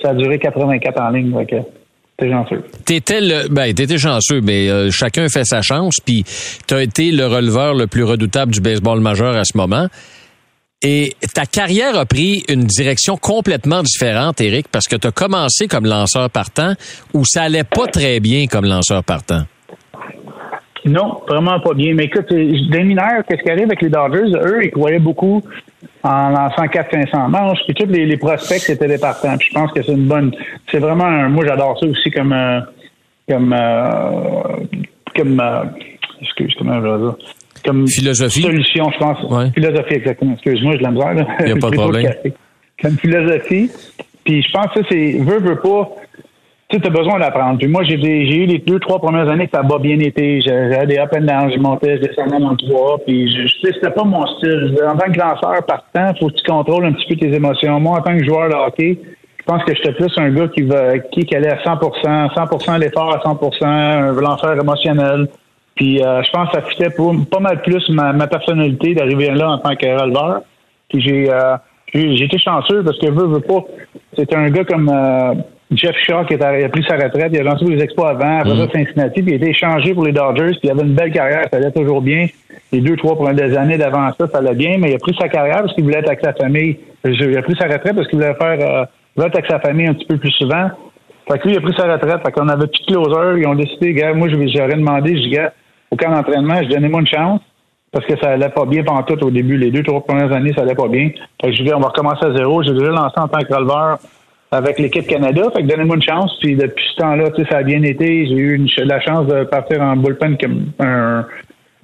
Ça 0.01 0.09
a 0.09 0.13
duré 0.13 0.37
84 0.39 1.01
en 1.01 1.09
ligne. 1.09 1.31
Donc, 1.31 1.53
T'es 2.17 2.31
chanceux. 2.31 2.63
T'étais 2.85 3.19
le, 3.19 3.49
ben, 3.49 3.73
t'étais 3.73 3.97
chanceux, 3.97 4.39
mais 4.41 4.69
euh, 4.69 4.89
chacun 4.89 5.27
fait 5.27 5.43
sa 5.43 5.61
chance. 5.61 5.95
Puis 6.03 6.23
t'as 6.65 6.81
été 6.81 7.11
le 7.11 7.27
releveur 7.27 7.73
le 7.73 7.87
plus 7.87 8.03
redoutable 8.03 8.53
du 8.53 8.61
baseball 8.61 9.01
majeur 9.01 9.35
à 9.35 9.43
ce 9.43 9.57
moment. 9.57 9.87
Et 10.81 11.15
ta 11.33 11.45
carrière 11.45 11.97
a 11.97 12.05
pris 12.05 12.43
une 12.47 12.65
direction 12.65 13.17
complètement 13.17 13.81
différente, 13.81 14.39
Eric, 14.39 14.67
parce 14.71 14.87
que 14.87 14.95
tu 14.95 15.07
as 15.07 15.11
commencé 15.11 15.67
comme 15.67 15.85
lanceur 15.85 16.29
partant 16.29 16.75
où 17.13 17.25
ça 17.25 17.43
allait 17.43 17.63
pas 17.63 17.87
très 17.87 18.19
bien 18.19 18.47
comme 18.47 18.65
lanceur 18.65 19.03
partant? 19.03 19.45
Non, 20.85 21.21
vraiment 21.27 21.59
pas 21.59 21.73
bien. 21.73 21.95
Mais 21.95 22.05
écoute, 22.05 22.31
des 22.31 22.83
mineurs, 22.83 23.23
qu'est-ce 23.27 23.41
qui 23.41 23.49
arrive 23.49 23.65
avec 23.65 23.81
les 23.81 23.89
Dodgers? 23.89 24.37
Eux, 24.37 24.65
ils 24.65 24.71
croyaient 24.71 24.99
beaucoup 24.99 25.41
en 26.03 26.29
lançant 26.29 26.65
400-500 26.65 27.29
manches. 27.29 27.59
Puis 27.65 27.73
tous 27.73 27.87
les, 27.87 28.17
prospects, 28.17 28.59
c'était 28.59 28.87
des 28.87 28.99
partants. 28.99 29.35
Puis 29.37 29.49
je 29.49 29.59
pense 29.59 29.71
que 29.71 29.81
c'est 29.81 29.93
une 29.93 30.05
bonne... 30.05 30.31
C'est 30.71 30.77
vraiment... 30.77 31.05
Un, 31.05 31.29
moi, 31.29 31.43
j'adore 31.47 31.79
ça 31.79 31.87
aussi 31.87 32.11
comme... 32.11 32.33
Euh, 32.33 32.59
comme... 33.27 33.51
Euh, 33.51 34.57
comme... 35.15 35.39
Euh, 35.39 35.63
excuse, 36.21 36.53
comment 36.59 36.75
je 36.75 36.87
vais 36.87 36.97
dire? 36.99 37.15
Comme 37.65 37.87
philosophie. 37.87 38.41
solution, 38.43 38.91
je 38.91 38.97
pense. 38.99 39.53
Philosophie, 39.55 39.95
exactement. 39.95 40.33
Excuse-moi, 40.33 40.75
je 40.77 40.83
la 40.83 40.91
misère. 40.91 41.27
Il 41.39 41.45
n'y 41.45 41.51
a 41.51 41.55
pas 41.55 41.69
de 41.71 41.75
problème. 41.77 42.13
Comme 42.79 42.97
philosophie. 42.99 43.71
Puis 44.23 44.43
je 44.43 44.51
pense 44.51 44.67
que 44.67 44.81
c'est... 44.87 45.17
Veux, 45.17 45.39
veux 45.39 45.59
pas 45.59 45.95
tu 46.69 46.77
as 46.77 46.89
besoin 46.89 47.19
d'apprendre. 47.19 47.57
Puis 47.59 47.67
moi, 47.67 47.83
j'ai 47.83 47.95
eu 47.95 48.45
les 48.45 48.59
deux, 48.59 48.79
trois 48.79 48.99
premières 48.99 49.29
années 49.29 49.47
que 49.47 49.55
ça 49.55 49.63
a 49.63 49.79
bien 49.79 49.99
été. 49.99 50.41
J'avais 50.41 50.87
des 50.87 50.97
up 50.97 51.13
and 51.15 51.21
down, 51.21 51.51
je 51.51 51.59
montais, 51.59 51.97
je 51.97 52.07
descendais 52.07 52.39
dans 52.39 52.55
trois. 52.55 52.97
Puis 53.05 53.31
je, 53.31 53.47
c'était 53.61 53.91
pas 53.91 54.03
mon 54.03 54.25
style. 54.37 54.75
En 54.87 54.97
tant 54.97 55.11
que 55.11 55.19
lanceur 55.19 55.65
partant, 55.65 56.13
faut 56.19 56.29
que 56.29 56.35
tu 56.35 56.43
contrôles 56.43 56.85
un 56.85 56.93
petit 56.93 57.07
peu 57.07 57.15
tes 57.15 57.33
émotions. 57.33 57.79
Moi, 57.79 57.99
en 57.99 58.01
tant 58.01 58.17
que 58.17 58.23
joueur 58.23 58.49
de 58.49 58.55
hockey, 58.55 58.97
je 59.37 59.43
pense 59.45 59.63
que 59.63 59.75
j'étais 59.75 59.93
plus 59.93 60.11
un 60.17 60.31
gars 60.31 60.47
qui 60.47 60.63
va 60.63 60.97
qui, 60.97 61.35
allait 61.35 61.51
à 61.51 61.57
100% 61.57 62.33
100% 62.33 62.79
l'effort 62.79 63.15
à 63.15 63.21
100 63.21 63.65
un 63.65 64.13
lanceur 64.13 64.59
émotionnel. 64.59 65.27
Puis 65.75 66.01
euh, 66.01 66.23
je 66.23 66.31
pense 66.31 66.49
que 66.49 66.55
ça 66.55 66.61
fitait 66.63 66.89
pas 66.89 67.39
mal 67.39 67.61
plus 67.61 67.89
ma, 67.89 68.27
personnalité 68.27 68.95
d'arriver 68.95 69.29
là 69.31 69.51
en 69.51 69.57
tant 69.59 69.75
que 69.75 69.85
releveur. 69.85 70.41
Puis 70.89 71.01
j'ai 71.01 71.31
euh, 71.31 71.57
été 71.93 72.39
chanceux 72.39 72.83
parce 72.83 72.97
que 72.97 73.07
veux, 73.07 73.27
veux 73.27 73.41
pas. 73.41 73.63
C'était 74.17 74.35
un 74.35 74.49
gars 74.49 74.63
comme 74.63 74.89
euh, 74.89 75.35
Jeff 75.71 75.95
Shaw 76.05 76.25
qui 76.25 76.35
a 76.35 76.69
pris 76.69 76.83
sa 76.87 76.95
retraite, 76.95 77.31
il 77.33 77.39
a 77.39 77.43
lancé 77.43 77.65
les 77.65 77.83
expos 77.83 78.05
avant, 78.05 78.39
après 78.39 78.55
ça 78.55 78.65
mm. 78.65 78.71
Cincinnati, 78.71 79.21
puis 79.23 79.31
il 79.31 79.33
a 79.33 79.37
été 79.37 79.49
échangé 79.49 79.93
pour 79.93 80.05
les 80.05 80.11
Dodgers, 80.11 80.51
puis 80.51 80.59
il 80.65 80.71
avait 80.71 80.83
une 80.83 80.93
belle 80.93 81.11
carrière, 81.11 81.45
ça 81.51 81.57
allait 81.57 81.71
toujours 81.71 82.01
bien. 82.01 82.27
Les 82.71 82.81
deux, 82.81 82.95
trois 82.97 83.15
premières 83.15 83.57
années 83.57 83.77
d'avant 83.77 84.09
ça, 84.19 84.27
ça 84.31 84.37
allait 84.37 84.53
bien, 84.53 84.77
mais 84.77 84.91
il 84.91 84.95
a 84.95 84.99
pris 84.99 85.15
sa 85.19 85.27
carrière 85.27 85.61
parce 85.61 85.73
qu'il 85.73 85.83
voulait 85.83 85.99
être 85.99 86.07
avec 86.07 86.23
sa 86.23 86.33
famille. 86.33 86.77
Il 87.03 87.37
a 87.37 87.41
pris 87.41 87.55
sa 87.57 87.65
retraite 87.65 87.95
parce 87.95 88.07
qu'il 88.07 88.19
voulait 88.19 88.35
faire 88.35 88.87
euh, 89.17 89.23
être 89.25 89.35
avec 89.35 89.45
sa 89.47 89.59
famille 89.59 89.87
un 89.87 89.93
petit 89.93 90.05
peu 90.05 90.17
plus 90.17 90.31
souvent. 90.31 90.69
Fait 91.29 91.39
que 91.39 91.47
lui, 91.47 91.55
il 91.55 91.57
a 91.57 91.61
pris 91.61 91.73
sa 91.77 91.91
retraite. 91.91 92.21
Fait 92.23 92.31
qu'on 92.31 92.47
avait 92.47 92.67
plus 92.67 92.81
de 92.81 92.93
closer. 92.93 93.39
Ils 93.39 93.47
ont 93.47 93.55
décidé, 93.55 93.93
gars, 93.93 94.13
moi, 94.13 94.27
j'aurais 94.29 94.75
demandé, 94.75 95.15
je 95.15 95.21
dis, 95.21 95.29
gars, 95.29 95.53
au 95.91 95.95
camp 95.95 96.11
d'entraînement, 96.11 96.61
je 96.63 96.69
donnais 96.69 96.89
moi 96.89 97.01
une 97.01 97.07
chance. 97.07 97.41
Parce 97.91 98.05
que 98.07 98.19
ça 98.19 98.31
allait 98.31 98.49
pas 98.49 98.65
bien 98.65 98.83
pendant 98.83 99.03
tout 99.03 99.23
au 99.23 99.31
début. 99.31 99.57
Les 99.57 99.71
deux, 99.71 99.83
trois 99.83 100.03
premières 100.03 100.31
années, 100.33 100.51
ça 100.53 100.63
allait 100.63 100.75
pas 100.75 100.87
bien. 100.87 101.11
Fait 101.41 101.49
que 101.49 101.55
je 101.55 101.63
dis, 101.63 101.73
on 101.73 101.79
va 101.79 101.87
recommencer 101.87 102.25
à 102.25 102.35
zéro. 102.35 102.61
J'ai 102.61 102.73
déjà 102.73 102.91
lancé 102.91 103.15
en 103.17 103.27
tant 103.27 103.39
que 103.39 103.53
releveur 103.53 103.99
avec 104.51 104.79
l'équipe 104.79 105.07
Canada. 105.07 105.43
Fait 105.55 105.63
que 105.63 105.67
donnez-moi 105.67 105.95
une 105.97 106.03
chance. 106.03 106.37
Puis 106.41 106.55
depuis 106.55 106.83
ce 106.91 107.01
temps-là, 107.01 107.25
ça 107.49 107.57
a 107.57 107.63
bien 107.63 107.81
été. 107.83 108.27
J'ai 108.27 108.35
eu 108.35 108.67
la 108.85 108.99
chance 109.01 109.27
de 109.27 109.43
partir 109.43 109.81
en 109.81 109.95
bullpen 109.95 110.37
comme 110.37 110.71
un, 110.79 111.25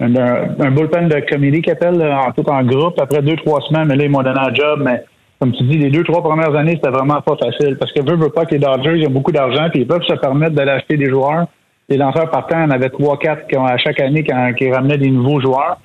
un, 0.00 0.70
bullpen 0.70 1.08
de 1.08 1.20
comédie 1.30 1.62
qui 1.62 1.70
appelle 1.70 2.02
en 2.02 2.32
tout 2.32 2.48
en 2.48 2.62
groupe. 2.64 3.00
Après 3.00 3.22
deux, 3.22 3.36
trois 3.36 3.60
semaines, 3.62 3.88
mais 3.88 3.96
là, 3.96 4.04
ils 4.04 4.10
m'ont 4.10 4.22
donné 4.22 4.40
un 4.40 4.54
job. 4.54 4.80
Mais 4.84 5.04
comme 5.40 5.52
tu 5.52 5.64
dis, 5.64 5.78
les 5.78 5.90
deux, 5.90 6.04
trois 6.04 6.22
premières 6.22 6.54
années, 6.54 6.76
c'était 6.76 6.90
vraiment 6.90 7.20
pas 7.20 7.36
facile. 7.36 7.76
Parce 7.76 7.92
que 7.92 8.00
veut, 8.00 8.16
veut 8.16 8.30
pas 8.30 8.44
que 8.44 8.52
les 8.52 8.60
Dodgers, 8.60 8.96
ils 8.96 9.06
ont 9.06 9.10
beaucoup 9.10 9.32
d'argent, 9.32 9.68
puis 9.70 9.80
ils 9.80 9.86
peuvent 9.86 10.04
se 10.04 10.14
permettre 10.14 10.54
d'aller 10.54 10.72
acheter 10.72 10.96
des 10.96 11.10
joueurs. 11.10 11.46
Les 11.88 11.96
lanceurs 11.96 12.30
partants, 12.30 12.62
en 12.62 12.70
avait 12.70 12.90
trois, 12.90 13.18
quatre 13.18 13.48
qui 13.48 13.56
ont, 13.56 13.66
à 13.66 13.76
chaque 13.76 14.00
année 14.00 14.24
qui, 14.24 14.70
ramenaient 14.70 14.98
des 14.98 15.10
nouveaux 15.10 15.40
joueurs. 15.40 15.78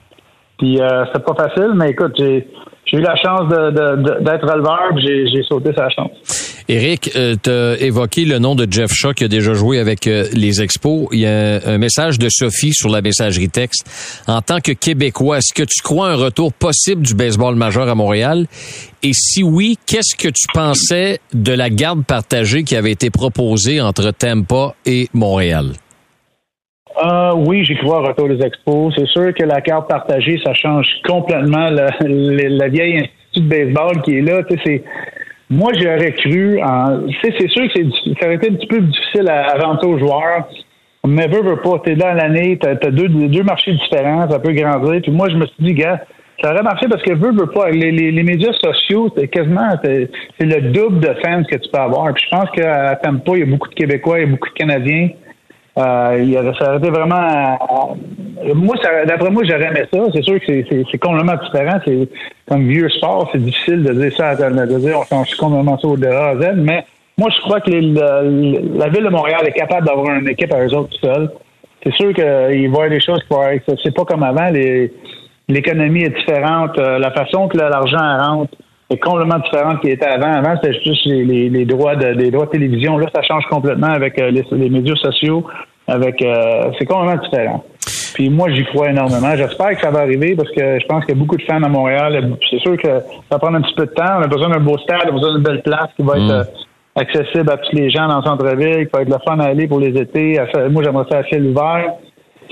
Puis 0.57 0.79
euh, 0.79 1.05
c'était 1.07 1.23
pas 1.23 1.35
facile, 1.35 1.73
mais 1.75 1.89
écoute, 1.89 2.13
j'ai 2.17 2.97
eu 2.97 3.01
la 3.01 3.15
chance 3.15 3.47
d'être 3.49 4.47
releveur, 4.47 4.97
j'ai 4.97 5.43
sauté 5.43 5.71
sa 5.75 5.89
chance. 5.89 6.37
Éric, 6.69 7.12
euh, 7.15 7.36
tu 7.41 7.86
évoqué 7.86 8.25
le 8.25 8.39
nom 8.39 8.53
de 8.53 8.67
Jeff 8.69 8.91
Shaw 8.91 9.13
qui 9.13 9.23
a 9.23 9.30
déjà 9.30 9.53
joué 9.53 9.80
avec 9.80 10.06
euh, 10.06 10.25
les 10.34 10.62
Expos. 10.62 11.08
Il 11.13 11.19
y 11.19 11.25
a 11.25 11.62
un 11.65 11.77
message 11.77 12.19
de 12.19 12.27
Sophie 12.30 12.73
sur 12.73 12.89
la 12.89 13.01
messagerie 13.01 13.47
texte. 13.47 13.86
En 14.27 14.41
tant 14.41 14.60
que 14.60 14.73
Québécois, 14.73 15.38
est-ce 15.38 15.53
que 15.53 15.63
tu 15.63 15.82
crois 15.82 16.10
un 16.10 16.15
retour 16.15 16.51
possible 16.51 17.03
du 17.03 17.15
baseball 17.15 17.56
majeur 17.56 17.88
à 17.88 17.95
Montréal? 17.95 18.47
Et 19.01 19.13
si 19.13 19.43
oui, 19.43 19.77
qu'est-ce 19.86 20.15
que 20.17 20.27
tu 20.27 20.47
pensais 20.53 21.19
de 21.34 21.53
la 21.53 21.69
garde 21.69 22.03
partagée 22.03 22.63
qui 22.63 22.75
avait 22.75 22.91
été 22.91 23.10
proposée 23.12 23.80
entre 23.80 24.12
Tampa 24.12 24.75
et 24.86 25.08
Montréal? 25.13 25.71
Euh, 27.01 27.32
oui, 27.36 27.63
j'y 27.63 27.77
crois 27.77 28.01
retour 28.01 28.27
des 28.27 28.43
expos. 28.43 28.93
C'est 28.97 29.08
sûr 29.08 29.34
que 29.34 29.43
la 29.43 29.62
carte 29.62 29.88
partagée, 29.88 30.39
ça 30.43 30.53
change 30.53 30.88
complètement 31.06 31.69
la, 31.69 32.67
vieille 32.67 32.97
institut 32.97 33.41
de 33.41 33.47
baseball 33.47 34.01
qui 34.01 34.17
est 34.17 34.21
là. 34.21 34.43
Tu 34.43 34.82
moi, 35.49 35.71
j'aurais 35.79 36.12
cru 36.13 36.62
en. 36.62 37.07
C'est 37.23 37.49
sûr 37.49 37.67
que 37.73 37.81
ça 38.19 38.25
aurait 38.25 38.36
été 38.36 38.49
un 38.49 38.55
petit 38.55 38.67
peu 38.67 38.81
difficile 38.81 39.29
à, 39.29 39.57
rentrer 39.57 39.88
aux 39.88 39.97
joueurs. 39.97 40.47
Mais 41.05 41.27
veux, 41.27 41.41
veux 41.41 41.62
pas, 41.62 41.79
t'es 41.86 41.95
là 41.95 42.13
l'année, 42.13 42.57
t'as 42.60 42.71
as 42.71 42.91
deux, 42.91 43.07
deux 43.07 43.43
marchés 43.43 43.71
différents, 43.71 44.29
ça 44.29 44.39
peut 44.39 44.51
grandir. 44.51 45.01
Puis 45.01 45.12
moi, 45.12 45.29
je 45.29 45.36
me 45.36 45.45
suis 45.45 45.63
dit, 45.63 45.73
gars, 45.73 46.01
ça 46.43 46.51
aurait 46.51 46.63
marché 46.63 46.88
parce 46.89 47.01
que 47.01 47.13
veux, 47.13 47.31
veux 47.31 47.47
pas. 47.47 47.69
Les, 47.69 47.91
les, 47.91 48.12
les 48.12 48.23
médias 48.23 48.51
sociaux, 48.62 49.10
c'est 49.15 49.29
quasiment 49.29 49.69
c'est 49.83 50.10
le 50.41 50.71
double 50.71 50.99
de 50.99 51.13
fans 51.23 51.43
que 51.43 51.55
tu 51.55 51.69
peux 51.71 51.79
avoir. 51.79 52.13
Puis 52.13 52.25
je 52.29 52.38
pense 52.38 52.49
qu'à 52.51 52.95
Tampa, 52.97 53.31
il 53.36 53.39
y 53.39 53.43
a 53.43 53.45
beaucoup 53.45 53.69
de 53.69 53.75
Québécois, 53.75 54.19
il 54.19 54.25
y 54.25 54.27
a 54.27 54.31
beaucoup 54.31 54.49
de 54.49 54.53
Canadiens. 54.53 55.10
Euh, 55.77 56.23
il 56.23 56.33
ça 56.59 56.69
aurait 56.69 56.77
été 56.77 56.89
vraiment. 56.89 57.97
Euh, 58.43 58.53
moi, 58.55 58.75
d'après 59.05 59.29
moi, 59.29 59.43
j'aurais 59.45 59.67
aimé 59.67 59.83
ça. 59.93 59.99
C'est 60.13 60.23
sûr 60.23 60.39
que 60.39 60.63
c'est 60.91 60.97
complètement 60.97 61.35
différent. 61.43 61.79
C'est 61.85 62.09
comme 62.49 62.67
vieux 62.67 62.89
sport, 62.89 63.29
c'est 63.31 63.43
difficile 63.43 63.83
de 63.83 63.93
dire 63.93 64.11
ça, 64.17 64.35
de 64.35 64.77
dire 64.79 64.99
on 64.99 65.03
change 65.03 65.35
complètement 65.35 65.77
ça 65.77 65.87
au 65.87 65.97
de 65.97 66.07
à. 66.07 66.53
Mais 66.55 66.83
moi, 67.17 67.29
je 67.35 67.41
crois 67.41 67.61
que 67.61 67.69
la 67.71 68.89
ville 68.89 69.03
de 69.03 69.09
Montréal 69.09 69.41
est 69.45 69.51
capable 69.51 69.87
d'avoir 69.87 70.15
une 70.15 70.29
équipe 70.29 70.53
à 70.53 70.65
eux 70.65 70.73
autres 70.73 70.89
tout 70.99 71.07
seuls. 71.07 71.31
C'est 71.83 71.93
sûr 71.93 72.13
qu'il 72.13 72.69
voient 72.69 72.89
des 72.89 72.99
choses 72.99 73.23
qui 73.23 73.75
C'est 73.83 73.93
pas 73.95 74.05
comme 74.05 74.23
avant. 74.23 74.49
L'économie 75.49 76.03
est 76.03 76.09
différente. 76.09 76.77
Euh, 76.77 76.99
la 76.99 77.11
façon 77.11 77.47
que 77.47 77.57
l'argent 77.57 77.97
rentre 77.97 78.53
est 78.89 78.97
complètement 78.97 79.39
différente 79.39 79.81
qu'il 79.81 79.91
était 79.91 80.05
avant. 80.05 80.31
Avant, 80.31 80.55
c'était 80.61 80.79
juste 80.83 81.05
les, 81.05 81.65
droits 81.65 81.95
de, 81.95 82.07
les 82.07 82.31
droits 82.31 82.45
de 82.45 82.51
télévision. 82.51 82.97
Là, 82.97 83.07
ça 83.13 83.21
change 83.21 83.45
complètement 83.49 83.87
avec 83.87 84.19
euh, 84.19 84.31
les, 84.31 84.69
médias 84.69 84.95
sociaux. 84.95 85.45
Avec 85.88 86.21
euh, 86.21 86.71
c'est 86.78 86.86
complètement 86.86 87.23
différent. 87.23 87.63
Puis 88.13 88.30
moi, 88.30 88.50
j'y 88.52 88.65
crois 88.65 88.89
énormément. 88.89 89.36
J'espère 89.36 89.69
que 89.69 89.82
ça 89.82 89.91
va 89.91 90.00
arriver 90.00 90.36
parce 90.36 90.50
que 90.52 90.80
je 90.80 90.86
pense 90.88 91.06
qu'il 91.06 91.15
y 91.15 91.17
a 91.17 91.21
beaucoup 91.21 91.38
de 91.38 91.43
fans 91.43 91.62
à 91.62 91.69
Montréal. 91.69 92.38
C'est 92.50 92.60
sûr 92.60 92.76
que 92.78 92.88
ça 92.88 93.04
va 93.32 93.39
prendre 93.39 93.58
un 93.58 93.62
petit 93.62 93.76
peu 93.76 93.86
de 93.86 93.91
temps. 93.91 94.17
On 94.17 94.23
a 94.23 94.28
besoin 94.28 94.50
d'un 94.50 94.60
beau 94.60 94.78
stade, 94.80 95.02
on 95.06 95.10
a 95.10 95.12
besoin 95.12 95.34
d'une 95.36 95.43
belle 95.43 95.62
place 95.62 95.89
qui 95.95 96.04
va 96.04 96.17
être 96.17 96.23
mm. 96.23 96.32
euh, 96.32 96.43
accessible 96.95 97.50
à 97.52 97.58
tous 97.58 97.76
les 97.76 97.89
gens 97.89 98.08
dans 98.08 98.17
le 98.17 98.23
centre-ville, 98.23 98.88
qui 98.88 98.91
va 98.91 99.02
être 99.02 99.10
le 99.10 99.17
fun 99.26 99.39
à 99.39 99.45
aller 99.45 99.67
pour 99.67 99.80
les 99.80 99.95
étés. 100.00 100.39
Moi, 100.71 100.84
j'aimerais 100.84 101.06
ça 101.10 101.19
à 101.19 101.23
ciel 101.26 101.45
ouvert 101.45 101.93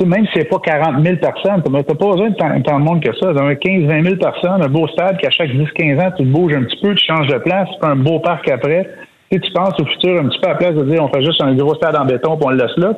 même 0.04 0.26
si 0.26 0.32
c'est 0.36 0.50
pas 0.50 0.60
40 0.60 1.04
000 1.04 1.16
personnes, 1.18 1.64
tu 1.64 1.72
n'as 1.72 1.84
pas 1.84 1.94
besoin 1.94 2.30
de 2.30 2.36
tant, 2.36 2.80
de 2.80 2.84
monde 2.84 3.02
que 3.02 3.16
ça. 3.16 3.32
Dans 3.32 3.56
15 3.56 3.84
20 3.84 4.04
000 4.04 4.16
personnes, 4.18 4.62
un 4.62 4.68
beau 4.68 4.88
stade 4.90 5.18
qu'à 5.20 5.30
chaque 5.30 5.50
10-15 5.50 6.02
ans, 6.02 6.12
tu 6.18 6.24
te 6.24 6.28
bouges 6.28 6.54
un 6.54 6.64
petit 6.64 6.82
peu, 6.82 6.94
tu 6.96 7.06
changes 7.06 7.28
de 7.28 7.38
place, 7.38 7.70
tu 7.70 7.80
fais 7.80 7.92
un 7.92 7.96
beau 7.96 8.20
parc 8.20 8.50
après. 8.50 8.90
Tu, 9.32 9.40
tu 9.40 9.52
penses 9.54 9.80
au 9.80 9.86
futur 9.86 10.20
un 10.20 10.28
petit 10.28 10.40
peu 10.40 10.50
à 10.50 10.52
la 10.52 10.58
place 10.58 10.76
de 10.76 10.84
dire 10.84 11.04
on 11.04 11.08
fait 11.08 11.24
juste 11.24 11.42
un 11.42 11.54
gros 11.56 11.76
stade 11.76 11.96
en 11.96 12.06
béton 12.06 12.36
puis 12.36 12.46
on 12.46 12.50
le 12.50 12.58
laisse 12.58 12.78
là. 12.78 12.94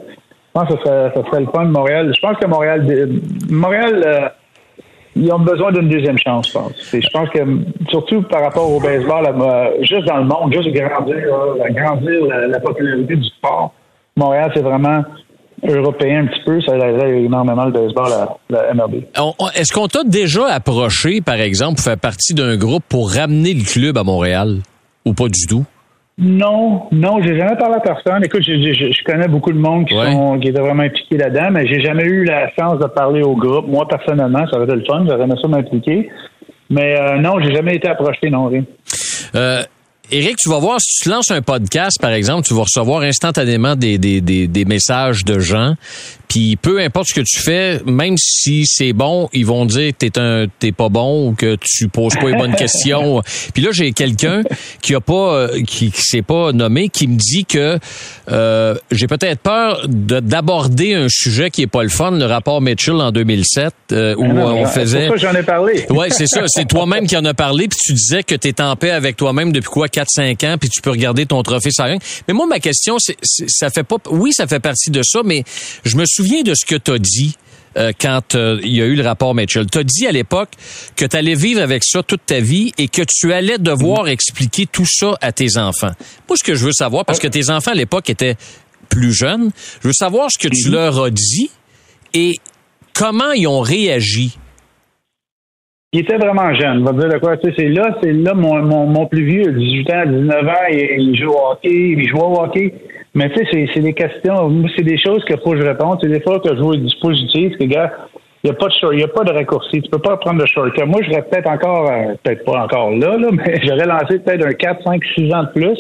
Pense 0.58 0.70
ça 0.70 1.12
serait, 1.13 1.41
le 1.41 1.48
fun 1.54 1.65
de 1.65 1.72
Montréal. 1.72 2.12
Je 2.15 2.20
pense 2.20 2.36
que 2.38 2.48
Montréal, 2.48 2.84
Montréal, 3.48 4.04
euh, 4.04 4.30
ils 5.15 5.32
ont 5.32 5.38
besoin 5.38 5.72
d'une 5.72 5.88
deuxième 5.88 6.17
chance, 6.17 6.48
je 6.48 6.54
pense. 6.54 6.72
je 6.91 7.10
pense 7.13 7.30
que, 7.30 7.39
surtout 7.89 8.24
par 8.24 8.41
rapport 8.41 8.67
au 8.67 8.80
baseball, 8.80 9.28
euh, 9.39 9.70
juste 9.82 10.06
dans 10.06 10.17
le 10.17 10.24
monde, 10.24 10.52
juste 10.52 10.70
grandir, 10.70 11.17
grandir 11.70 12.26
la 12.50 12.60
popularité 12.60 13.17
du 13.17 13.26
sport, 13.26 13.72
Montréal, 14.15 14.52
c'est 14.56 14.63
vraiment 14.63 15.04
européen 15.63 16.24
un 16.24 16.26
petit 16.26 16.43
peu, 16.43 16.60
ça 16.62 16.76
aiderait 16.76 17.22
énormément 17.22 17.65
le 17.65 17.72
baseball 17.72 18.12
à 18.12 18.38
la 18.50 18.74
MLB. 18.74 19.04
Est-ce 19.56 19.72
qu'on 19.72 19.88
t'a 19.88 20.04
déjà 20.04 20.48
approché, 20.48 21.22
par 21.22 21.39
exemple, 21.39 21.76
pour 21.76 21.84
faire 21.84 22.00
partie 22.00 22.34
d'un 22.34 22.58
groupe 22.58 22.84
pour 22.89 23.12
ramener 23.12 23.54
le 23.54 23.63
club 23.63 23.96
à 23.96 24.04
Montréal? 24.04 24.58
Ou 25.06 25.13
pas 25.13 25.28
du 25.28 25.46
tout? 25.48 25.65
Non, 26.19 26.88
non, 26.91 27.21
j'ai 27.21 27.38
jamais 27.38 27.56
parlé 27.58 27.75
à 27.75 27.80
personne. 27.80 28.23
Écoute, 28.23 28.41
je, 28.41 29.03
connais 29.03 29.27
beaucoup 29.27 29.51
de 29.51 29.60
monde 29.60 29.86
qui, 29.86 29.93
sont, 29.93 30.39
qui 30.39 30.47
étaient 30.47 30.62
vraiment 30.62 30.84
impliqués 30.84 31.17
là-dedans, 31.17 31.49
mais 31.51 31.67
j'ai 31.67 31.80
jamais 31.80 32.06
eu 32.06 32.23
la 32.23 32.49
chance 32.58 32.80
de 32.80 32.88
parler 32.88 33.21
au 33.21 33.36
groupe. 33.36 33.67
Moi, 33.67 33.88
personnellement, 33.88 34.47
ça 34.47 34.58
aurait 34.58 34.65
été 34.65 34.75
le 34.75 34.84
fun, 34.86 35.06
j'aurais 35.08 35.25
aimé 35.25 35.36
ça 35.39 35.47
m'impliquer. 35.47 36.10
Mais 36.71 36.99
euh, 36.99 37.17
non, 37.19 37.39
j'ai 37.39 37.53
jamais 37.53 37.75
été 37.75 37.88
approché, 37.88 38.32
non, 38.32 38.47
rien. 38.47 38.63
Euh, 39.36 39.62
Éric, 40.10 40.38
tu 40.38 40.50
vas 40.50 40.60
voir, 40.60 40.80
si 40.80 41.04
tu 41.04 41.10
lances 41.10 41.32
un 41.32 41.41
podcast, 41.41 41.98
par 42.00 42.12
exemple, 42.12 42.48
tu 42.48 42.54
vas 42.54 42.63
recevoir 42.63 43.02
instantanément 43.02 43.76
des, 43.76 43.98
des, 43.98 44.22
des, 44.22 44.48
des 44.48 44.63
messages 44.63 45.26
de 45.26 45.39
gens. 45.39 45.76
Puis 46.28 46.58
peu 46.58 46.80
importe 46.80 47.08
ce 47.10 47.13
que 47.13 47.26
tu 47.26 47.39
fais, 47.39 47.82
même 47.86 48.15
si 48.17 48.65
c'est 48.65 48.93
bon, 48.93 49.30
ils 49.34 49.46
vont 49.46 49.65
dire 49.65 49.91
que 49.91 50.06
t'es 50.06 50.20
un 50.20 50.48
t'es 50.60 50.72
pas 50.72 50.89
bon 50.89 51.30
ou 51.30 51.34
que 51.34 51.58
tu 51.62 51.88
poses 51.88 52.15
pas 52.15 52.30
les 52.30 52.38
bonnes 52.38 52.56
questions. 52.56 53.22
Puis 53.54 53.63
là, 53.63 53.70
j'ai 53.72 53.93
quelqu'un 53.93 54.43
qui 54.82 54.93
a 54.93 55.00
pas 55.00 55.13
euh, 55.13 55.63
qui, 55.63 55.91
qui 55.91 56.02
s'est 56.02 56.22
pas 56.22 56.52
nommé 56.52 56.89
qui 56.89 57.08
me 57.08 57.15
dit 57.15 57.46
que 57.46 57.80
euh, 58.30 58.76
j'ai 58.91 59.08
peut-être 59.08 59.39
peur 59.39 59.88
de 59.88 60.20
d'aborder 60.20 60.96
un 60.96 61.08
sujet 61.10 61.50
qui 61.50 61.62
est 61.62 61.67
pas 61.67 61.84
le 61.84 61.89
fun, 61.89 62.12
le 62.12 62.26
rapport 62.26 62.62
Mitchell 62.62 62.96
en 62.96 63.12
2007 63.12 63.74
euh, 63.93 64.15
où 64.17 64.28
non, 64.28 64.62
on 64.62 64.65
c'est 64.65 64.82
faisait 64.82 65.10
j'en 65.15 65.34
ai 65.34 65.43
parlé. 65.43 65.86
Ouais, 65.89 66.10
c'est 66.10 66.28
ça. 66.28 66.43
C'est 66.48 66.67
toi-même 66.67 67.08
qui 67.08 67.15
en 67.15 67.24
as 67.24 67.34
parlé, 67.34 67.67
puis 67.67 67.80
tu 67.82 67.93
disais 67.93 68.24
que 68.24 68.36
tu 68.36 68.50
es 68.50 68.62
en 68.62 68.76
paix 68.76 68.91
avec 68.91 69.15
toi-même 69.15 69.52
depuis 69.54 69.70
quoi, 69.70 69.88
4-5 69.97 70.47
ans, 70.47 70.57
puis 70.57 70.69
tu 70.69 70.81
peux 70.81 70.91
regarder 70.91 71.25
ton 71.25 71.41
trophée 71.43 71.71
sans 71.71 71.86
rien. 71.86 71.97
Mais 72.27 72.33
moi, 72.33 72.45
ma 72.45 72.60
question, 72.60 72.97
c'est, 72.99 73.17
ça 73.23 73.69
fait 73.69 73.83
pas... 73.83 73.97
Oui, 74.10 74.31
ça 74.33 74.47
fait 74.47 74.60
partie 74.60 74.91
de 74.91 75.01
ça, 75.03 75.21
mais 75.23 75.43
je 75.83 75.97
me 75.97 76.05
souviens 76.05 76.43
de 76.43 76.53
ce 76.53 76.65
que 76.65 76.75
tu 76.75 76.91
as 76.91 76.99
dit 76.99 77.36
euh, 77.77 77.91
quand 77.99 78.36
euh, 78.36 78.60
il 78.63 78.75
y 78.75 78.81
a 78.81 78.86
eu 78.86 78.95
le 78.95 79.03
rapport 79.03 79.36
Mitchell. 79.36 79.67
Tu 79.69 79.77
as 79.77 79.83
dit 79.83 80.07
à 80.07 80.12
l'époque 80.12 80.49
que 80.95 81.05
tu 81.05 81.15
allais 81.15 81.36
vivre 81.36 81.62
avec 81.62 81.83
ça 81.83 82.01
toute 82.01 82.25
ta 82.25 82.39
vie 82.39 82.71
et 82.77 82.88
que 82.88 83.03
tu 83.07 83.33
allais 83.33 83.57
devoir 83.57 84.07
expliquer 84.07 84.65
tout 84.65 84.88
ça 84.88 85.15
à 85.21 85.31
tes 85.31 85.57
enfants. 85.57 85.91
Moi, 86.27 86.38
ce 86.38 86.43
que 86.43 86.55
je 86.55 86.65
veux 86.65 86.73
savoir, 86.73 87.05
parce 87.05 87.19
que 87.19 87.27
tes 87.27 87.49
enfants 87.49 87.71
à 87.71 87.75
l'époque 87.75 88.10
étaient 88.10 88.36
plus 88.89 89.13
jeunes, 89.13 89.51
je 89.81 89.89
veux 89.89 89.93
savoir 89.93 90.31
ce 90.31 90.38
que 90.38 90.47
tu 90.47 90.69
leur 90.69 91.03
as 91.03 91.12
dit 91.12 91.51
et 92.13 92.36
comment 92.93 93.31
ils 93.31 93.47
ont 93.47 93.62
réagi. 93.62 94.38
Il 95.93 96.02
était 96.02 96.17
vraiment 96.17 96.54
jeune. 96.54 96.82
On 96.82 96.84
va 96.84 96.91
dire 96.91 97.10
de 97.13 97.17
quoi. 97.17 97.38
Tu 97.38 97.47
sais, 97.50 97.56
c'est 97.58 97.69
là, 97.69 97.97
c'est 98.04 98.12
là, 98.12 98.34
mon, 98.34 98.62
mon, 98.62 98.88
mon 98.88 99.06
plus 99.06 99.23
vieux, 99.23 99.54
18 99.54 99.93
ans, 99.93 100.04
19 100.06 100.47
ans, 100.47 100.52
il, 100.69 100.80
il 101.00 101.17
joue 101.17 101.30
au 101.30 101.52
hockey, 101.52 101.69
il 101.71 102.10
joue 102.10 102.17
au 102.17 102.41
hockey. 102.41 102.73
Mais 103.15 103.30
tu 103.30 103.38
sais, 103.38 103.45
c'est, 103.52 103.67
c'est 103.73 103.80
des 103.80 103.93
questions, 103.93 104.52
c'est 104.76 104.84
des 104.84 104.97
choses 104.97 105.23
qu'il 105.23 105.38
faut 105.39 105.52
que 105.52 105.62
je 105.62 105.65
réponde. 105.65 105.97
C'est 106.02 106.10
des 106.10 106.19
fois 106.21 106.39
que 106.41 106.50
je 106.54 106.62
vois 106.62 106.76
des 106.76 106.82
dispositifs, 106.84 107.58
que, 107.58 107.63
gars, 107.63 107.93
il 108.43 108.50
n'y 108.50 108.52
a 108.52 108.54
pas 108.56 108.67
de 108.67 108.73
short, 108.73 108.93
il 108.93 109.00
y 109.00 109.04
a 109.04 109.08
pas 109.08 109.23
de 109.23 109.32
raccourci. 109.32 109.82
Tu 109.82 109.89
peux 109.89 110.00
pas 110.00 110.17
prendre 110.17 110.41
de 110.41 110.45
shortcut. 110.45 110.84
Moi, 110.86 111.00
je 111.04 111.10
serais 111.12 111.21
peut-être 111.23 111.50
encore, 111.50 111.89
euh, 111.89 112.13
peut-être 112.21 112.43
pas 112.43 112.63
encore 112.65 112.91
là, 112.91 113.17
là, 113.17 113.30
mais 113.32 113.56
j'aurais 113.65 113.86
lancé 113.86 114.19
peut-être 114.19 114.45
un 114.45 114.52
4, 114.54 114.84
5, 114.84 115.02
6 115.17 115.34
ans 115.34 115.43
de 115.43 115.50
plus. 115.56 115.80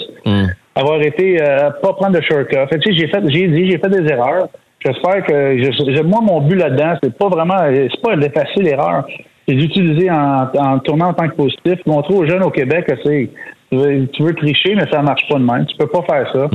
Avoir 0.73 1.01
été, 1.01 1.41
euh, 1.41 1.69
pas 1.81 1.91
prendre 1.93 2.17
de 2.17 2.21
shortcut. 2.21 2.55
Fait 2.69 2.79
que, 2.79 2.83
tu 2.89 2.93
sais, 2.93 2.97
j'ai 2.99 3.07
fait, 3.09 3.21
j'ai 3.27 3.47
dit, 3.49 3.69
j'ai 3.71 3.77
fait 3.77 3.89
des 3.89 4.09
erreurs. 4.09 4.47
J'espère 4.85 5.25
que, 5.25 5.57
je- 5.61 6.01
moi, 6.03 6.21
mon 6.21 6.39
but 6.41 6.55
là-dedans, 6.55 6.93
c'est 7.03 7.13
pas 7.17 7.27
vraiment, 7.27 7.57
c'est 7.67 8.01
pas 8.01 8.15
d'effacer 8.15 8.61
l'erreur. 8.61 9.05
C'est 9.47 9.55
d'utiliser 9.55 10.09
en, 10.11 10.47
en 10.57 10.79
tournant 10.79 11.07
en 11.09 11.13
tant 11.13 11.27
que 11.29 11.35
positif, 11.35 11.79
montrer 11.85 12.13
aux 12.13 12.25
jeunes 12.27 12.43
au 12.43 12.49
Québec 12.49 12.85
que 12.85 12.95
c'est, 13.05 13.29
tu 13.69 14.23
veux, 14.23 14.33
tricher, 14.35 14.75
mais 14.75 14.85
ça 14.91 15.01
marche 15.01 15.27
pas 15.29 15.35
de 15.39 15.43
même. 15.43 15.65
Tu 15.65 15.75
peux 15.77 15.87
pas 15.87 16.01
faire 16.03 16.29
ça. 16.33 16.47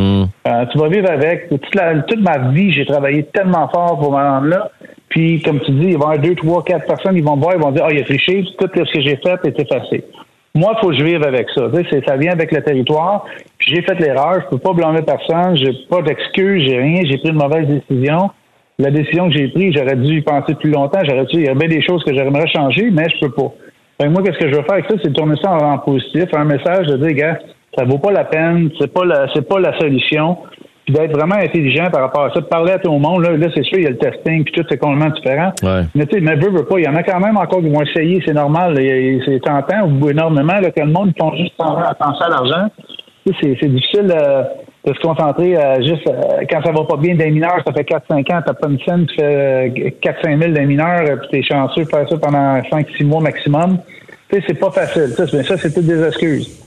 Euh, 0.47 0.67
tu 0.71 0.79
vas 0.79 0.89
vivre 0.89 1.11
avec. 1.11 1.49
Toute, 1.49 1.75
la- 1.75 2.01
toute 2.03 2.21
ma 2.21 2.51
vie, 2.51 2.71
j'ai 2.73 2.85
travaillé 2.85 3.25
tellement 3.33 3.69
fort 3.69 3.99
pour 3.99 4.13
me 4.13 4.17
rendre 4.19 4.47
là. 4.49 4.71
Puis, 5.09 5.41
comme 5.43 5.61
tu 5.61 5.73
dis, 5.73 5.87
il 5.89 5.93
va 5.93 5.93
y 5.93 5.95
avoir 5.95 6.19
deux, 6.19 6.35
trois, 6.35 6.63
quatre 6.65 6.87
personnes, 6.87 7.17
ils 7.17 7.25
vont 7.25 7.37
me 7.37 7.43
voir, 7.43 7.55
ils 7.55 7.63
vont 7.63 7.71
dire, 7.71 7.85
ah, 7.87 7.93
il 7.93 8.01
a 8.01 8.05
triché, 8.05 8.45
tout 8.59 8.67
ce 8.75 8.93
que 8.93 9.01
j'ai 9.01 9.17
fait 9.17 9.39
est 9.45 9.61
effacé. 9.61 10.05
Moi, 10.55 10.73
il 10.77 10.81
faut 10.81 10.89
que 10.91 10.97
je 10.97 11.03
vive 11.05 11.23
avec 11.23 11.49
ça. 11.55 11.63
Tu 11.73 11.77
sais, 11.81 11.87
c'est- 11.91 12.05
ça 12.07 12.17
vient 12.17 12.33
avec 12.33 12.53
le 12.53 12.63
territoire. 12.63 13.25
Puis 13.59 13.75
j'ai 13.75 13.83
fait 13.83 13.99
l'erreur, 14.01 14.43
je 14.45 14.49
peux 14.51 14.59
pas 14.59 14.73
blâmer 14.75 15.01
personne, 15.03 15.57
j'ai 15.57 15.73
pas 15.89 16.03
d'excuses, 16.03 16.63
j'ai 16.67 16.79
rien, 16.79 17.01
j'ai 17.05 17.17
pris 17.19 17.31
une 17.31 17.37
mauvaise 17.37 17.67
décision. 17.67 18.31
La 18.83 18.91
décision 18.91 19.29
que 19.29 19.37
j'ai 19.37 19.47
prise, 19.47 19.75
j'aurais 19.77 19.95
dû 19.95 20.19
y 20.19 20.23
penser 20.23 20.57
plus 20.57 20.73
longtemps, 20.73 20.99
j'aurais 21.05 21.25
dû, 21.27 21.39
il 21.39 21.47
y 21.47 21.49
a 21.49 21.55
bien 21.55 21.69
des 21.69 21.83
choses 21.83 22.03
que 22.03 22.13
j'aimerais 22.13 22.49
changer, 22.49 22.91
mais 22.91 23.07
je 23.09 23.25
peux 23.25 23.31
pas. 23.33 23.53
Fait 24.01 24.09
que 24.09 24.13
moi, 24.13 24.23
qu'est-ce 24.25 24.39
que 24.39 24.51
je 24.51 24.57
veux 24.57 24.63
faire 24.63 24.73
avec 24.73 24.87
ça, 24.91 24.97
c'est 25.01 25.11
de 25.11 25.15
tourner 25.15 25.37
ça 25.41 25.53
en, 25.53 25.75
en 25.75 25.79
positif, 25.79 26.25
un 26.35 26.45
message 26.45 26.89
de 26.89 26.97
dire, 26.97 27.13
gars, 27.13 27.39
ça 27.79 27.85
vaut 27.85 27.99
pas 27.99 28.11
la 28.11 28.25
peine, 28.25 28.71
c'est 28.81 28.93
pas 28.93 29.05
la, 29.05 29.29
c'est 29.33 29.49
pas 29.49 29.61
la 29.61 29.79
solution. 29.79 30.37
Puis 30.85 30.95
d'être 30.95 31.17
vraiment 31.17 31.37
intelligent 31.37 31.91
par 31.93 32.01
rapport 32.01 32.25
à 32.25 32.31
ça, 32.33 32.41
de 32.41 32.47
parler 32.47 32.73
à 32.73 32.79
tout 32.81 32.91
le 32.91 32.99
monde, 32.99 33.23
là, 33.23 33.37
là 33.37 33.47
c'est 33.55 33.63
sûr, 33.63 33.79
il 33.79 33.85
y 33.85 33.87
a 33.87 33.91
le 33.91 33.99
testing, 33.99 34.43
puis 34.43 34.53
tout, 34.53 34.65
c'est 34.69 34.79
complètement 34.79 35.15
différent. 35.15 35.53
Ouais. 35.63 35.85
Mais 35.95 36.07
tu 36.07 36.17
sais, 36.17 36.21
mais 36.21 36.35
veut, 36.35 36.51
veut 36.51 36.65
pas, 36.65 36.81
il 36.81 36.85
y 36.85 36.89
en 36.89 36.97
a 36.97 37.05
quand 37.05 37.21
même 37.21 37.37
encore 37.37 37.61
qui 37.61 37.69
vont 37.69 37.83
essayer, 37.83 38.21
c'est 38.27 38.35
normal, 38.35 38.75
c'est 38.77 39.41
tentant, 39.45 39.89
énormément, 40.11 40.59
là, 40.61 40.73
que 40.73 40.81
le 40.81 40.91
monde, 40.91 41.13
ils 41.15 41.23
font 41.23 41.37
juste 41.37 41.57
penser 41.57 42.25
à 42.25 42.29
l'argent. 42.29 42.67
C'est 43.41 43.69
difficile 43.69 44.13
euh, 44.13 44.43
de 44.85 44.93
se 44.93 45.01
concentrer 45.01 45.57
euh, 45.57 45.77
juste 45.83 46.09
euh, 46.09 46.45
quand 46.51 46.61
ça 46.65 46.73
va 46.73 46.85
pas 46.85 46.97
bien 46.97 47.15
des 47.15 47.31
mineurs, 47.31 47.63
ça 47.65 47.73
fait 47.73 47.89
4-5 47.89 48.35
ans, 48.35 48.43
t'as 48.45 48.53
pas 48.53 48.69
une 48.69 48.81
scène, 48.81 49.07
tu 49.07 49.15
fais 49.15 49.95
4-5 50.03 50.41
000 50.41 50.53
des 50.53 50.67
mineurs, 50.67 51.03
euh, 51.03 51.17
puis 51.17 51.29
t'es 51.31 51.43
chanceux 51.43 51.85
de 51.85 51.89
faire 51.89 52.09
ça 52.09 52.17
pendant 52.19 52.59
5-6 52.59 53.05
mois 53.05 53.21
maximum. 53.21 53.79
Tu 54.29 54.37
sais, 54.37 54.45
c'est 54.49 54.59
pas 54.59 54.71
facile. 54.71 55.09
Ça, 55.17 55.27
c'est, 55.27 55.43
ça, 55.45 55.57
c'est 55.57 55.73
toutes 55.73 55.87
des 55.87 56.03
excuses. 56.05 56.59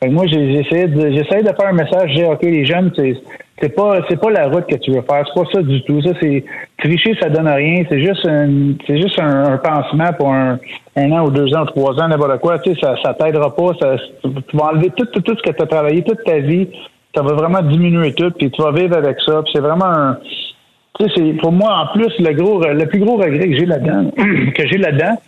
Fait 0.00 0.08
que 0.08 0.14
moi, 0.14 0.24
essayé 0.24 0.86
de, 0.88 1.10
j'essaie 1.12 1.42
de 1.42 1.48
faire 1.48 1.68
un 1.68 1.74
message, 1.74 2.10
j'ai 2.14 2.24
OK, 2.24 2.42
les 2.42 2.64
jeunes, 2.64 2.90
c'est, 2.96 3.14
c'est 3.60 3.68
pas, 3.68 3.98
c'est 4.08 4.18
pas 4.18 4.30
la 4.30 4.48
route 4.48 4.66
que 4.66 4.76
tu 4.76 4.90
veux 4.90 5.02
faire. 5.02 5.24
C'est 5.26 5.40
pas 5.40 5.48
ça 5.52 5.62
du 5.62 5.82
tout. 5.84 6.00
Ça, 6.02 6.10
c'est, 6.20 6.42
tricher, 6.78 7.14
ça 7.20 7.28
donne 7.28 7.46
rien. 7.46 7.84
C'est 7.88 8.00
juste 8.00 8.26
un, 8.26 8.72
c'est 8.86 8.96
juste 8.96 9.20
un, 9.20 9.52
un 9.52 9.58
pansement 9.58 10.12
pour 10.18 10.32
un, 10.32 10.58
un 10.96 11.12
an 11.12 11.26
ou 11.26 11.30
deux 11.30 11.54
ans, 11.54 11.66
trois 11.66 11.92
ans, 12.00 12.08
n'importe 12.08 12.40
quoi. 12.40 12.58
Tu 12.60 12.72
sais, 12.72 12.80
ça, 12.80 12.94
ça 13.04 13.14
t'aidera 13.14 13.54
pas. 13.54 13.72
Ça, 13.78 13.96
tu 14.22 14.56
vas 14.56 14.70
enlever 14.72 14.90
tout, 14.96 15.04
tout, 15.04 15.20
tout 15.20 15.36
ce 15.36 15.42
que 15.42 15.54
tu 15.54 15.62
as 15.62 15.66
travaillé 15.66 16.02
toute 16.02 16.24
ta 16.24 16.38
vie. 16.38 16.68
Ça 17.14 17.22
va 17.22 17.32
vraiment 17.34 17.62
diminuer 17.62 18.14
tout, 18.14 18.30
puis 18.30 18.50
tu 18.50 18.62
vas 18.62 18.72
vivre 18.72 18.96
avec 18.96 19.16
ça. 19.26 19.42
C'est 19.52 19.60
vraiment 19.60 19.86
un, 19.86 20.18
tu 20.98 21.06
sais, 21.06 21.12
c'est, 21.16 21.32
pour 21.34 21.52
moi, 21.52 21.76
en 21.76 21.98
plus, 21.98 22.12
le 22.18 22.32
gros, 22.34 22.60
le 22.60 22.86
plus 22.86 23.00
gros 23.00 23.16
regret 23.16 23.48
que 23.48 23.56
j'ai 23.56 23.66
là-dedans, 23.66 24.10
que 24.16 24.68
j'ai 24.68 24.78
là-dedans, 24.78 25.20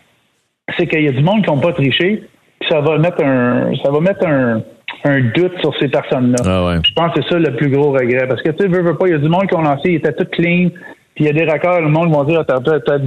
c'est 0.76 0.86
qu'il 0.86 1.02
y 1.02 1.08
a 1.08 1.12
du 1.12 1.22
monde 1.22 1.44
qui 1.44 1.50
n'ont 1.50 1.58
pas 1.58 1.72
triché, 1.72 2.22
puis 2.60 2.68
ça 2.70 2.80
va 2.80 2.98
mettre 2.98 3.24
un, 3.24 3.72
ça 3.82 3.90
va 3.90 4.00
mettre 4.00 4.26
un, 4.26 4.62
un 5.04 5.20
doute 5.34 5.58
sur 5.60 5.74
ces 5.78 5.88
personnes-là. 5.88 6.36
Ah 6.44 6.66
ouais. 6.66 6.80
Je 6.84 6.92
pense 6.94 7.12
que 7.14 7.22
c'est 7.22 7.28
ça 7.30 7.38
le 7.38 7.56
plus 7.56 7.70
gros 7.70 7.90
regret. 7.92 8.26
Parce 8.28 8.42
que, 8.42 8.50
tu 8.50 8.62
sais, 8.62 8.68
veux, 8.68 8.82
veux 8.82 8.96
pas, 8.96 9.08
il 9.08 9.12
y 9.12 9.14
a 9.14 9.18
du 9.18 9.28
monde 9.28 9.46
qui 9.48 9.54
ont 9.54 9.62
lancé, 9.62 9.90
ils 9.90 9.96
étaient 9.96 10.12
tout 10.12 10.26
clean, 10.30 10.68
puis 11.14 11.24
il 11.24 11.26
y 11.26 11.30
a 11.30 11.32
des 11.32 11.50
records, 11.50 11.80
le 11.82 11.88
monde 11.88 12.14
va 12.14 12.24
dire, 12.24 12.40
Ah, 12.40 12.58
t'as, 12.64 12.78
t'as, 12.80 12.80
t'as 12.80 12.98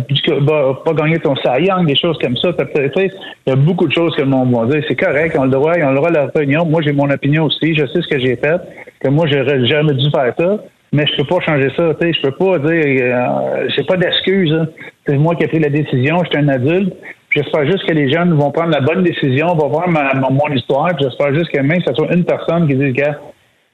pas 0.86 0.94
gagné 0.94 1.18
ton 1.20 1.34
Young, 1.60 1.88
des 1.88 1.96
choses 1.96 2.18
comme 2.20 2.38
ça. 2.38 2.50
Il 2.96 3.12
y 3.48 3.52
a 3.52 3.56
beaucoup 3.56 3.88
de 3.88 3.94
choses 3.94 4.16
que 4.16 4.22
le 4.22 4.28
monde 4.28 4.54
va 4.56 4.66
dire. 4.68 4.84
C'est 4.88 4.96
correct, 4.96 5.36
ont 5.38 5.44
le 5.46 5.50
droit, 5.50 5.74
ils 5.78 5.84
ont 5.84 5.90
le 5.90 5.96
droit 5.96 6.10
de 6.10 6.16
leur 6.16 6.26
opinion. 6.28 6.66
Moi, 6.66 6.82
j'ai 6.84 6.92
mon 6.94 7.10
opinion 7.10 7.46
aussi. 7.46 7.74
Je 7.76 7.86
sais 7.88 8.02
ce 8.02 8.08
que 8.08 8.20
j'ai 8.20 8.36
fait, 8.36 8.62
que 9.00 9.10
moi, 9.10 9.26
j'aurais 9.28 9.66
jamais 9.66 9.94
dû 9.94 10.10
faire 10.12 10.34
ça. 10.38 10.58
Mais 10.94 11.06
je 11.08 11.18
peux 11.18 11.26
pas 11.28 11.42
changer 11.42 11.70
ça, 11.76 11.94
tu 12.00 12.08
sais, 12.08 12.14
je 12.14 12.22
peux 12.22 12.32
pas 12.32 12.58
dire, 12.60 12.84
euh, 13.02 13.68
c'est 13.76 13.86
pas 13.86 13.98
d'excuse. 13.98 14.54
hein. 14.54 14.68
C'est 15.06 15.18
moi 15.18 15.36
qui 15.36 15.44
ai 15.44 15.48
pris 15.48 15.60
la 15.60 15.68
décision, 15.70 16.24
j'étais 16.24 16.38
un 16.38 16.48
adulte. 16.48 16.94
J'espère 17.32 17.66
juste 17.66 17.86
que 17.86 17.94
les 17.94 18.10
jeunes 18.14 18.34
vont 18.34 18.50
prendre 18.52 18.70
la 18.70 18.80
bonne 18.80 19.04
décision, 19.04 19.48
vont 19.56 19.68
voir 19.68 19.90
ma, 19.90 20.14
ma- 20.14 20.30
mon 20.30 20.48
histoire. 20.56 20.92
J'espère 20.98 21.34
juste 21.34 21.52
que 21.52 21.60
même 21.60 21.80
que 21.80 21.90
ce 21.90 21.96
soit 21.96 22.14
une 22.14 22.24
personne 22.24 22.66
qui 22.68 22.76
dise, 22.76 22.94
gars, 22.94 23.18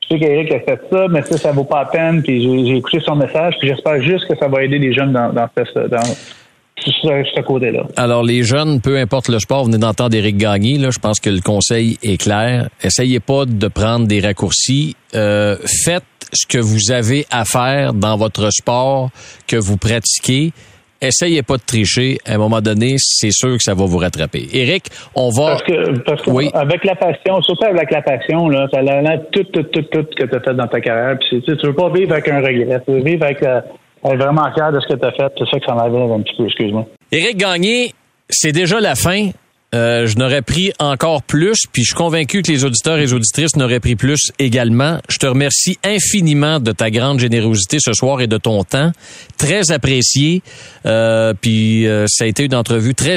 je 0.04 0.16
sais 0.16 0.20
qu'Éric 0.20 0.52
a 0.52 0.60
fait 0.60 0.82
ça, 0.92 1.08
mais 1.10 1.22
ça, 1.22 1.38
ça 1.38 1.52
vaut 1.52 1.64
pas 1.64 1.84
la 1.84 1.90
peine. 1.90 2.22
Puis 2.22 2.68
j'ai 2.68 2.78
écouté 2.78 3.00
son 3.06 3.16
message, 3.16 3.56
puis 3.60 3.70
j'espère 3.70 4.02
juste 4.02 4.28
que 4.28 4.36
ça 4.36 4.48
va 4.48 4.64
aider 4.64 4.80
les 4.80 4.94
jeunes 4.94 5.14
dans, 5.14 5.32
ce 5.56 7.42
côté-là. 7.42 7.84
Alors, 7.96 8.24
les 8.24 8.44
jeunes, 8.44 8.82
peu 8.82 8.98
importe 8.98 9.30
le 9.30 9.40
sport, 9.40 9.60
vous 9.60 9.72
venez 9.72 9.78
d'entendre 9.78 10.16
Éric 10.16 10.38
Gagné, 10.38 10.78
là, 10.78 10.90
je 10.92 11.00
pense 11.00 11.20
que 11.20 11.30
le 11.30 11.42
conseil 11.42 11.98
est 12.02 12.18
clair. 12.18 12.70
Essayez 12.84 13.20
pas 13.20 13.46
de 13.46 13.68
prendre 13.68 14.08
des 14.08 14.20
raccourcis. 14.20 14.96
Euh, 15.14 15.58
faites 15.86 16.04
ce 16.34 16.48
que 16.48 16.58
vous 16.58 16.92
avez 16.92 17.26
à 17.30 17.46
faire 17.46 17.94
dans 17.94 18.18
votre 18.18 18.52
sport 18.52 19.10
que 19.48 19.58
vous 19.58 19.78
pratiquez. 19.78 20.54
Essayez 21.02 21.42
pas 21.42 21.58
de 21.58 21.64
tricher. 21.66 22.20
À 22.28 22.36
un 22.36 22.38
moment 22.38 22.62
donné, 22.62 22.96
c'est 22.98 23.32
sûr 23.32 23.58
que 23.58 23.64
ça 23.64 23.74
va 23.74 23.86
vous 23.86 23.98
rattraper. 23.98 24.48
Éric, 24.54 24.86
on 25.16 25.30
va... 25.30 25.54
Parce 25.54 25.64
que, 25.64 26.00
parce 26.02 26.22
que 26.22 26.30
Oui. 26.30 26.50
avec 26.54 26.84
la 26.86 26.96
passion, 26.96 27.42
surtout 27.42 27.66
avec 27.66 27.90
la 27.92 28.02
passion, 28.04 28.48
là, 28.50 28.68
ça 28.72 28.80
a 28.80 29.18
tout, 29.32 29.44
tout, 29.46 29.64
tout, 29.64 29.82
tout 29.82 30.06
ce 30.12 30.24
que 30.24 30.30
tu 30.30 30.36
as 30.36 30.40
fait 30.42 30.54
dans 30.54 30.68
ta 30.68 30.80
carrière. 30.80 31.18
Puis 31.20 31.42
tu 31.42 31.58
tu 31.58 31.66
veux 31.68 31.74
pas 31.74 31.90
vivre 31.90 32.12
avec 32.14 32.28
un 32.30 32.38
regret. 32.40 32.82
Tu 32.86 32.92
veux 32.94 33.02
vivre 33.04 33.26
avec, 33.26 33.42
euh, 33.42 33.62
être 34.06 34.18
vraiment 34.18 34.52
fier 34.54 34.72
de 34.72 34.80
ce 34.80 34.94
que 34.94 35.00
tu 35.00 35.06
as 35.06 35.12
fait. 35.12 35.34
C'est 35.38 35.46
ça 35.52 35.60
que 35.60 35.66
ça 35.66 35.74
m'avait 35.74 36.14
un 36.14 36.22
petit 36.22 36.36
peu, 36.38 36.46
excuse-moi. 36.46 36.86
Éric 37.12 37.38
Gagné, 37.38 37.94
c'est 38.30 38.52
déjà 38.52 38.80
la 38.80 38.96
fin. 38.96 39.30
Euh, 39.74 40.06
je 40.06 40.18
n'aurais 40.18 40.42
pris 40.42 40.74
encore 40.80 41.24
plus, 41.24 41.66
puis 41.72 41.84
je 41.84 41.88
suis 41.88 41.96
convaincu 41.96 42.42
que 42.42 42.52
les 42.52 42.66
auditeurs 42.66 42.98
et 42.98 43.02
les 43.02 43.14
auditrices 43.14 43.56
n'auraient 43.56 43.80
pris 43.80 43.96
plus 43.96 44.32
également. 44.38 45.00
Je 45.10 45.18
te 45.18 45.26
remercie 45.26 45.78
infiniment 45.84 46.60
de 46.60 46.72
ta 46.72 46.90
grande 46.90 47.20
générosité 47.20 47.78
ce 47.80 47.94
soir 47.94 48.22
et 48.22 48.28
de 48.28 48.38
ton 48.38 48.64
temps, 48.64 48.92
très 49.38 49.72
apprécié. 49.72 50.42
Euh, 50.86 51.34
puis 51.40 51.88
euh, 51.88 52.06
ça 52.08 52.26
a 52.26 52.28
été 52.28 52.46
une 52.46 52.56
entrevue 52.56 52.96
très 52.96 53.16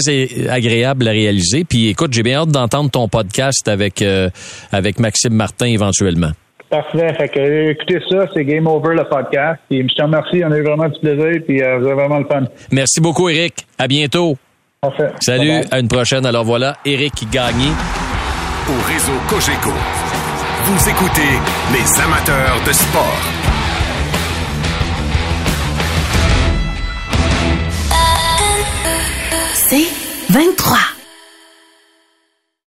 agréable 0.48 1.08
à 1.08 1.10
réaliser. 1.10 1.64
Puis 1.64 1.88
écoute, 1.88 2.12
j'ai 2.12 2.22
bien 2.22 2.42
hâte 2.42 2.50
d'entendre 2.50 2.90
ton 2.90 3.08
podcast 3.08 3.66
avec 3.66 4.00
euh, 4.02 4.30
avec 4.70 4.98
Maxime 5.00 5.34
Martin 5.34 5.66
éventuellement. 5.66 6.30
Parfait. 6.70 7.14
Fait 7.14 7.28
que, 7.28 7.70
écoutez 7.70 8.00
ça, 8.10 8.26
c'est 8.34 8.44
Game 8.44 8.66
Over, 8.66 8.94
le 8.94 9.04
podcast. 9.04 9.60
Puis 9.68 9.86
je 9.88 9.94
te 9.94 10.02
remercie. 10.02 10.42
On 10.44 10.50
a 10.50 10.58
eu 10.58 10.62
vraiment 10.62 10.88
du 10.88 10.98
plaisir. 10.98 11.42
Puis 11.46 11.62
euh, 11.62 11.78
vous 11.78 11.86
avez 11.86 11.94
vraiment 11.94 12.18
le 12.18 12.26
fun. 12.26 12.44
Merci 12.72 13.00
beaucoup, 13.00 13.28
Éric. 13.28 13.66
À 13.78 13.86
bientôt. 13.86 14.36
Parfait. 14.84 15.12
Salut, 15.20 15.64
à 15.70 15.78
une 15.78 15.88
prochaine. 15.88 16.26
Alors 16.26 16.44
voilà, 16.44 16.76
Éric 16.84 17.30
Gagné. 17.30 17.68
Au 18.68 18.92
réseau 18.92 19.12
Cogeco, 19.28 19.70
vous 20.66 20.88
écoutez 20.88 21.22
les 21.72 22.02
amateurs 22.02 22.60
de 22.66 22.72
sport. 22.72 23.18
C'est 29.54 29.86
23. 30.30 30.93